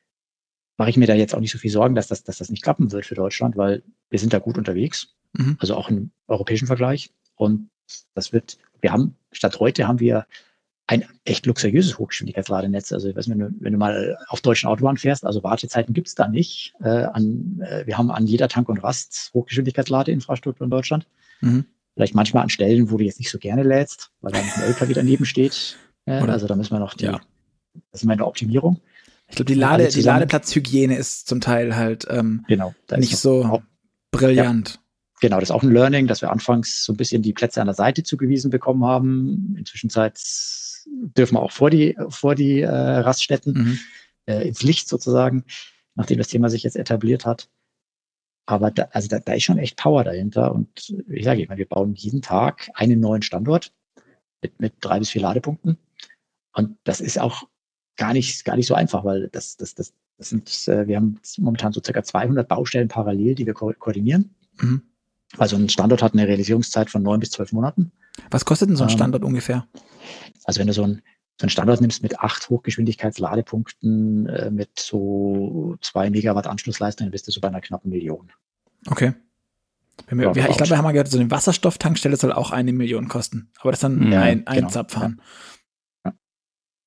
[0.77, 2.63] mache ich mir da jetzt auch nicht so viel Sorgen, dass das, dass das nicht
[2.63, 5.57] klappen wird für Deutschland, weil wir sind da gut unterwegs, mhm.
[5.59, 7.11] also auch im europäischen Vergleich.
[7.35, 7.71] Und
[8.15, 10.27] das wird, wir haben, statt heute haben wir
[10.89, 12.93] ein echt luxuriöses Hochgeschwindigkeitsladenetz.
[12.93, 15.95] Also ich weiß nicht, wenn du, wenn du mal auf deutschen Autobahnen fährst, also Wartezeiten
[15.95, 16.75] gibt's da nicht.
[16.81, 21.07] Äh, an, äh, wir haben an jeder Tank und Rast Hochgeschwindigkeitsladeinfrastruktur in Deutschland.
[21.41, 21.65] Mhm.
[21.95, 24.93] Vielleicht manchmal an Stellen, wo du jetzt nicht so gerne lädst, weil da ein LKW
[24.93, 25.77] daneben steht.
[26.05, 27.21] Äh, also da müssen wir noch die, ja.
[27.91, 28.81] das ist meine Optimierung.
[29.29, 33.61] Ich glaube, die, Lade, die Ladeplatzhygiene ist zum Teil halt ähm, genau, nicht so
[34.13, 34.75] brillant.
[34.75, 34.81] Ja.
[35.21, 37.67] Genau, das ist auch ein Learning, dass wir anfangs so ein bisschen die Plätze an
[37.67, 39.55] der Seite zugewiesen bekommen haben.
[39.59, 43.79] Inzwischen dürfen wir auch vor die, vor die äh, Raststätten mhm.
[44.27, 45.45] äh, ins Licht sozusagen,
[45.95, 47.49] nachdem das Thema sich jetzt etabliert hat.
[48.45, 50.55] Aber da, also da, da ist schon echt Power dahinter.
[50.55, 53.73] Und ich sage immer, wir bauen jeden Tag einen neuen Standort
[54.43, 55.79] mit, mit drei bis vier Ladepunkten.
[56.53, 57.49] Und das ist auch
[57.97, 61.19] gar nicht, gar nicht so einfach, weil das, das, das, das sind, äh, wir haben
[61.39, 64.35] momentan so circa 200 Baustellen parallel, die wir ko koordinieren.
[64.61, 64.83] Mhm.
[65.39, 67.93] Also ein Standort hat eine Realisierungszeit von neun bis zwölf Monaten.
[68.31, 69.67] Was kostet denn so ein ähm, Standort ähm, ungefähr?
[70.45, 71.03] Also wenn du so ein,
[71.41, 77.27] so ein Standort nimmst mit acht Hochgeschwindigkeitsladepunkten, äh, mit so zwei Megawatt Anschlussleistung, dann bist
[77.27, 78.31] du so bei einer knappen Million.
[78.89, 79.15] Okay.
[80.09, 83.09] Wir, ja, ich glaube, wir haben mal gehört, so eine Wasserstofftankstelle soll auch eine Million
[83.09, 83.51] kosten.
[83.61, 84.69] Aber das ist dann ja, ein, ein genau.
[84.69, 85.17] Zapfhahn.
[85.19, 85.25] Ja.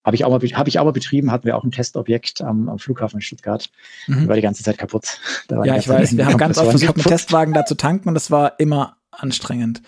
[0.09, 2.67] Habe ich, auch mal, hab ich auch mal betrieben, hatten wir auch ein Testobjekt am,
[2.67, 3.69] am Flughafen in Stuttgart.
[4.07, 4.27] Mhm.
[4.27, 5.19] War die ganze Zeit kaputt.
[5.51, 6.17] ja, ich weiß.
[6.17, 9.83] Wir haben ganz oft versucht, einen Testwagen da zu tanken und es war immer anstrengend.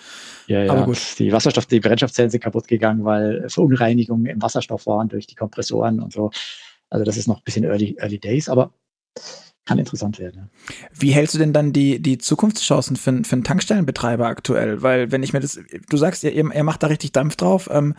[0.46, 0.72] Ja, ja.
[0.72, 1.00] Aber gut.
[1.18, 6.00] Die Wasserstoff, die Brennstoffzellen sind kaputt gegangen, weil Verunreinigungen im Wasserstoff waren durch die Kompressoren
[6.00, 6.30] und so.
[6.92, 8.74] Also das ist noch ein bisschen Early, Early Days, aber
[9.66, 10.50] kann interessant werden.
[10.92, 14.82] Wie hältst du denn dann die, die Zukunftschancen für, für einen Tankstellenbetreiber aktuell?
[14.82, 15.60] Weil wenn ich mir das,
[15.90, 17.70] du sagst, ihr, ihr macht da richtig Dampf drauf.
[17.72, 17.96] Ähm,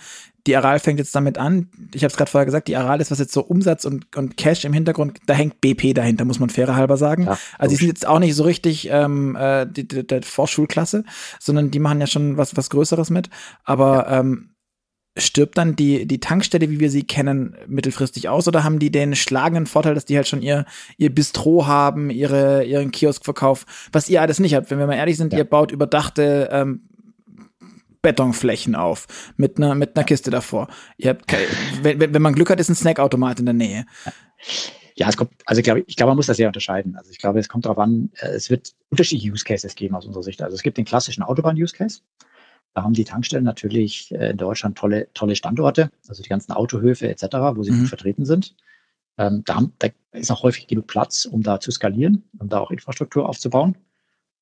[0.46, 1.68] die Aral fängt jetzt damit an.
[1.94, 4.36] Ich habe es gerade vorher gesagt, die Aral ist was jetzt so Umsatz und, und
[4.36, 7.24] Cash im Hintergrund, da hängt BP dahinter, muss man fairer halber sagen.
[7.24, 11.04] Ja, also die sind jetzt auch nicht so richtig ähm, äh, die, die, die Vorschulklasse,
[11.38, 13.30] sondern die machen ja schon was, was Größeres mit.
[13.64, 14.20] Aber ja.
[14.20, 14.52] ähm,
[15.16, 19.14] stirbt dann die, die Tankstelle, wie wir sie kennen, mittelfristig aus oder haben die den
[19.14, 20.64] schlagenden Vorteil, dass die halt schon ihr,
[20.96, 24.70] ihr Bistro haben, ihre, ihren Kioskverkauf, was ihr alles nicht habt?
[24.70, 25.40] Wenn wir mal ehrlich sind, ja.
[25.40, 26.88] ihr baut überdachte ähm,
[28.02, 30.68] Betonflächen auf mit einer mit einer Kiste davor.
[30.98, 31.32] Ihr habt
[31.82, 33.86] wenn, wenn man Glück hat, ist ein Snackautomat in der Nähe.
[34.94, 36.96] Ja, es kommt, also ich glaube, ich glaube, man muss das sehr unterscheiden.
[36.96, 40.04] Also ich glaube, es kommt darauf an, äh, es wird unterschiedliche Use Cases geben aus
[40.04, 40.42] unserer Sicht.
[40.42, 42.00] Also es gibt den klassischen Autobahn-Use Case.
[42.74, 47.08] Da haben die Tankstellen natürlich äh, in Deutschland tolle, tolle Standorte, also die ganzen Autohöfe
[47.08, 47.24] etc.,
[47.54, 47.80] wo sie mhm.
[47.80, 48.54] gut vertreten sind.
[49.18, 52.70] Ähm, da, da, ist auch häufig genug Platz, um da zu skalieren, um da auch
[52.70, 53.76] Infrastruktur aufzubauen.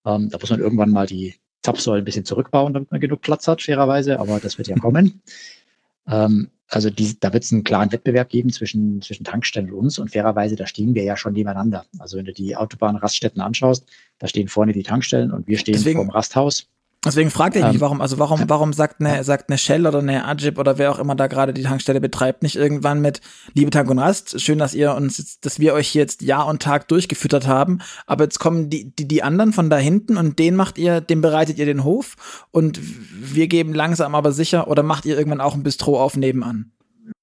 [0.04, 3.46] Ähm, da muss man irgendwann mal die Zapfsäulen ein bisschen zurückbauen, damit man genug Platz
[3.48, 5.20] hat, fairerweise, aber das wird ja kommen.
[6.08, 9.98] ähm, also die, da wird es einen klaren Wettbewerb geben zwischen, zwischen Tankstellen und uns
[9.98, 11.84] und fairerweise, da stehen wir ja schon nebeneinander.
[11.98, 13.84] Also wenn du die Autobahnraststätten anschaust,
[14.18, 16.68] da stehen vorne die Tankstellen und wir stehen Deswegen, vorm Rasthaus.
[17.02, 20.00] Deswegen fragte ich mich, ähm, warum, also warum, warum sagt eine, sagt eine Shell oder
[20.00, 23.22] eine Ajib oder wer auch immer da gerade die Tankstelle betreibt, nicht irgendwann mit,
[23.54, 26.88] liebe Tank und Rast, schön, dass ihr uns, dass wir euch jetzt Jahr und Tag
[26.88, 30.76] durchgefüttert haben, aber jetzt kommen die, die, die anderen von da hinten und den macht
[30.76, 32.16] ihr, dem bereitet ihr den Hof
[32.50, 32.78] und
[33.12, 36.70] wir geben langsam aber sicher oder macht ihr irgendwann auch ein Bistro auf nebenan?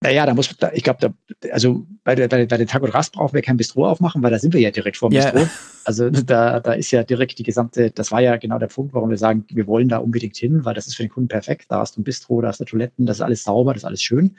[0.01, 3.13] Naja, da muss, ich glaube, da, also bei, der, bei, bei den Tag und Rast
[3.13, 5.31] brauchen wir kein Bistro aufmachen, weil da sind wir ja direkt vor dem yeah.
[5.31, 5.49] Bistro.
[5.85, 9.09] Also da, da ist ja direkt die gesamte, das war ja genau der Punkt, warum
[9.09, 11.65] wir sagen, wir wollen da unbedingt hin, weil das ist für den Kunden perfekt.
[11.69, 13.87] Da hast du ein Bistro, da hast du Toiletten, das ist alles sauber, das ist
[13.87, 14.35] alles schön.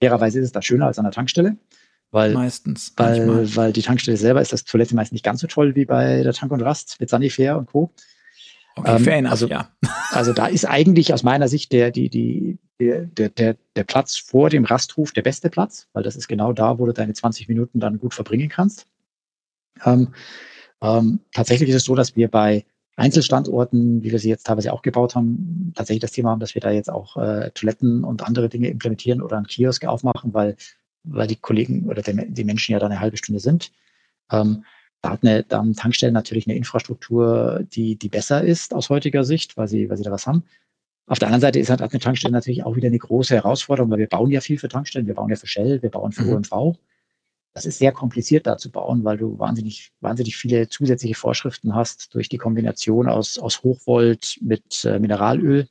[0.00, 1.56] Fairerweise ist es da schöner als an der Tankstelle.
[2.10, 2.94] Weil, Meistens.
[2.96, 6.22] Weil, weil die Tankstelle selber ist das Toilette meist nicht ganz so toll wie bei
[6.22, 7.92] der Tank und Rast mit Sanifair und Co.
[8.76, 9.68] Okay, ähm, enough, also, ja.
[10.12, 14.50] also da ist eigentlich aus meiner Sicht der, die, die, der, der, der Platz vor
[14.50, 17.80] dem Rasthof der beste Platz, weil das ist genau da, wo du deine 20 Minuten
[17.80, 18.86] dann gut verbringen kannst.
[19.84, 20.14] Ähm,
[20.80, 22.64] ähm, tatsächlich ist es so, dass wir bei
[22.96, 26.62] Einzelstandorten, wie wir sie jetzt teilweise auch gebaut haben, tatsächlich das Thema haben, dass wir
[26.62, 30.56] da jetzt auch äh, Toiletten und andere Dinge implementieren oder einen Kiosk aufmachen, weil,
[31.04, 33.70] weil die Kollegen oder der, die Menschen ja da eine halbe Stunde sind.
[34.32, 34.64] Ähm,
[35.00, 35.74] da hat eine, da haben
[36.12, 40.10] natürlich eine Infrastruktur, die, die besser ist aus heutiger Sicht, weil sie, weil sie da
[40.10, 40.42] was haben.
[41.08, 43.98] Auf der anderen Seite ist halt eine Tankstelle natürlich auch wieder eine große Herausforderung, weil
[43.98, 45.06] wir bauen ja viel für Tankstellen.
[45.06, 46.34] Wir bauen ja für Shell, wir bauen für mhm.
[46.34, 46.76] OMV.
[47.54, 52.14] Das ist sehr kompliziert da zu bauen, weil du wahnsinnig, wahnsinnig viele zusätzliche Vorschriften hast
[52.14, 55.66] durch die Kombination aus, aus Hochvolt mit äh, Mineralöl.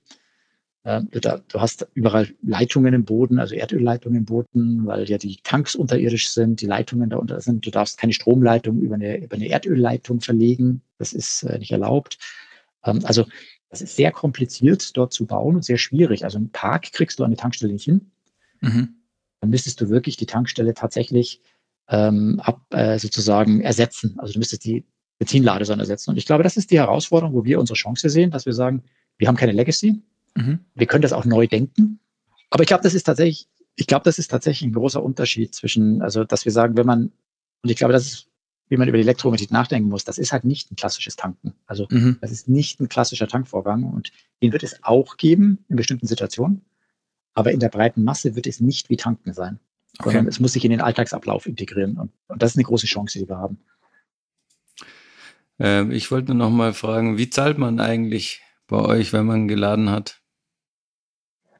[0.83, 5.19] Äh, du, da, du, hast überall Leitungen im Boden, also Erdölleitungen im Boden, weil ja
[5.19, 7.65] die Tanks unterirdisch sind, die Leitungen da unter sind.
[7.65, 10.81] Du darfst keine Stromleitung über eine, über eine Erdölleitung verlegen.
[10.97, 12.17] Das ist äh, nicht erlaubt.
[12.83, 13.25] Ähm, also
[13.69, 16.23] das ist sehr kompliziert dort zu bauen und sehr schwierig.
[16.23, 18.11] Also einen Park kriegst du an die Tankstelle nicht hin.
[18.61, 18.95] Mhm.
[19.41, 21.41] Dann müsstest du wirklich die Tankstelle tatsächlich
[21.89, 24.15] ähm, ab, äh, sozusagen ersetzen.
[24.19, 24.85] Also du müsstest die
[25.19, 26.11] Benzinladesäule ersetzen.
[26.11, 28.83] Und ich glaube, das ist die Herausforderung, wo wir unsere Chance sehen, dass wir sagen,
[29.17, 30.01] wir haben keine Legacy.
[30.35, 30.59] Mhm.
[30.75, 31.99] Wir können das auch neu denken.
[32.49, 36.01] Aber ich glaube, das ist tatsächlich ich glaube, das ist tatsächlich ein großer Unterschied zwischen,
[36.01, 37.11] also dass wir sagen, wenn man,
[37.61, 38.26] und ich glaube, das ist,
[38.69, 41.53] wie man über die Elektromobilität nachdenken muss, das ist halt nicht ein klassisches Tanken.
[41.65, 42.17] Also mhm.
[42.21, 44.11] das ist nicht ein klassischer Tankvorgang und
[44.41, 46.61] den wird es auch geben in bestimmten Situationen,
[47.33, 49.59] aber in der breiten Masse wird es nicht wie Tanken sein,
[49.99, 50.09] okay.
[50.09, 53.19] sondern es muss sich in den Alltagsablauf integrieren und, und das ist eine große Chance,
[53.19, 53.59] die wir haben.
[55.59, 59.89] Ähm, ich wollte noch mal fragen, wie zahlt man eigentlich bei euch, wenn man geladen
[59.89, 60.21] hat?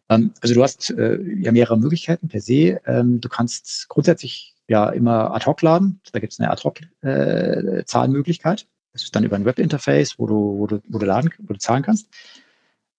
[0.10, 2.80] Ähm, also du hast äh, ja mehrere Möglichkeiten per se.
[2.86, 6.02] Ähm, du kannst grundsätzlich ja immer ad hoc laden.
[6.12, 8.68] Da gibt es eine ad hoc äh, Zahlmöglichkeit.
[8.94, 11.60] Das ist dann über ein Webinterface, wo du, wo du, wo du laden, wo du
[11.60, 12.10] zahlen kannst.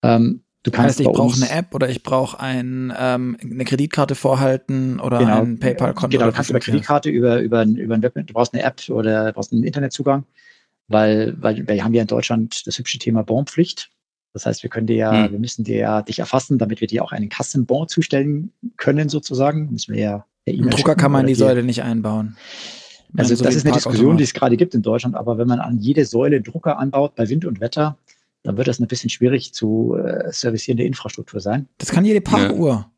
[0.01, 4.15] Ähm, du kannst heißt, ich brauche eine App oder ich brauche ein, ähm, eine Kreditkarte
[4.15, 6.17] vorhalten oder genau, ein PayPal-Konto.
[6.17, 9.27] Genau, du kannst über Kreditkarte, über, über, über ein Web, du brauchst eine App oder
[9.27, 10.25] du brauchst einen Internetzugang,
[10.87, 13.91] weil, weil wir haben ja in Deutschland das hübsche Thema Bonpflicht.
[14.33, 15.31] Das heißt, wir können dir ja, hm.
[15.31, 19.71] wir müssen dir ja dich erfassen, damit wir dir auch einen Kassenbon zustellen können, sozusagen.
[19.71, 20.25] Müssen wir ja
[20.57, 22.37] per e Drucker kann man die Säule nicht einbauen.
[23.17, 25.59] Also so das ist eine Diskussion, die es gerade gibt in Deutschland, aber wenn man
[25.59, 27.97] an jede Säule Drucker anbaut bei Wind und Wetter,
[28.43, 31.67] dann wird das ein bisschen schwierig zu äh, servicierende Infrastruktur sein.
[31.77, 32.69] Das kann jede Parkuhr.
[32.69, 32.91] Ja.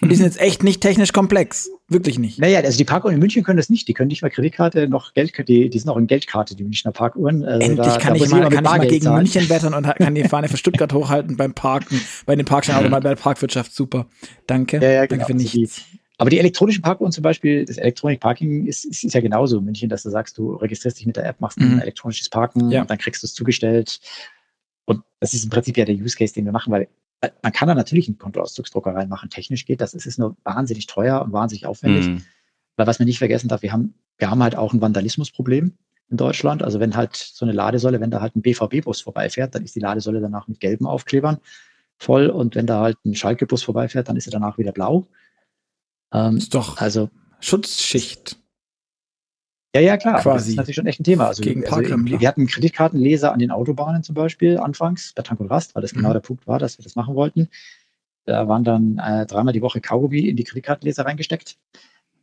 [0.00, 1.70] Und die sind jetzt echt nicht technisch komplex.
[1.88, 2.38] Wirklich nicht.
[2.38, 3.88] Naja, also die Parkuhren in München können das nicht.
[3.88, 6.92] Die können nicht mal Kreditkarte noch Geld, die, die sind auch in Geldkarte, die Münchner
[6.92, 7.44] Parkuhren.
[7.44, 9.16] Also Endlich da, kann, da ich mal, kann ich mal gegen zahlen.
[9.16, 13.00] München wettern und kann die Fahne für Stuttgart hochhalten beim Parken, bei den mal bei
[13.00, 13.74] der Parkwirtschaft.
[13.74, 14.06] Super.
[14.46, 14.76] Danke.
[14.76, 15.26] Ja, ja, genau.
[15.26, 15.56] Danke für nichts.
[15.56, 19.20] Also die, aber die elektronischen Parkuhren zum Beispiel, das Electronic Parking ist, ist, ist ja
[19.20, 21.80] genauso in München, dass du sagst, du registrierst dich mit der App, machst ein mhm.
[21.80, 22.80] elektronisches Parken ja.
[22.80, 24.00] und dann kriegst du es zugestellt.
[24.84, 26.88] Und das ist im Prinzip ja der Use Case, den wir machen, weil
[27.42, 29.30] man kann da natürlich einen Kontoauszugsdrucker reinmachen.
[29.30, 29.94] Technisch geht das.
[29.94, 32.08] Es ist nur wahnsinnig teuer und wahnsinnig aufwendig.
[32.08, 32.22] Mhm.
[32.76, 35.72] Weil was man nicht vergessen darf, wir haben, wir haben halt auch ein Vandalismusproblem
[36.10, 36.62] in Deutschland.
[36.62, 39.80] Also wenn halt so eine Ladesäule, wenn da halt ein BVB-Bus vorbeifährt, dann ist die
[39.80, 41.38] Ladesäule danach mit gelben Aufklebern
[41.98, 42.28] voll.
[42.28, 45.06] Und wenn da halt ein Schalke-Bus vorbeifährt, dann ist er danach wieder blau.
[46.12, 47.10] Ähm, ist doch also
[47.40, 48.36] Schutzschicht.
[49.74, 50.20] Ja, ja, klar.
[50.20, 50.38] Quasi.
[50.38, 51.26] Das ist natürlich schon echt ein Thema.
[51.26, 55.50] Also, Gegen also wir hatten Kreditkartenleser an den Autobahnen zum Beispiel anfangs bei Tank und
[55.50, 56.14] Rast, weil das genau mhm.
[56.14, 57.48] der Punkt war, dass wir das machen wollten.
[58.24, 61.56] Da waren dann äh, dreimal die Woche Kaugummi in die Kreditkartenleser reingesteckt,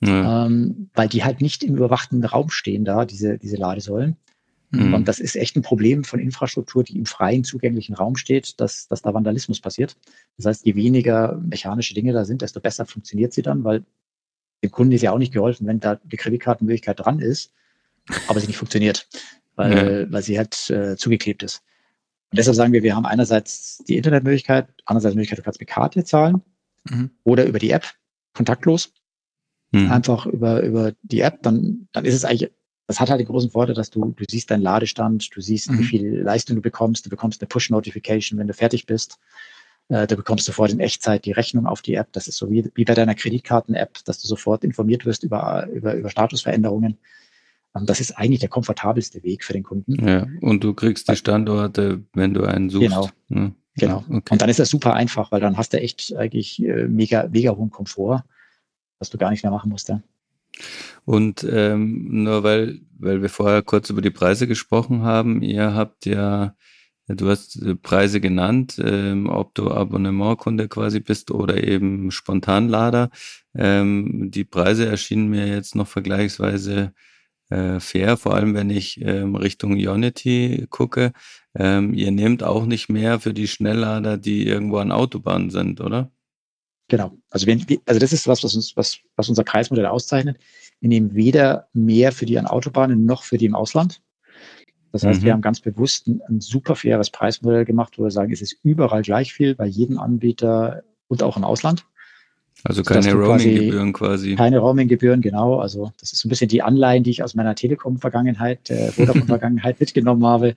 [0.01, 0.45] ja.
[0.45, 4.17] ähm, weil die halt nicht im überwachten Raum stehen da, diese, diese Ladesäulen.
[4.71, 4.93] Mhm.
[4.93, 8.87] Und das ist echt ein Problem von Infrastruktur, die im freien, zugänglichen Raum steht, dass,
[8.87, 9.95] dass da Vandalismus passiert.
[10.37, 13.83] Das heißt, je weniger mechanische Dinge da sind, desto besser funktioniert sie dann, weil
[14.63, 17.53] dem Kunden ist ja auch nicht geholfen, wenn da die Kreditkartenmöglichkeit dran ist,
[18.27, 19.07] aber sie nicht funktioniert,
[19.55, 20.11] weil, ja.
[20.11, 21.61] weil sie halt äh, zugeklebt ist.
[22.31, 25.69] Und deshalb sagen wir, wir haben einerseits die Internetmöglichkeit, andererseits die Möglichkeit, du kannst mit
[25.69, 26.41] Karte zahlen
[26.89, 27.11] mhm.
[27.23, 27.85] oder über die App,
[28.33, 28.93] kontaktlos.
[29.71, 29.91] Mhm.
[29.91, 32.51] Einfach über, über die App, dann, dann ist es eigentlich,
[32.87, 35.79] das hat halt den großen Vorteil, dass du, du siehst deinen Ladestand, du siehst, mhm.
[35.79, 39.19] wie viel Leistung du bekommst, du bekommst eine Push-Notification, wenn du fertig bist.
[39.89, 42.11] Äh, da bekommst du sofort in Echtzeit die Rechnung auf die App.
[42.11, 45.95] Das ist so wie, wie bei deiner Kreditkarten-App, dass du sofort informiert wirst über, über,
[45.95, 46.97] über Statusveränderungen.
[47.75, 50.07] Ähm, das ist eigentlich der komfortabelste Weg für den Kunden.
[50.07, 52.89] Ja, und du kriegst die Standorte, wenn du einen suchst.
[52.89, 53.09] Genau.
[53.29, 53.51] Ja.
[53.77, 54.03] Genau.
[54.09, 54.31] Okay.
[54.31, 57.55] Und dann ist das super einfach, weil dann hast du echt eigentlich äh, mega, mega
[57.55, 58.23] hohen Komfort,
[58.99, 59.89] was du gar nicht mehr machen musst.
[59.89, 60.01] Ja.
[61.05, 66.05] Und ähm, nur weil, weil wir vorher kurz über die Preise gesprochen haben, ihr habt
[66.05, 66.55] ja
[67.07, 73.11] Du hast äh, Preise genannt, ähm, ob du Abonnementkunde quasi bist oder eben Spontanlader.
[73.53, 76.93] Ähm, die Preise erschienen mir jetzt noch vergleichsweise
[77.49, 81.13] äh, fair, vor allem wenn ich ähm, Richtung Unity gucke.
[81.55, 86.11] Ähm, ihr nehmt auch nicht mehr für die Schnelllader, die irgendwo an Autobahnen sind, oder?
[86.87, 87.17] Genau.
[87.31, 90.37] Also, wir, also das ist was, was uns, was, was unser Preismodell auszeichnet.
[90.79, 94.01] Wir nehmen weder mehr für die an Autobahnen noch für die im Ausland.
[94.91, 95.25] Das heißt, mhm.
[95.25, 98.57] wir haben ganz bewusst ein, ein, super faires Preismodell gemacht, wo wir sagen, es ist
[98.63, 101.85] überall gleich viel bei jedem Anbieter und auch im Ausland.
[102.63, 104.35] Also keine Roaming-Gebühren quasi.
[104.35, 105.59] Keine Roaming-Gebühren, genau.
[105.59, 109.79] Also das ist so ein bisschen die Anleihen, die ich aus meiner Telekom-Vergangenheit, äh, Vodafone-Vergangenheit
[109.79, 110.55] mitgenommen habe.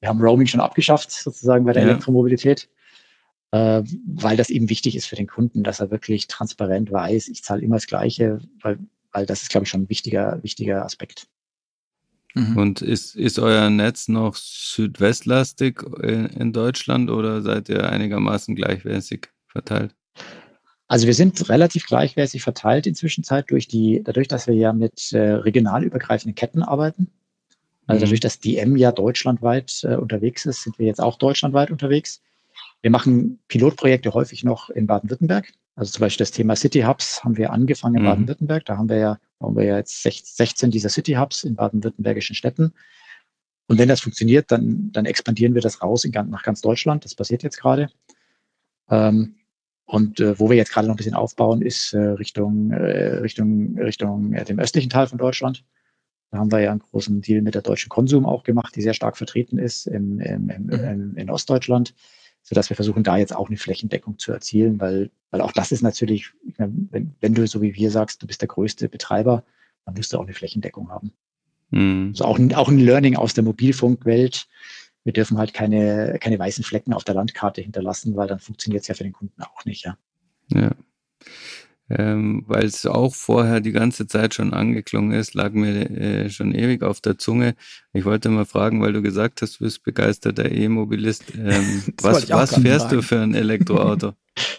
[0.00, 1.88] Wir haben Roaming schon abgeschafft, sozusagen bei der ja.
[1.88, 2.68] Elektromobilität,
[3.52, 7.44] äh, weil das eben wichtig ist für den Kunden, dass er wirklich transparent weiß, ich
[7.44, 8.78] zahle immer das Gleiche, weil,
[9.12, 11.28] weil das ist, glaube ich, schon ein wichtiger, wichtiger Aspekt.
[12.34, 12.56] Mhm.
[12.56, 19.28] Und ist, ist euer Netz noch südwestlastig in, in Deutschland oder seid ihr einigermaßen gleichmäßig
[19.46, 19.94] verteilt?
[20.88, 25.12] Also wir sind relativ gleichmäßig verteilt inzwischen Zeit durch die, dadurch, dass wir ja mit
[25.12, 27.08] äh, regional übergreifenden Ketten arbeiten.
[27.86, 28.04] Also mhm.
[28.04, 32.22] dadurch, dass DM ja deutschlandweit äh, unterwegs ist, sind wir jetzt auch deutschlandweit unterwegs.
[32.82, 35.52] Wir machen Pilotprojekte häufig noch in Baden-Württemberg.
[35.74, 38.06] Also zum Beispiel das Thema City Hubs haben wir angefangen in mhm.
[38.06, 38.64] Baden-Württemberg.
[38.66, 42.74] Da haben wir ja, haben wir ja jetzt 16 dieser City Hubs in baden-württembergischen Städten.
[43.68, 47.04] Und wenn das funktioniert, dann, dann expandieren wir das raus in, nach ganz Deutschland.
[47.04, 47.88] Das passiert jetzt gerade.
[48.90, 49.36] Ähm,
[49.84, 53.78] und äh, wo wir jetzt gerade noch ein bisschen aufbauen, ist äh, Richtung, äh, Richtung,
[53.78, 55.64] Richtung äh, dem östlichen Teil von Deutschland.
[56.30, 58.94] Da haben wir ja einen großen Deal mit der Deutschen Konsum auch gemacht, die sehr
[58.94, 60.72] stark vertreten ist im, im, im, mhm.
[60.72, 61.94] im, in Ostdeutschland,
[62.42, 65.82] sodass wir versuchen, da jetzt auch eine Flächendeckung zu erzielen, weil, weil auch das ist
[65.82, 69.44] natürlich, wenn, wenn du so wie wir sagst, du bist der größte Betreiber,
[69.84, 71.12] dann musst du auch eine Flächendeckung haben.
[71.70, 72.08] Mhm.
[72.10, 74.48] Also auch, auch ein Learning aus der Mobilfunkwelt.
[75.04, 78.88] Wir dürfen halt keine, keine weißen Flecken auf der Landkarte hinterlassen, weil dann funktioniert es
[78.88, 79.96] ja für den Kunden auch nicht, ja.
[80.52, 80.72] Ja
[81.98, 86.54] ähm, weil es auch vorher die ganze Zeit schon angeklungen ist, lag mir äh, schon
[86.54, 87.54] ewig auf der Zunge.
[87.92, 91.24] Ich wollte mal fragen, weil du gesagt hast, du bist begeisterter E-Mobilist.
[91.42, 92.96] Ähm, was was fährst fragen.
[92.96, 94.12] du für ein Elektroauto?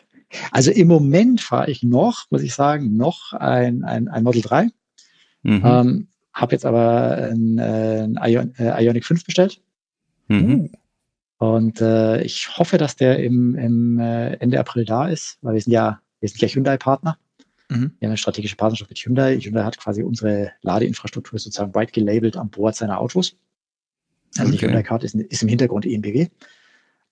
[0.51, 4.69] Also im Moment fahre ich noch, muss ich sagen, noch ein, ein, ein Model 3.
[5.43, 5.61] Mhm.
[5.64, 9.61] Ähm, habe jetzt aber ein, ein Ion, äh, Ionic 5 bestellt.
[10.27, 10.72] Mhm.
[11.38, 15.61] Und äh, ich hoffe, dass der im, im äh, Ende April da ist, weil wir
[15.61, 17.18] sind ja, wir sind ja Hyundai-Partner.
[17.73, 17.91] Mhm.
[17.99, 19.39] Wir haben eine strategische Partnerschaft mit Hyundai.
[19.39, 23.35] Hyundai hat quasi unsere Ladeinfrastruktur sozusagen white gelabelt an Bord seiner Autos.
[24.37, 24.59] Also okay.
[24.59, 26.27] die Hyundai Card ist, ist, im Hintergrund EMBW.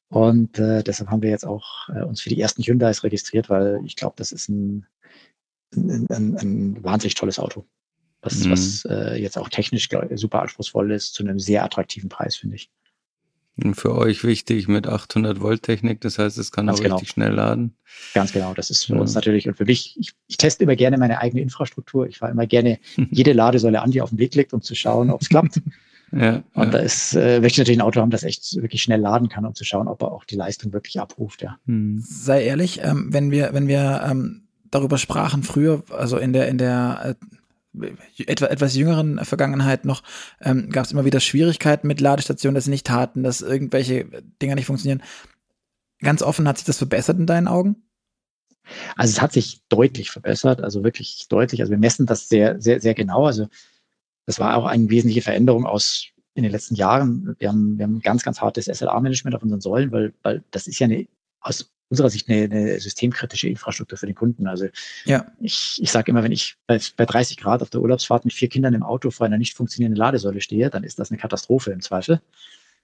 [0.09, 3.81] Und äh, deshalb haben wir jetzt auch äh, uns für die ersten Hyundais registriert, weil
[3.85, 4.85] ich glaube, das ist ein,
[5.73, 7.65] ein, ein, ein, wahnsinnig tolles Auto.
[8.21, 8.51] Was, mhm.
[8.51, 12.57] was äh, jetzt auch technisch glaub, super anspruchsvoll ist, zu einem sehr attraktiven Preis, finde
[12.57, 12.69] ich.
[13.57, 16.95] Und für euch wichtig mit 800 Volt Technik, das heißt, es kann Ganz auch genau.
[16.95, 17.75] richtig schnell laden.
[18.13, 19.01] Ganz genau, das ist für ja.
[19.01, 22.07] uns natürlich und für mich, ich, ich, teste immer gerne meine eigene Infrastruktur.
[22.07, 22.79] Ich fahre immer gerne
[23.11, 25.61] jede Ladesäule an, die auf den Weg liegt, um zu schauen, ob es klappt.
[26.13, 26.71] Ja, und ja.
[26.71, 29.45] da ist, äh, möchte ich natürlich ein Auto haben, das echt wirklich schnell laden kann,
[29.45, 31.57] um zu schauen, ob er auch die Leistung wirklich abruft, ja.
[31.67, 32.03] Hm.
[32.05, 36.57] Sei ehrlich, ähm, wenn wir, wenn wir ähm, darüber sprachen früher, also in der, in
[36.57, 37.25] der äh,
[38.17, 40.03] etwa, etwas jüngeren Vergangenheit noch
[40.41, 44.05] ähm, gab es immer wieder Schwierigkeiten mit Ladestationen, dass sie nicht taten, dass irgendwelche
[44.41, 45.03] Dinger nicht funktionieren.
[45.99, 47.83] Ganz offen, hat sich das verbessert in deinen Augen?
[48.95, 51.61] Also es hat sich deutlich verbessert, also wirklich deutlich.
[51.61, 53.25] Also wir messen das sehr, sehr, sehr genau.
[53.25, 53.47] Also
[54.25, 57.35] das war auch eine wesentliche Veränderung aus in den letzten Jahren.
[57.39, 60.79] Wir haben, wir haben ganz, ganz hartes SLA-Management auf unseren Säulen, weil, weil das ist
[60.79, 61.07] ja eine
[61.41, 64.47] aus unserer Sicht eine, eine systemkritische Infrastruktur für den Kunden.
[64.47, 64.67] Also
[65.05, 65.25] ja.
[65.39, 68.47] ich, ich sage immer, wenn ich bei, bei 30 Grad auf der Urlaubsfahrt mit vier
[68.47, 71.81] Kindern im Auto vor einer nicht funktionierenden Ladesäule stehe, dann ist das eine Katastrophe im
[71.81, 72.21] Zweifel.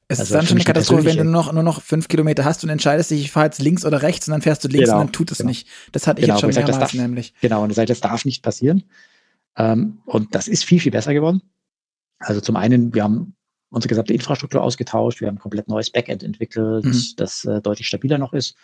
[0.09, 2.45] Es also ist dann schon eine Katastrophe, wenn du nur noch, nur noch fünf Kilometer
[2.45, 4.89] hast und entscheidest dich, ich fahre jetzt links oder rechts und dann fährst du links
[4.89, 5.49] genau, und dann tut es genau.
[5.49, 5.67] nicht.
[5.93, 7.33] Das hatte ich genau, jetzt schon mehrmals darf, nämlich.
[7.41, 8.83] Genau, und ihr sagt, das darf nicht passieren.
[9.57, 11.41] Ähm, und das ist viel, viel besser geworden.
[12.19, 13.35] Also zum einen, wir haben
[13.69, 17.03] unsere gesamte Infrastruktur ausgetauscht, wir haben ein komplett neues Backend entwickelt, mhm.
[17.17, 18.55] das äh, deutlich stabiler noch ist.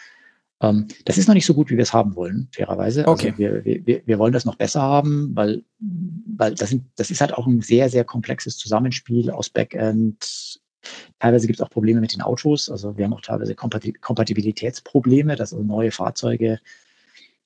[0.63, 3.01] Ähm, das ist noch nicht so gut, wie wir es haben wollen, fairerweise.
[3.01, 3.27] Also okay.
[3.31, 7.19] Also wir, wir, wir wollen das noch besser haben, weil, weil das, sind, das ist
[7.19, 10.61] halt auch ein sehr, sehr komplexes Zusammenspiel aus Backend.
[11.19, 12.69] Teilweise gibt es auch Probleme mit den Autos.
[12.69, 16.59] Also wir haben auch teilweise Kompatibilitätsprobleme, dass also neue Fahrzeuge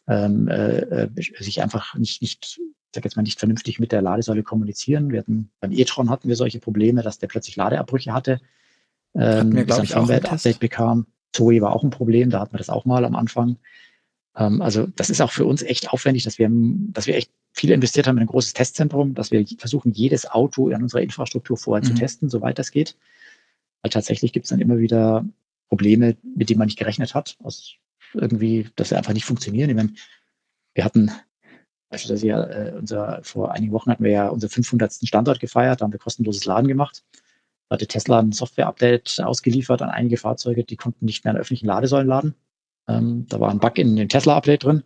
[0.07, 1.07] ähm, äh,
[1.39, 2.59] sich einfach nicht, nicht,
[2.93, 5.11] sag jetzt mal, nicht vernünftig mit der Ladesäule kommunizieren.
[5.11, 8.39] Wir hatten, beim e-tron hatten wir solche Probleme, dass der plötzlich Ladeabbrüche hatte.
[9.15, 11.07] Ähm, wir, bis ein Firmware-Update bekam.
[11.37, 13.57] Zoe war auch ein Problem, da hatten wir das auch mal am Anfang.
[14.35, 17.71] Ähm, also das ist auch für uns echt aufwendig, dass wir, dass wir echt viel
[17.71, 21.83] investiert haben in ein großes Testzentrum, dass wir versuchen, jedes Auto in unserer Infrastruktur vorher
[21.83, 21.89] mhm.
[21.89, 22.95] zu testen, soweit das geht.
[23.81, 25.25] Weil tatsächlich gibt es dann immer wieder
[25.69, 27.75] Probleme, mit denen man nicht gerechnet hat, aus
[28.13, 29.69] irgendwie, dass sie einfach nicht funktionieren.
[29.69, 29.93] Ich meine,
[30.73, 31.11] wir hatten
[31.89, 34.93] beispielsweise ja, äh, unser, vor einigen Wochen hatten wir ja unser 500.
[35.03, 37.03] Standort gefeiert, da haben wir kostenloses Laden gemacht.
[37.69, 42.07] Hatte Tesla ein Software-Update ausgeliefert an einige Fahrzeuge, die konnten nicht mehr an öffentlichen Ladesäulen
[42.07, 42.35] laden.
[42.87, 44.83] Ähm, da war ein Bug in dem Tesla-Update drin.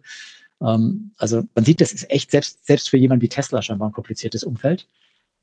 [0.61, 3.93] Ähm, also man sieht, das ist echt selbst, selbst für jemanden wie Tesla scheinbar ein
[3.93, 4.87] kompliziertes Umfeld.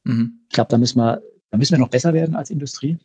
[0.04, 0.40] Mhm.
[0.48, 2.98] Ich glaube, da müssen wir, da müssen wir noch besser werden als Industrie.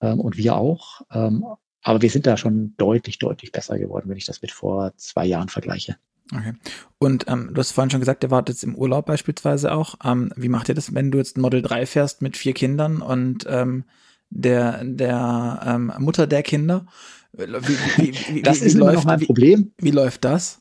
[0.00, 1.02] Ähm, und wir auch.
[1.10, 1.44] Ähm,
[1.82, 5.26] aber wir sind da schon deutlich, deutlich besser geworden, wenn ich das mit vor zwei
[5.26, 5.96] Jahren vergleiche.
[6.34, 6.52] Okay.
[6.98, 9.94] Und ähm, du hast vorhin schon gesagt, ihr wart jetzt im Urlaub beispielsweise auch.
[10.04, 13.00] Ähm, wie macht ihr das, wenn du jetzt ein Model 3 fährst mit vier Kindern
[13.00, 13.84] und ähm,
[14.30, 16.86] der, der ähm, Mutter der Kinder?
[17.32, 19.72] Wie, wie, wie, das ist immer noch mein Problem.
[19.78, 20.60] Wie, läuft das?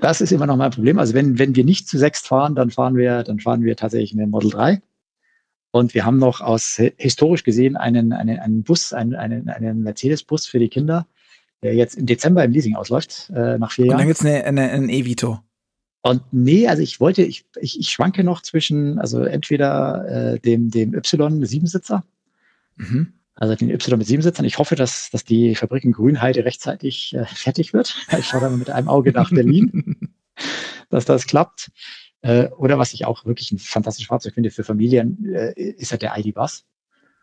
[0.00, 0.98] Das ist immer noch mein Problem.
[0.98, 4.14] Also wenn, wenn wir nicht zu sechst fahren, dann fahren wir, dann fahren wir tatsächlich
[4.14, 4.82] mit Model 3.
[5.70, 10.46] Und wir haben noch aus historisch gesehen einen, einen, einen Bus, einen, einen, einen Mercedes-Bus
[10.46, 11.06] für die Kinder
[11.62, 13.94] der jetzt im Dezember im Leasing ausläuft, äh, nach vier Jahren.
[13.94, 15.40] Und dann gibt's eine, ein E-Vito.
[16.02, 20.70] Und nee, also ich wollte, ich, ich, ich schwanke noch zwischen, also entweder äh, dem,
[20.70, 22.04] dem Y Siebensitzer,
[22.76, 23.12] mhm.
[23.34, 24.46] also den Y mit Siebensitzern.
[24.46, 27.94] Ich hoffe, dass, dass die Fabrik in Grünheide rechtzeitig äh, fertig wird.
[28.18, 29.96] Ich schaue da mal mit einem Auge nach Berlin,
[30.88, 31.70] dass das klappt.
[32.20, 36.02] Äh, oder was ich auch wirklich ein fantastisches Fahrzeug finde für Familien, äh, ist halt
[36.02, 36.64] der ID-Bus.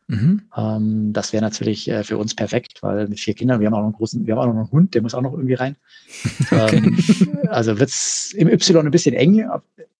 [0.07, 0.43] Mhm.
[0.55, 3.79] Ähm, das wäre natürlich äh, für uns perfekt, weil mit vier Kindern, wir haben auch
[3.79, 5.75] noch einen großen, wir haben auch noch einen Hund, der muss auch noch irgendwie rein.
[6.51, 6.77] Okay.
[6.77, 9.47] Ähm, also wird's im Y ein bisschen eng.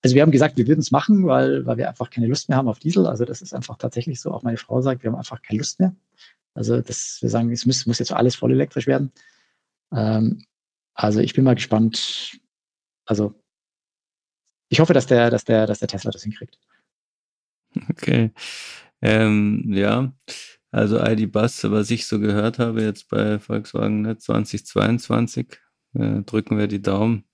[0.04, 2.58] Also wir haben gesagt, wir würden es machen, weil, weil wir einfach keine Lust mehr
[2.58, 3.08] haben auf Diesel.
[3.08, 4.32] Also das ist einfach tatsächlich so.
[4.32, 5.96] Auch meine Frau sagt, wir haben einfach keine Lust mehr.
[6.54, 9.12] Also das, wir sagen, es muss, muss jetzt alles voll elektrisch werden.
[9.92, 10.44] Ähm,
[10.94, 12.40] also ich bin mal gespannt.
[13.06, 13.34] Also
[14.70, 16.58] ich hoffe, dass der, dass der, dass der Tesla das hinkriegt.
[17.90, 18.32] Okay.
[19.08, 20.12] Ähm, ja,
[20.72, 25.60] also ID Bus, was ich so gehört habe jetzt bei Volkswagen ne, 2022,
[25.94, 27.26] äh, drücken wir die Daumen.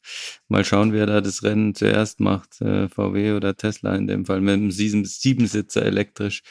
[0.50, 4.42] Mal schauen, wer da das Rennen zuerst macht, äh, VW oder Tesla in dem Fall,
[4.42, 6.44] mit einem Siebensitzer elektrisch.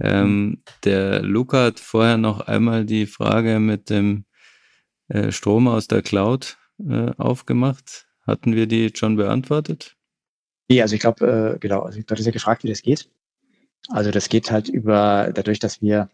[0.00, 4.24] Ähm, der Luca hat vorher noch einmal die Frage mit dem
[5.08, 8.06] äh, Strom aus der Cloud äh, aufgemacht.
[8.26, 9.96] Hatten wir die schon beantwortet?
[10.70, 13.10] Nee, also ich glaube, äh, genau, also du hattest ja gefragt, wie das geht.
[13.88, 16.08] Also das geht halt über, dadurch, dass wir,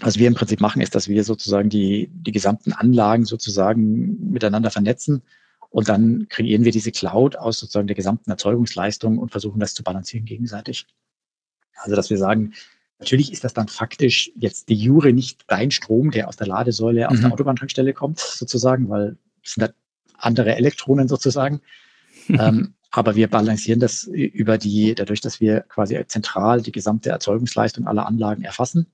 [0.00, 4.70] was wir im Prinzip machen, ist, dass wir sozusagen die, die gesamten Anlagen sozusagen miteinander
[4.70, 5.22] vernetzen
[5.70, 9.82] und dann kreieren wir diese Cloud aus sozusagen der gesamten Erzeugungsleistung und versuchen das zu
[9.82, 10.86] balancieren gegenseitig.
[11.74, 12.54] Also dass wir sagen,
[12.98, 17.08] natürlich ist das dann faktisch jetzt die Jure nicht dein Strom, der aus der Ladesäule
[17.10, 17.22] aus mhm.
[17.22, 19.74] der Autobahntankstelle kommt, sozusagen, weil es sind halt
[20.16, 21.60] andere Elektronen sozusagen.
[22.28, 27.86] ähm, aber wir balancieren das über die, dadurch, dass wir quasi zentral die gesamte Erzeugungsleistung
[27.86, 28.86] aller Anlagen erfassen,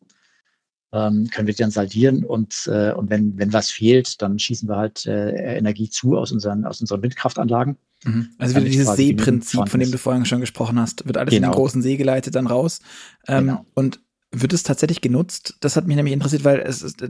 [0.93, 4.69] ähm, können wir die dann saldieren und, äh, und wenn, wenn was fehlt, dann schießen
[4.69, 7.77] wir halt äh, Energie zu aus unseren, aus unseren Windkraftanlagen.
[8.05, 8.31] Mhm.
[8.39, 11.37] Also wieder dieses Seeprinzip, von dem du vorhin schon gesprochen hast, wird alles genau.
[11.37, 11.62] in den genau.
[11.62, 12.81] großen See geleitet dann raus.
[13.29, 13.66] Ähm, genau.
[13.74, 14.01] Und
[14.33, 15.57] wird es tatsächlich genutzt?
[15.61, 17.05] Das hat mich nämlich interessiert, weil es ist,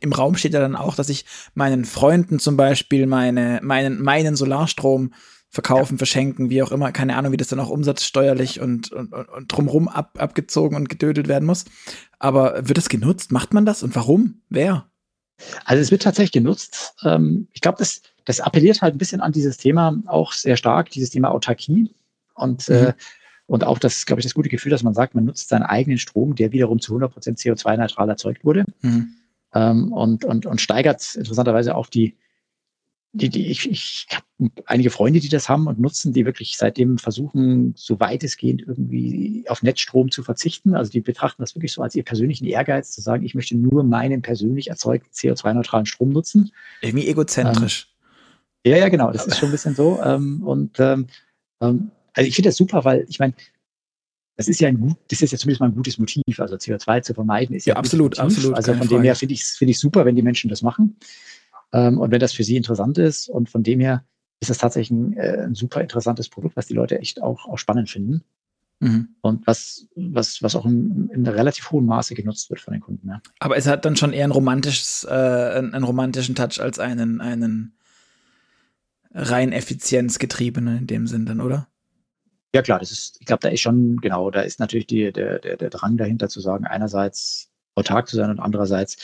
[0.00, 1.24] im Raum steht ja dann auch, dass ich
[1.54, 5.12] meinen Freunden zum Beispiel meine, meinen, meinen Solarstrom
[5.50, 5.98] verkaufen, ja.
[5.98, 9.88] verschenken, wie auch immer, keine Ahnung, wie das dann auch umsatzsteuerlich und, und, und drumrum
[9.88, 11.64] ab, abgezogen und gedödelt werden muss.
[12.18, 13.32] Aber wird das genutzt?
[13.32, 14.42] Macht man das und warum?
[14.48, 14.86] Wer?
[15.64, 16.94] Also es wird tatsächlich genutzt.
[17.04, 20.90] Ähm, ich glaube, das, das appelliert halt ein bisschen an dieses Thema auch sehr stark,
[20.90, 21.90] dieses Thema Autarkie
[22.34, 22.74] und, mhm.
[22.74, 22.92] äh,
[23.46, 25.98] und auch das, glaube ich, das gute Gefühl, dass man sagt, man nutzt seinen eigenen
[25.98, 29.14] Strom, der wiederum zu 100% CO2-neutral erzeugt wurde mhm.
[29.54, 32.16] ähm, und, und, und steigert interessanterweise auch die,
[33.16, 36.98] die, die, ich, ich habe einige Freunde, die das haben und nutzen, die wirklich seitdem
[36.98, 40.74] versuchen, so weitestgehend irgendwie auf Netzstrom zu verzichten.
[40.74, 43.84] Also die betrachten das wirklich so als ihr persönlichen Ehrgeiz, zu sagen, ich möchte nur
[43.84, 46.52] meinen persönlich erzeugten CO2-neutralen Strom nutzen.
[46.82, 47.88] Irgendwie egozentrisch.
[48.64, 50.00] Ähm, ja, ja, genau, das ist schon ein bisschen so.
[50.02, 51.06] Ähm, und ähm,
[51.62, 53.34] ähm also ich finde das super, weil ich meine,
[54.36, 56.40] das ist ja ein gut, das ist ja zumindest mal ein gutes Motiv.
[56.40, 58.54] Also CO2 zu vermeiden ist ja, ja absolut, absolut.
[58.54, 60.96] Also von dem her finde ich es finde ich super, wenn die Menschen das machen.
[61.72, 64.04] Ähm, und wenn das für sie interessant ist und von dem her
[64.40, 67.58] ist es tatsächlich ein, äh, ein super interessantes Produkt, was die Leute echt auch, auch
[67.58, 68.22] spannend finden.
[68.80, 69.08] Mhm.
[69.22, 73.08] Und was, was, was auch in, in relativ hohem Maße genutzt wird von den Kunden.
[73.08, 73.22] Ja.
[73.40, 77.22] Aber es hat dann schon eher ein romantisches, äh, einen, einen romantischen Touch als einen,
[77.22, 77.76] einen
[79.12, 81.68] rein effizienzgetriebenen in dem Sinn dann, oder?
[82.54, 85.38] Ja klar, das ist, ich glaube, da ist schon, genau, da ist natürlich die, der,
[85.38, 88.96] der, der Drang dahinter zu sagen, einerseits autark zu sein und andererseits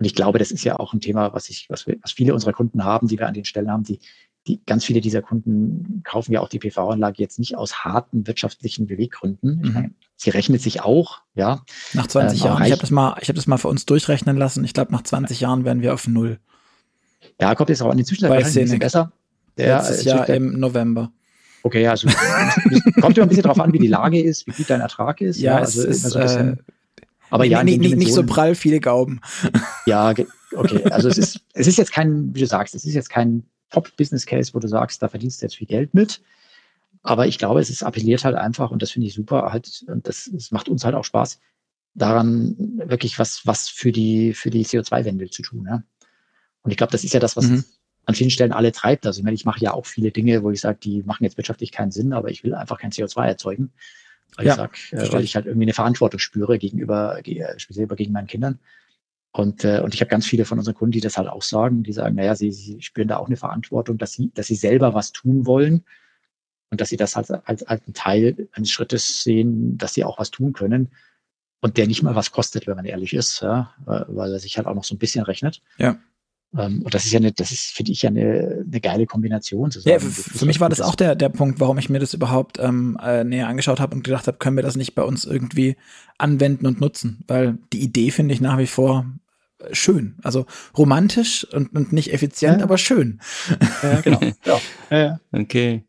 [0.00, 2.32] und ich glaube, das ist ja auch ein Thema, was ich, was, wir, was viele
[2.32, 4.00] unserer Kunden haben, die wir an den Stellen haben, die,
[4.46, 8.86] die ganz viele dieser Kunden kaufen ja auch die PV-Anlage jetzt nicht aus harten wirtschaftlichen
[8.86, 9.60] Beweggründen.
[9.60, 9.72] Mhm.
[9.74, 11.62] Meine, sie rechnet sich auch, ja.
[11.92, 12.64] Nach 20 ähm, Jahren.
[12.64, 14.64] Ich habe das mal, ich habe das mal für uns durchrechnen lassen.
[14.64, 15.48] Ich glaube, nach 20 ja.
[15.48, 16.38] Jahren wären wir auf null.
[17.38, 19.12] Ja, kommt jetzt auch an den Zwischenzeit ein bisschen besser.
[19.58, 21.12] Der, Letztes Jahr im November.
[21.62, 22.08] Okay, also
[23.02, 25.38] kommt immer ein bisschen darauf an, wie die Lage ist, wie gut dein Ertrag ist.
[25.38, 26.56] Ja, ja also es ist, äh,
[27.30, 29.20] aber ja, nee, nee, nicht so prall viele Gauben.
[29.86, 30.10] Ja,
[30.54, 30.84] okay.
[30.90, 34.52] Also es ist, es ist jetzt kein, wie du sagst, es ist jetzt kein Top-Business-Case,
[34.54, 36.20] wo du sagst, da verdienst du jetzt viel Geld mit.
[37.02, 40.06] Aber ich glaube, es ist appelliert halt einfach und das finde ich super halt und
[40.06, 41.40] das, das macht uns halt auch Spaß,
[41.94, 45.66] daran wirklich was, was für die, für die CO2-Wende zu tun.
[45.68, 45.82] Ja?
[46.62, 47.64] Und ich glaube, das ist ja das, was mhm.
[48.04, 49.06] an vielen Stellen alle treibt.
[49.06, 51.36] Also ich meine, ich mache ja auch viele Dinge, wo ich sage, die machen jetzt
[51.36, 53.72] wirtschaftlich keinen Sinn, aber ich will einfach kein CO2 erzeugen.
[54.36, 57.86] Weil ja, ich sag, äh, weil ich halt irgendwie eine Verantwortung spüre gegenüber, äh, speziell
[57.88, 58.58] gegen meinen Kindern.
[59.32, 61.82] Und, äh, und ich habe ganz viele von unseren Kunden, die das halt auch sagen,
[61.82, 64.92] die sagen, naja, sie, sie spüren da auch eine Verantwortung, dass sie, dass sie selber
[64.92, 65.84] was tun wollen
[66.70, 70.18] und dass sie das halt als, als einen Teil eines Schrittes sehen, dass sie auch
[70.18, 70.90] was tun können
[71.60, 74.66] und der nicht mal was kostet, wenn man ehrlich ist, ja, weil er sich halt
[74.66, 75.62] auch noch so ein bisschen rechnet.
[75.78, 75.98] Ja.
[76.56, 79.70] Ähm, und das ist ja eine, das ist, finde ich, ja eine, eine geile Kombination.
[79.70, 82.58] Sagen, ja, für mich war das auch der, der Punkt, warum ich mir das überhaupt
[82.58, 85.76] ähm, äh, näher angeschaut habe und gedacht habe, können wir das nicht bei uns irgendwie
[86.18, 87.24] anwenden und nutzen?
[87.28, 89.06] Weil die Idee finde ich nach wie vor
[89.72, 90.16] schön.
[90.22, 90.46] Also
[90.76, 92.64] romantisch und, und nicht effizient, ja.
[92.64, 93.20] aber schön.
[93.82, 94.20] Ja, genau.
[94.44, 94.60] ja.
[94.90, 95.84] Ja, okay.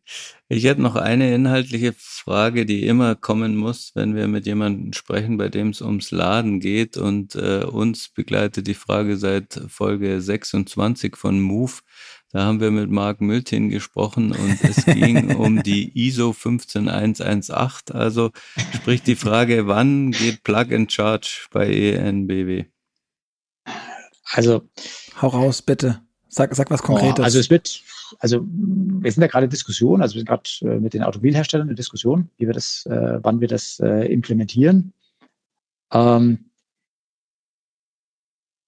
[0.48, 5.38] Ich hätte noch eine inhaltliche Frage, die immer kommen muss, wenn wir mit jemandem sprechen,
[5.38, 6.98] bei dem es ums Laden geht.
[6.98, 11.72] Und äh, uns begleitet die Frage seit Folge 26 von Move.
[12.34, 17.96] Da haben wir mit Marc Mültin gesprochen und es ging um die ISO 15118.
[17.96, 18.32] Also
[18.76, 22.66] sprich die Frage, wann geht Plug and Charge bei ENBW?
[24.34, 24.62] Also.
[25.22, 26.02] Hau raus, bitte.
[26.28, 27.20] Sag, sag was Konkretes.
[27.20, 27.84] Oh, also es wird,
[28.20, 31.70] also wir sind ja gerade in Diskussion, also wir sind gerade äh, mit den Automobilherstellern
[31.70, 34.94] in Diskussion, wie wir das, äh, wann wir das äh, implementieren.
[35.92, 36.46] Ähm,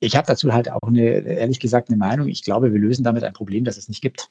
[0.02, 2.28] ich habe dazu halt auch eine, ehrlich gesagt, eine Meinung.
[2.28, 4.30] Ich glaube, wir lösen damit ein Problem, das es nicht gibt.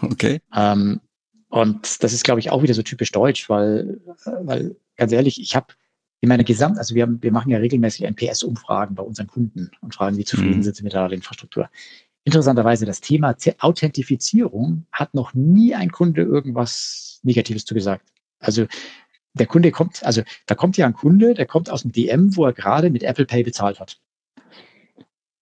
[0.00, 0.40] Okay.
[0.52, 1.00] Ähm,
[1.48, 5.54] und das ist, glaube ich, auch wieder so typisch deutsch, weil, weil ganz ehrlich, ich
[5.54, 5.74] habe
[6.22, 9.92] in meiner Gesamt, also wir, haben, wir machen ja regelmäßig NPS-Umfragen bei unseren Kunden und
[9.92, 10.62] fragen, wie zufrieden mhm.
[10.62, 11.68] sind sie mit der Infrastruktur.
[12.22, 18.06] Interessanterweise, das Thema Authentifizierung hat noch nie ein Kunde irgendwas Negatives zu gesagt.
[18.38, 18.66] Also
[19.34, 22.46] der Kunde kommt, also da kommt ja ein Kunde, der kommt aus dem DM, wo
[22.46, 23.98] er gerade mit Apple Pay bezahlt hat.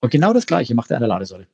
[0.01, 1.47] Und genau das Gleiche macht er an der Ladesäule.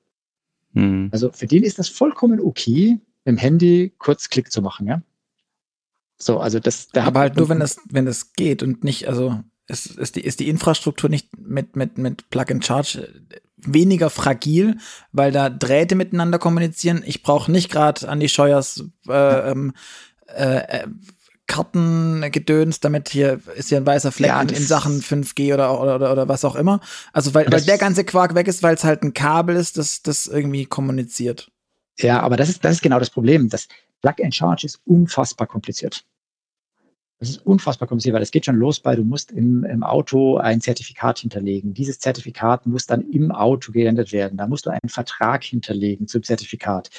[0.72, 1.08] Mhm.
[1.10, 5.02] Also für den ist das vollkommen okay, im Handy kurz Klick zu machen, ja.
[6.18, 6.88] So, also das.
[6.88, 10.24] Da Aber halt nur, wenn es, wenn es geht und nicht, also ist, ist, die,
[10.24, 13.08] ist die Infrastruktur nicht mit, mit, mit Plug and Charge
[13.56, 14.76] weniger fragil,
[15.12, 17.02] weil da Drähte miteinander kommunizieren.
[17.04, 19.72] Ich brauche nicht gerade an die Scheuers äh, ähm,
[20.28, 20.86] äh, äh,
[21.46, 26.28] Kartengedöns, damit hier ist ja ein weißer Fleck ja, in, Sachen 5G oder, oder, oder
[26.28, 26.80] was auch immer.
[27.12, 30.02] Also weil, weil der ganze Quark weg ist, weil es halt ein Kabel ist, das,
[30.02, 31.50] das irgendwie kommuniziert.
[31.98, 33.48] Ja, aber das ist, das ist genau das Problem.
[33.48, 33.68] Das
[34.02, 36.04] Plug and Charge ist unfassbar kompliziert.
[37.18, 40.36] Das ist unfassbar kompliziert, weil es geht schon los bei, du musst im, im Auto
[40.36, 41.72] ein Zertifikat hinterlegen.
[41.72, 44.36] Dieses Zertifikat muss dann im Auto geändert werden.
[44.36, 46.90] Da musst du einen Vertrag hinterlegen zum Zertifikat.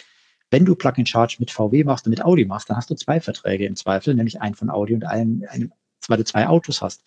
[0.49, 2.95] Wenn du Plug and Charge mit VW machst und mit Audi machst, dann hast du
[2.95, 5.71] zwei Verträge im Zweifel, nämlich einen von Audi und einen, einen
[6.07, 7.03] weil du zwei Autos hast.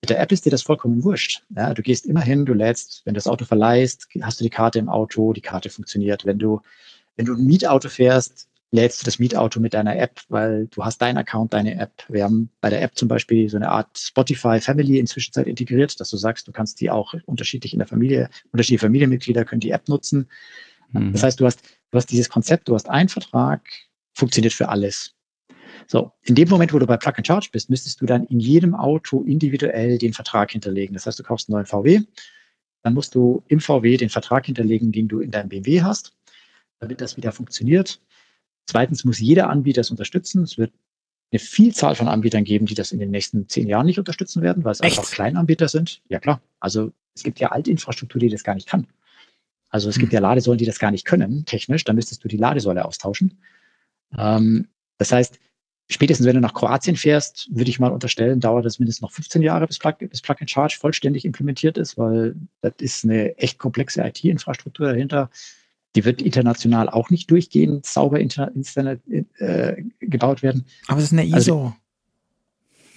[0.00, 1.42] Mit der App ist dir das vollkommen wurscht.
[1.56, 4.50] Ja, du gehst immer hin, du lädst, wenn du das Auto verleihst, hast du die
[4.50, 6.24] Karte im Auto, die Karte funktioniert.
[6.24, 6.60] Wenn du,
[7.16, 10.98] wenn du ein Mietauto fährst, lädst du das Mietauto mit deiner App, weil du hast
[10.98, 11.92] deinen Account, deine App.
[12.08, 16.10] Wir haben bei der App zum Beispiel so eine Art Spotify Family inzwischen integriert, dass
[16.10, 19.88] du sagst, du kannst die auch unterschiedlich in der Familie, unterschiedliche Familienmitglieder können die App
[19.88, 20.28] nutzen.
[20.90, 21.12] Mhm.
[21.12, 21.60] Das heißt, du hast
[21.94, 23.60] Du hast dieses Konzept, du hast einen Vertrag,
[24.14, 25.14] funktioniert für alles.
[25.86, 28.40] So, in dem Moment, wo du bei Plug and Charge bist, müsstest du dann in
[28.40, 30.94] jedem Auto individuell den Vertrag hinterlegen.
[30.94, 32.00] Das heißt, du kaufst einen neuen VW,
[32.82, 36.16] dann musst du im VW den Vertrag hinterlegen, den du in deinem BMW hast,
[36.80, 38.00] damit das wieder funktioniert.
[38.66, 40.42] Zweitens muss jeder Anbieter es unterstützen.
[40.42, 40.72] Es wird
[41.32, 44.64] eine Vielzahl von Anbietern geben, die das in den nächsten zehn Jahren nicht unterstützen werden,
[44.64, 44.98] weil es Echt?
[44.98, 46.00] einfach Kleinanbieter sind.
[46.08, 46.40] Ja klar.
[46.60, 48.86] Also es gibt ja Altinfrastruktur, die das gar nicht kann.
[49.68, 50.14] Also es gibt hm.
[50.14, 51.84] ja Ladesäulen, die das gar nicht können, technisch.
[51.84, 53.38] Dann müsstest du die Ladesäule austauschen.
[54.16, 54.68] Ähm,
[54.98, 55.40] das heißt,
[55.90, 59.42] spätestens wenn du nach Kroatien fährst, würde ich mal unterstellen, dauert es mindestens noch 15
[59.42, 63.58] Jahre, bis Plug, bis Plug and Charge vollständig implementiert ist, weil das ist eine echt
[63.58, 65.30] komplexe IT-Infrastruktur dahinter.
[65.94, 69.00] Die wird international auch nicht durchgehend sauber Internet
[69.38, 70.64] äh, gebaut werden.
[70.88, 71.34] Aber es ist eine ISO.
[71.34, 71.72] Also,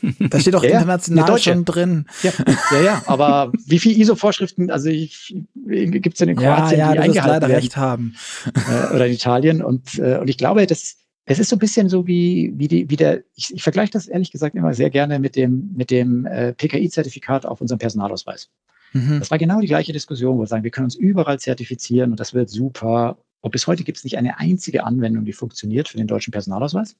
[0.19, 2.06] da steht doch ja, international schon drin.
[2.24, 2.32] Ja,
[2.72, 6.99] ja, ja, aber wie viele ISO-Vorschriften, also gibt es denn in Kroatien, ja, ja, die
[6.99, 7.61] eingehalten leider werden?
[7.61, 8.15] recht haben.
[8.45, 9.61] Äh, oder in Italien.
[9.61, 12.90] Und, äh, und ich glaube, das, das ist so ein bisschen so wie, wie, die,
[12.90, 16.26] wie der, ich, ich vergleiche das ehrlich gesagt immer sehr gerne mit dem, mit dem
[16.26, 18.49] äh, PKI-Zertifikat auf unserem Personalausweis.
[18.94, 19.20] Mhm.
[19.20, 22.20] Das war genau die gleiche Diskussion, wo wir sagen, wir können uns überall zertifizieren und
[22.20, 23.18] das wird super.
[23.42, 26.96] Und bis heute gibt es nicht eine einzige Anwendung, die funktioniert für den deutschen Personalausweis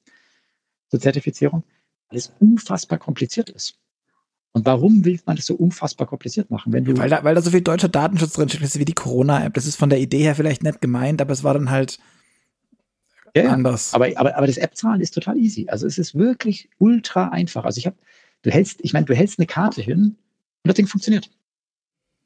[0.88, 1.64] zur Zertifizierung
[2.08, 3.78] weil es unfassbar kompliziert ist.
[4.52, 6.72] Und warum will man das so unfassbar kompliziert machen?
[6.72, 9.54] Wenn du weil, da, weil da so viel deutscher Datenschutz drin steht, wie die Corona-App.
[9.54, 11.98] Das ist von der Idee her vielleicht nett gemeint, aber es war dann halt
[13.36, 13.92] ja, anders.
[13.94, 15.68] Aber, aber, aber das App-Zahlen ist total easy.
[15.68, 17.64] Also es ist wirklich ultra einfach.
[17.64, 17.96] Also ich habe,
[18.42, 20.16] du hältst, ich meine, du hältst eine Karte hin und
[20.64, 21.30] das Ding funktioniert.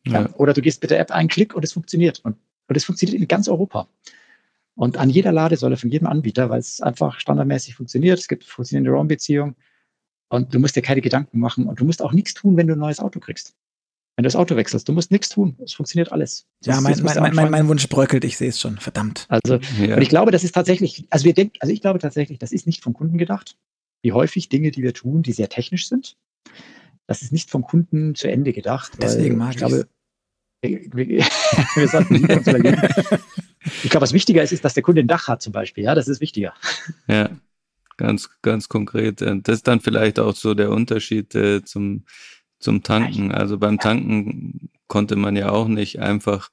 [0.07, 0.29] Ja.
[0.35, 2.21] Oder du gehst mit der App einen Klick und es funktioniert.
[2.25, 2.37] Und,
[2.69, 3.89] und es funktioniert in ganz Europa.
[4.75, 8.19] Und an jeder Ladesäule von jedem Anbieter, weil es einfach standardmäßig funktioniert.
[8.19, 9.57] Es gibt funktionierende ROM-Beziehungen.
[10.29, 12.73] Und du musst dir keine Gedanken machen und du musst auch nichts tun, wenn du
[12.73, 13.55] ein neues Auto kriegst.
[14.17, 15.57] Wenn du das Auto wechselst, du musst nichts tun.
[15.63, 16.47] Es funktioniert alles.
[16.63, 19.27] Das ja, mein, mein, mein, mein, Wunsch bröckelt, ich sehe es schon, verdammt.
[19.29, 19.97] Also, ja.
[19.97, 22.67] und ich glaube, das ist tatsächlich, also wir denken, also ich glaube tatsächlich, das ist
[22.67, 23.57] nicht vom Kunden gedacht.
[24.03, 26.17] Wie häufig Dinge, die wir tun, die sehr technisch sind,
[27.07, 28.93] das ist nicht vom Kunden zu Ende gedacht.
[29.01, 29.87] Deswegen mag ich glaube,
[30.63, 32.81] wir sollten uns überlegen.
[33.83, 35.85] Ich glaube, was wichtiger ist, ist, dass der Kunde ein Dach hat zum Beispiel.
[35.85, 36.55] Ja, das ist wichtiger.
[37.09, 37.31] Ja.
[37.97, 39.21] Ganz, ganz konkret.
[39.21, 42.05] Das ist dann vielleicht auch so der Unterschied äh, zum,
[42.59, 43.33] zum Tanken.
[43.33, 46.51] Also beim Tanken konnte man ja auch nicht einfach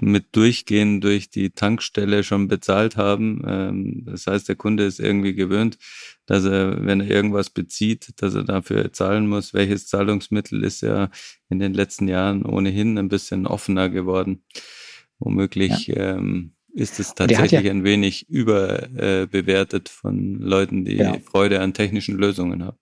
[0.00, 3.42] mit Durchgehen durch die Tankstelle schon bezahlt haben.
[3.46, 5.78] Ähm, das heißt, der Kunde ist irgendwie gewöhnt,
[6.26, 9.54] dass er, wenn er irgendwas bezieht, dass er dafür zahlen muss.
[9.54, 11.10] Welches Zahlungsmittel ist ja
[11.48, 14.42] in den letzten Jahren ohnehin ein bisschen offener geworden.
[15.18, 16.16] Womöglich ja.
[16.16, 21.18] ähm, ist es tatsächlich ja, ein wenig überbewertet äh, von Leuten, die genau.
[21.20, 22.78] Freude an technischen Lösungen haben.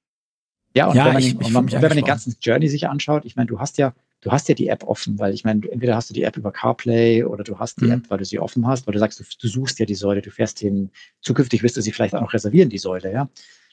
[0.75, 3.37] Ja, und ja, wenn man, ich, ich wenn man den ganzen Journey sich anschaut, ich
[3.37, 6.09] meine, du hast ja, du hast ja die App offen, weil ich meine, entweder hast
[6.09, 7.93] du die App über CarPlay oder du hast die mhm.
[7.93, 10.23] App, weil du sie offen hast, weil du sagst, du, du, suchst ja die Säule,
[10.23, 10.91] du fährst hin,
[11.21, 13.29] zukünftig wirst du sie vielleicht auch noch reservieren, die Säule, ja.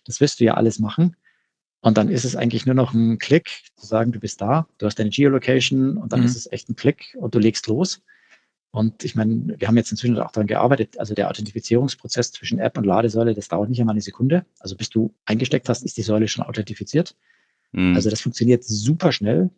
[0.06, 1.16] Das wirst du ja alles machen.
[1.82, 4.86] Und dann ist es eigentlich nur noch ein Klick, zu sagen, du bist da, du
[4.86, 6.26] hast deine Geolocation und dann mhm.
[6.26, 8.02] ist es echt ein Klick und du legst los.
[8.72, 12.78] Und ich meine, wir haben jetzt inzwischen auch daran gearbeitet, also der Authentifizierungsprozess zwischen App
[12.78, 14.46] und Ladesäule, das dauert nicht einmal eine Sekunde.
[14.60, 17.16] Also bis du eingesteckt hast, ist die Säule schon authentifiziert.
[17.72, 17.96] Mhm.
[17.96, 19.50] Also das funktioniert super schnell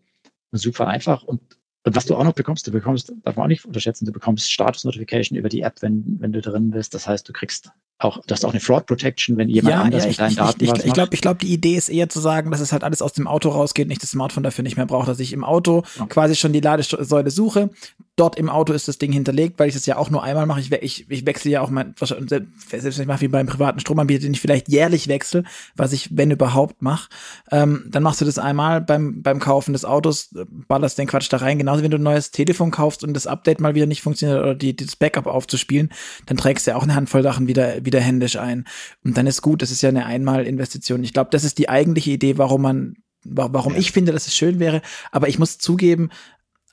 [0.51, 1.23] super einfach.
[1.23, 1.41] Und,
[1.83, 4.51] und was du auch noch bekommst, du bekommst, darf man auch nicht unterschätzen, du bekommst
[4.51, 6.93] Status Notification über die App, wenn, wenn du drin bist.
[6.93, 10.03] Das heißt, du kriegst auch, du hast auch eine Fraud Protection, wenn jemand ja, anders
[10.03, 12.19] ja, mit deinen Daten ich, ich, ich glaube, ich glaube, die Idee ist eher zu
[12.19, 14.85] sagen, dass es halt alles aus dem Auto rausgeht, nicht das Smartphone dafür nicht mehr
[14.85, 16.05] braucht, dass ich im Auto ja.
[16.07, 17.69] quasi schon die Ladesäule suche.
[18.17, 20.59] Dort im Auto ist das Ding hinterlegt, weil ich das ja auch nur einmal mache.
[20.59, 24.23] Ich, ich, ich wechsle ja auch mein, selbst wenn ich mache wie beim privaten Stromanbieter,
[24.23, 25.43] den ich vielleicht jährlich wechsle,
[25.75, 27.09] was ich, wenn überhaupt, mache,
[27.51, 30.35] ähm, dann machst du das einmal beim, beim Kaufen des Autos,
[30.67, 31.57] ballerst den Quatsch da rein.
[31.57, 34.55] Genauso, wenn du ein neues Telefon kaufst und das Update mal wieder nicht funktioniert oder
[34.55, 35.89] die, das Backup aufzuspielen,
[36.25, 38.65] dann trägst du ja auch eine Handvoll Sachen wieder, wieder händisch ein.
[39.05, 41.03] Und dann ist gut, das ist ja eine Einmalinvestition.
[41.03, 43.79] Ich glaube, das ist die eigentliche Idee, warum man, warum ja.
[43.79, 44.81] ich finde, dass es schön wäre.
[45.11, 46.09] Aber ich muss zugeben,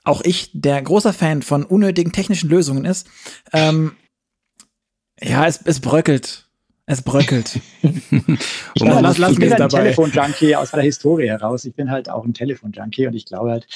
[0.05, 3.09] auch ich, der großer Fan von unnötigen technischen Lösungen ist,
[3.53, 3.97] ähm,
[5.21, 6.49] ja, es, es bröckelt.
[6.87, 7.61] Es bröckelt.
[7.83, 7.93] ich,
[8.81, 11.65] lass, lass, lass ich bin halt ein Telefon-Junkie aus der Historie heraus.
[11.65, 13.67] Ich bin halt auch ein Telefon-Junkie und ich glaube halt,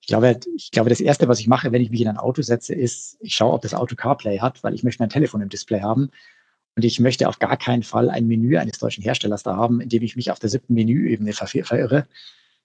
[0.00, 2.18] ich glaube, halt, ich glaube, das erste, was ich mache, wenn ich mich in ein
[2.18, 5.40] Auto setze, ist, ich schaue, ob das Auto CarPlay hat, weil ich möchte mein Telefon
[5.40, 6.10] im Display haben.
[6.76, 9.88] Und ich möchte auf gar keinen Fall ein Menü eines deutschen Herstellers da haben, in
[9.88, 12.06] dem ich mich auf der siebten Menüebene verirre,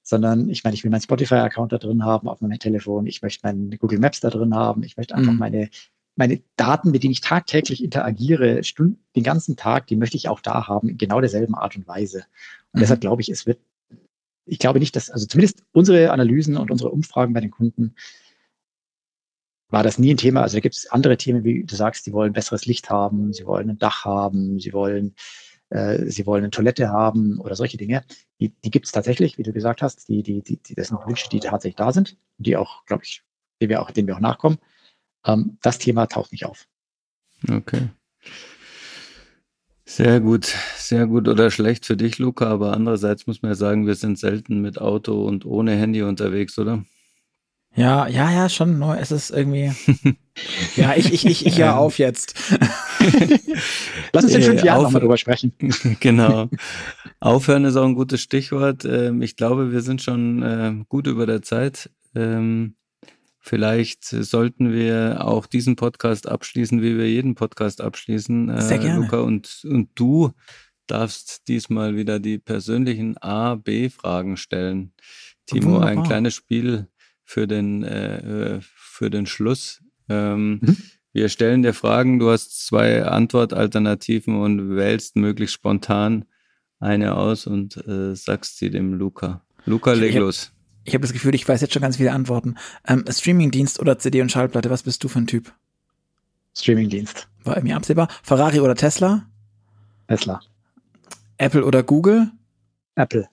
[0.10, 3.42] sondern ich meine, ich will meinen Spotify-Account da drin haben auf meinem Telefon, ich möchte
[3.44, 5.38] meinen Google Maps da drin haben, ich möchte einfach mhm.
[5.38, 5.70] meine,
[6.16, 10.42] meine Daten, mit denen ich tagtäglich interagiere, Stunden, den ganzen Tag, die möchte ich auch
[10.42, 12.26] da haben, in genau derselben Art und Weise.
[12.72, 12.80] Und mhm.
[12.82, 13.60] deshalb glaube ich, es wird,
[14.46, 17.94] ich glaube nicht, dass, also zumindest unsere Analysen und unsere Umfragen bei den Kunden
[19.70, 20.42] war das nie ein Thema.
[20.42, 23.46] Also da gibt es andere Themen, wie du sagst, die wollen besseres Licht haben, sie
[23.46, 25.14] wollen ein Dach haben, sie wollen,
[25.70, 28.04] äh, sie wollen eine Toilette haben oder solche Dinge.
[28.40, 30.08] Die, die gibt es tatsächlich, wie du gesagt hast.
[30.10, 33.24] Die, die, die, das sind Wünsche, die tatsächlich da sind, die auch, glaube ich,
[33.62, 34.58] denen wir auch, denen wir auch nachkommen.
[35.26, 36.68] Ähm, das Thema taucht nicht auf.
[37.50, 37.90] Okay.
[39.86, 43.88] Sehr gut, sehr gut oder schlecht für dich, Luca, aber andererseits muss man ja sagen,
[43.88, 46.86] wir sind selten mit Auto und ohne Handy unterwegs, oder?
[47.76, 48.80] Ja, ja, ja, schon.
[48.80, 49.72] Nur es ist irgendwie.
[50.76, 52.36] ja, ich, ich, ich, ich höre auf jetzt.
[54.14, 55.54] Lass uns in fünf Jahren nochmal drüber sprechen.
[56.00, 56.50] genau.
[57.20, 58.86] Aufhören ist auch ein gutes Stichwort.
[58.86, 61.90] Ähm, ich glaube, wir sind schon ähm, gut über der Zeit.
[62.16, 62.76] Ähm,
[63.40, 68.50] vielleicht sollten wir auch diesen Podcast abschließen, wie wir jeden Podcast abschließen.
[68.50, 69.02] Äh, Sehr gerne.
[69.02, 70.32] Luca, und, und du
[70.88, 74.92] darfst diesmal wieder die persönlichen A, B-Fragen stellen.
[75.46, 75.90] Timo, Wunderbar.
[75.90, 76.88] ein kleines Spiel
[77.30, 79.84] für den, äh, äh, für den Schluss.
[80.10, 80.78] Ähm, mhm.
[81.14, 86.26] Wir stellen dir Fragen, du hast zwei Antwortalternativen und wählst möglichst spontan
[86.80, 89.46] eine aus und äh, sagst sie dem Luca.
[89.66, 90.52] Luca, leg ich los.
[90.86, 92.56] ich habe das Gefühl, ich weiß jetzt schon ganz viele Antworten.
[92.88, 95.54] Ähm, Streamingdienst oder CD und Schallplatte, was bist du für ein Typ?
[96.58, 97.28] Streamingdienst.
[97.44, 98.08] War mir absehbar.
[98.24, 99.30] Ferrari oder Tesla?
[100.08, 100.42] Tesla.
[101.38, 102.32] Apple oder Google?
[102.96, 103.30] Apple.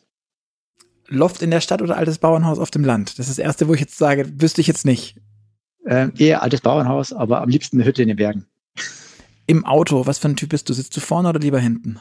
[1.08, 3.18] Loft in der Stadt oder altes Bauernhaus auf dem Land?
[3.18, 5.16] Das ist das erste, wo ich jetzt sage, wüsste ich jetzt nicht.
[5.86, 8.46] Ähm, eher altes Bauernhaus, aber am liebsten eine Hütte in den Bergen.
[9.46, 10.72] Im Auto, was für ein Typ bist du?
[10.72, 12.00] Sitzt du vorne oder lieber hinten?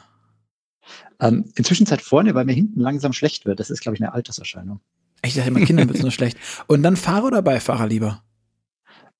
[1.20, 3.60] Ähm, inzwischen Zeit vorne, weil mir hinten langsam schlecht wird.
[3.60, 4.80] Das ist, glaube ich, eine Alterserscheinung.
[5.22, 6.36] Ich dachte immer, Kindern wird es nur schlecht.
[6.66, 8.22] Und dann Fahrer oder Beifahrer lieber?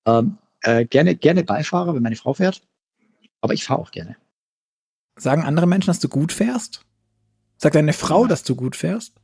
[0.05, 2.63] Ähm, äh, gerne, gerne Beifahrer, wenn meine Frau fährt.
[3.41, 4.17] Aber ich fahre auch gerne.
[5.17, 6.85] Sagen andere Menschen, dass du gut fährst?
[7.57, 8.29] Sagt deine Frau, ja.
[8.29, 9.15] dass du gut fährst?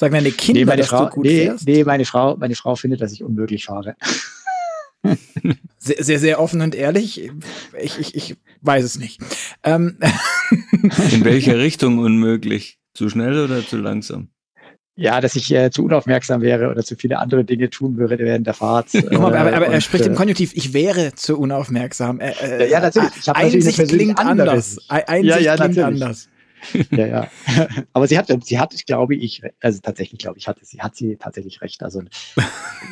[0.00, 1.66] Sagen deine Kinder, nee, meine dass Frau, du gut nee, fährst?
[1.66, 3.96] Nee, meine Frau, meine Frau findet, dass ich unmöglich fahre.
[5.78, 7.30] sehr, sehr, sehr offen und ehrlich.
[7.78, 9.20] Ich, ich, ich weiß es nicht.
[9.62, 9.98] Ähm.
[11.12, 12.78] In welche Richtung unmöglich?
[12.94, 14.30] Zu schnell oder zu langsam?
[14.96, 18.46] Ja, dass ich äh, zu unaufmerksam wäre oder zu viele andere Dinge tun würde während
[18.46, 18.94] der Fahrt.
[18.94, 22.20] Äh, aber, aber, aber und, er spricht im äh, Konjunktiv, ich wäre zu unaufmerksam.
[22.20, 23.10] Äh, ja, natürlich.
[23.20, 24.78] Ich habe natürlich klingt anders.
[24.88, 26.02] Einsicht ja, ja, klingt natürlich.
[26.02, 26.28] anders.
[26.90, 27.30] Ja, ja.
[27.92, 31.16] Aber sie hat, sie hat, glaube ich, also tatsächlich, glaube ich, hatte sie, hat sie
[31.16, 31.82] tatsächlich recht.
[31.82, 32.02] Also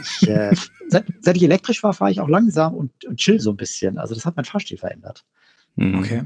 [0.01, 0.55] ich, äh,
[0.89, 3.99] seit, seit, ich elektrisch war, fahre ich auch langsam und, und chill so ein bisschen.
[3.99, 5.25] Also das hat mein Fahrstil verändert.
[5.77, 5.99] Mhm.
[5.99, 6.23] Okay.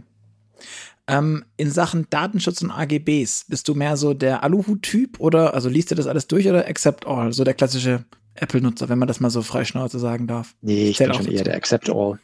[1.09, 5.91] Ähm, in Sachen Datenschutz und AGBs, bist du mehr so der Aluhut-Typ oder, also liest
[5.91, 8.05] du das alles durch oder accept all, so der klassische
[8.35, 10.55] Apple-Nutzer, wenn man das mal so freischnauze sagen darf?
[10.63, 12.21] Nee, ich bin schon eher der accept all.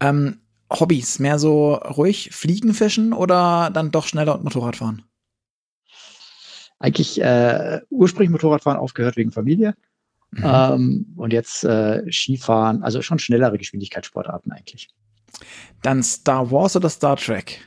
[0.00, 0.38] Ähm,
[0.80, 5.02] Hobbys, mehr so ruhig Fliegen, Fischen oder dann doch schneller und Motorradfahren?
[6.78, 9.74] Eigentlich äh, ursprünglich Motorradfahren aufgehört wegen Familie.
[10.32, 10.44] Mhm.
[10.44, 14.88] Ähm, und jetzt äh, Skifahren, also schon schnellere Geschwindigkeitssportarten eigentlich.
[15.82, 17.60] Dann Star Wars oder Star Trek?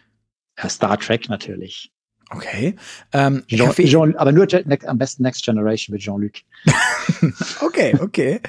[0.57, 1.91] Ja, Star Trek natürlich.
[2.29, 2.75] Okay.
[3.13, 4.47] Ähm, Jean, Jean, aber nur
[4.85, 6.33] am besten Next Generation mit Jean-Luc.
[7.61, 8.41] okay, okay.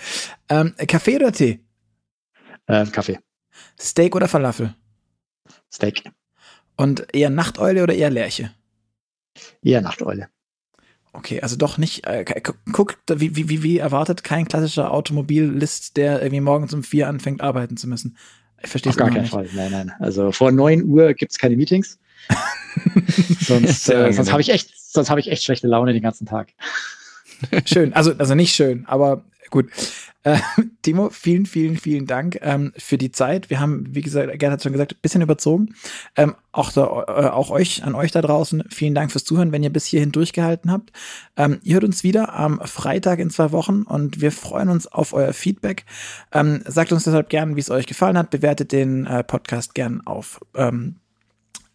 [0.48, 1.60] Ähm, Kaffee oder Tee?
[2.66, 3.18] Ähm, Kaffee.
[3.80, 4.74] Steak oder Falafel?
[5.72, 6.04] Steak.
[6.76, 8.52] Und eher Nachteule oder eher Lerche?
[9.62, 10.28] Eher Nachteule.
[11.12, 12.24] Okay, also doch nicht, äh,
[12.72, 17.76] guck, wie, wie, wie erwartet, kein klassischer Automobillist, der irgendwie morgens um vier anfängt, arbeiten
[17.76, 18.16] zu müssen.
[18.62, 19.48] Ich verstehe es gar keinen Fall.
[19.54, 19.92] Nein, nein.
[20.00, 21.98] Also vor neun Uhr gibt es keine Meetings.
[23.40, 26.52] sonst äh, sonst habe ich echt, sonst habe ich echt schlechte Laune den ganzen Tag.
[27.64, 29.70] schön, also also nicht schön, aber gut.
[30.22, 30.38] Äh,
[30.82, 33.50] Timo, vielen, vielen, vielen Dank ähm, für die Zeit.
[33.50, 35.74] Wir haben, wie gesagt, Gerd hat schon gesagt, ein bisschen überzogen.
[36.16, 39.62] Ähm, auch, da, äh, auch euch, an euch da draußen, vielen Dank fürs Zuhören, wenn
[39.62, 40.92] ihr bis hierhin durchgehalten habt.
[41.36, 45.12] Ähm, ihr hört uns wieder am Freitag in zwei Wochen und wir freuen uns auf
[45.12, 45.84] euer Feedback.
[46.32, 48.30] Ähm, sagt uns deshalb gern, wie es euch gefallen hat.
[48.30, 50.96] Bewertet den äh, Podcast gern auf ähm,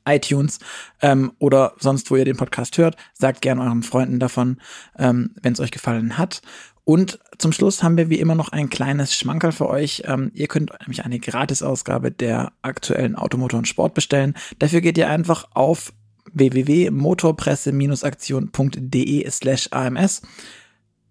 [0.05, 0.59] iTunes
[1.01, 2.97] ähm, oder sonst, wo ihr den Podcast hört.
[3.13, 4.59] Sagt gern euren Freunden davon,
[4.97, 6.41] ähm, wenn es euch gefallen hat.
[6.85, 10.03] Und zum Schluss haben wir wie immer noch ein kleines Schmankerl für euch.
[10.05, 14.33] Ähm, ihr könnt nämlich eine Gratisausgabe der aktuellen Automotor und Sport bestellen.
[14.59, 15.93] Dafür geht ihr einfach auf
[16.33, 20.23] www.motorpresse-aktion.de slash AMS.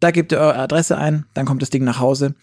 [0.01, 2.35] Da gebt ihr eure Adresse ein, dann kommt das Ding nach Hause.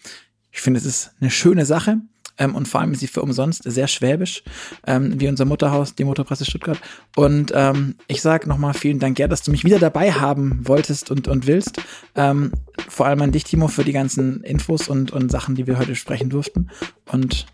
[0.50, 1.98] Ich finde, es ist eine schöne Sache
[2.40, 4.42] ähm, und vor allem ist sie für umsonst sehr schwäbisch,
[4.86, 6.80] ähm, wie unser Mutterhaus, die Motorpresse Stuttgart.
[7.14, 11.10] Und ähm, ich sage nochmal vielen Dank, Gerd, dass du mich wieder dabei haben wolltest
[11.10, 11.80] und, und willst.
[12.16, 12.52] Ähm,
[12.88, 15.94] vor allem an dich, Timo, für die ganzen Infos und, und Sachen, die wir heute
[15.94, 16.70] sprechen durften.
[17.12, 17.46] Und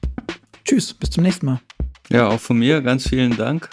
[0.64, 1.60] tschüss, bis zum nächsten Mal.
[2.08, 3.68] Ja, auch von mir ganz vielen Dank.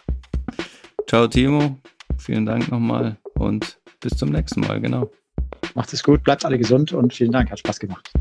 [1.07, 1.79] Ciao, Timo.
[2.17, 5.11] Vielen Dank nochmal und bis zum nächsten Mal, genau.
[5.75, 8.11] Macht es gut, bleibt alle gesund und vielen Dank, hat Spaß gemacht.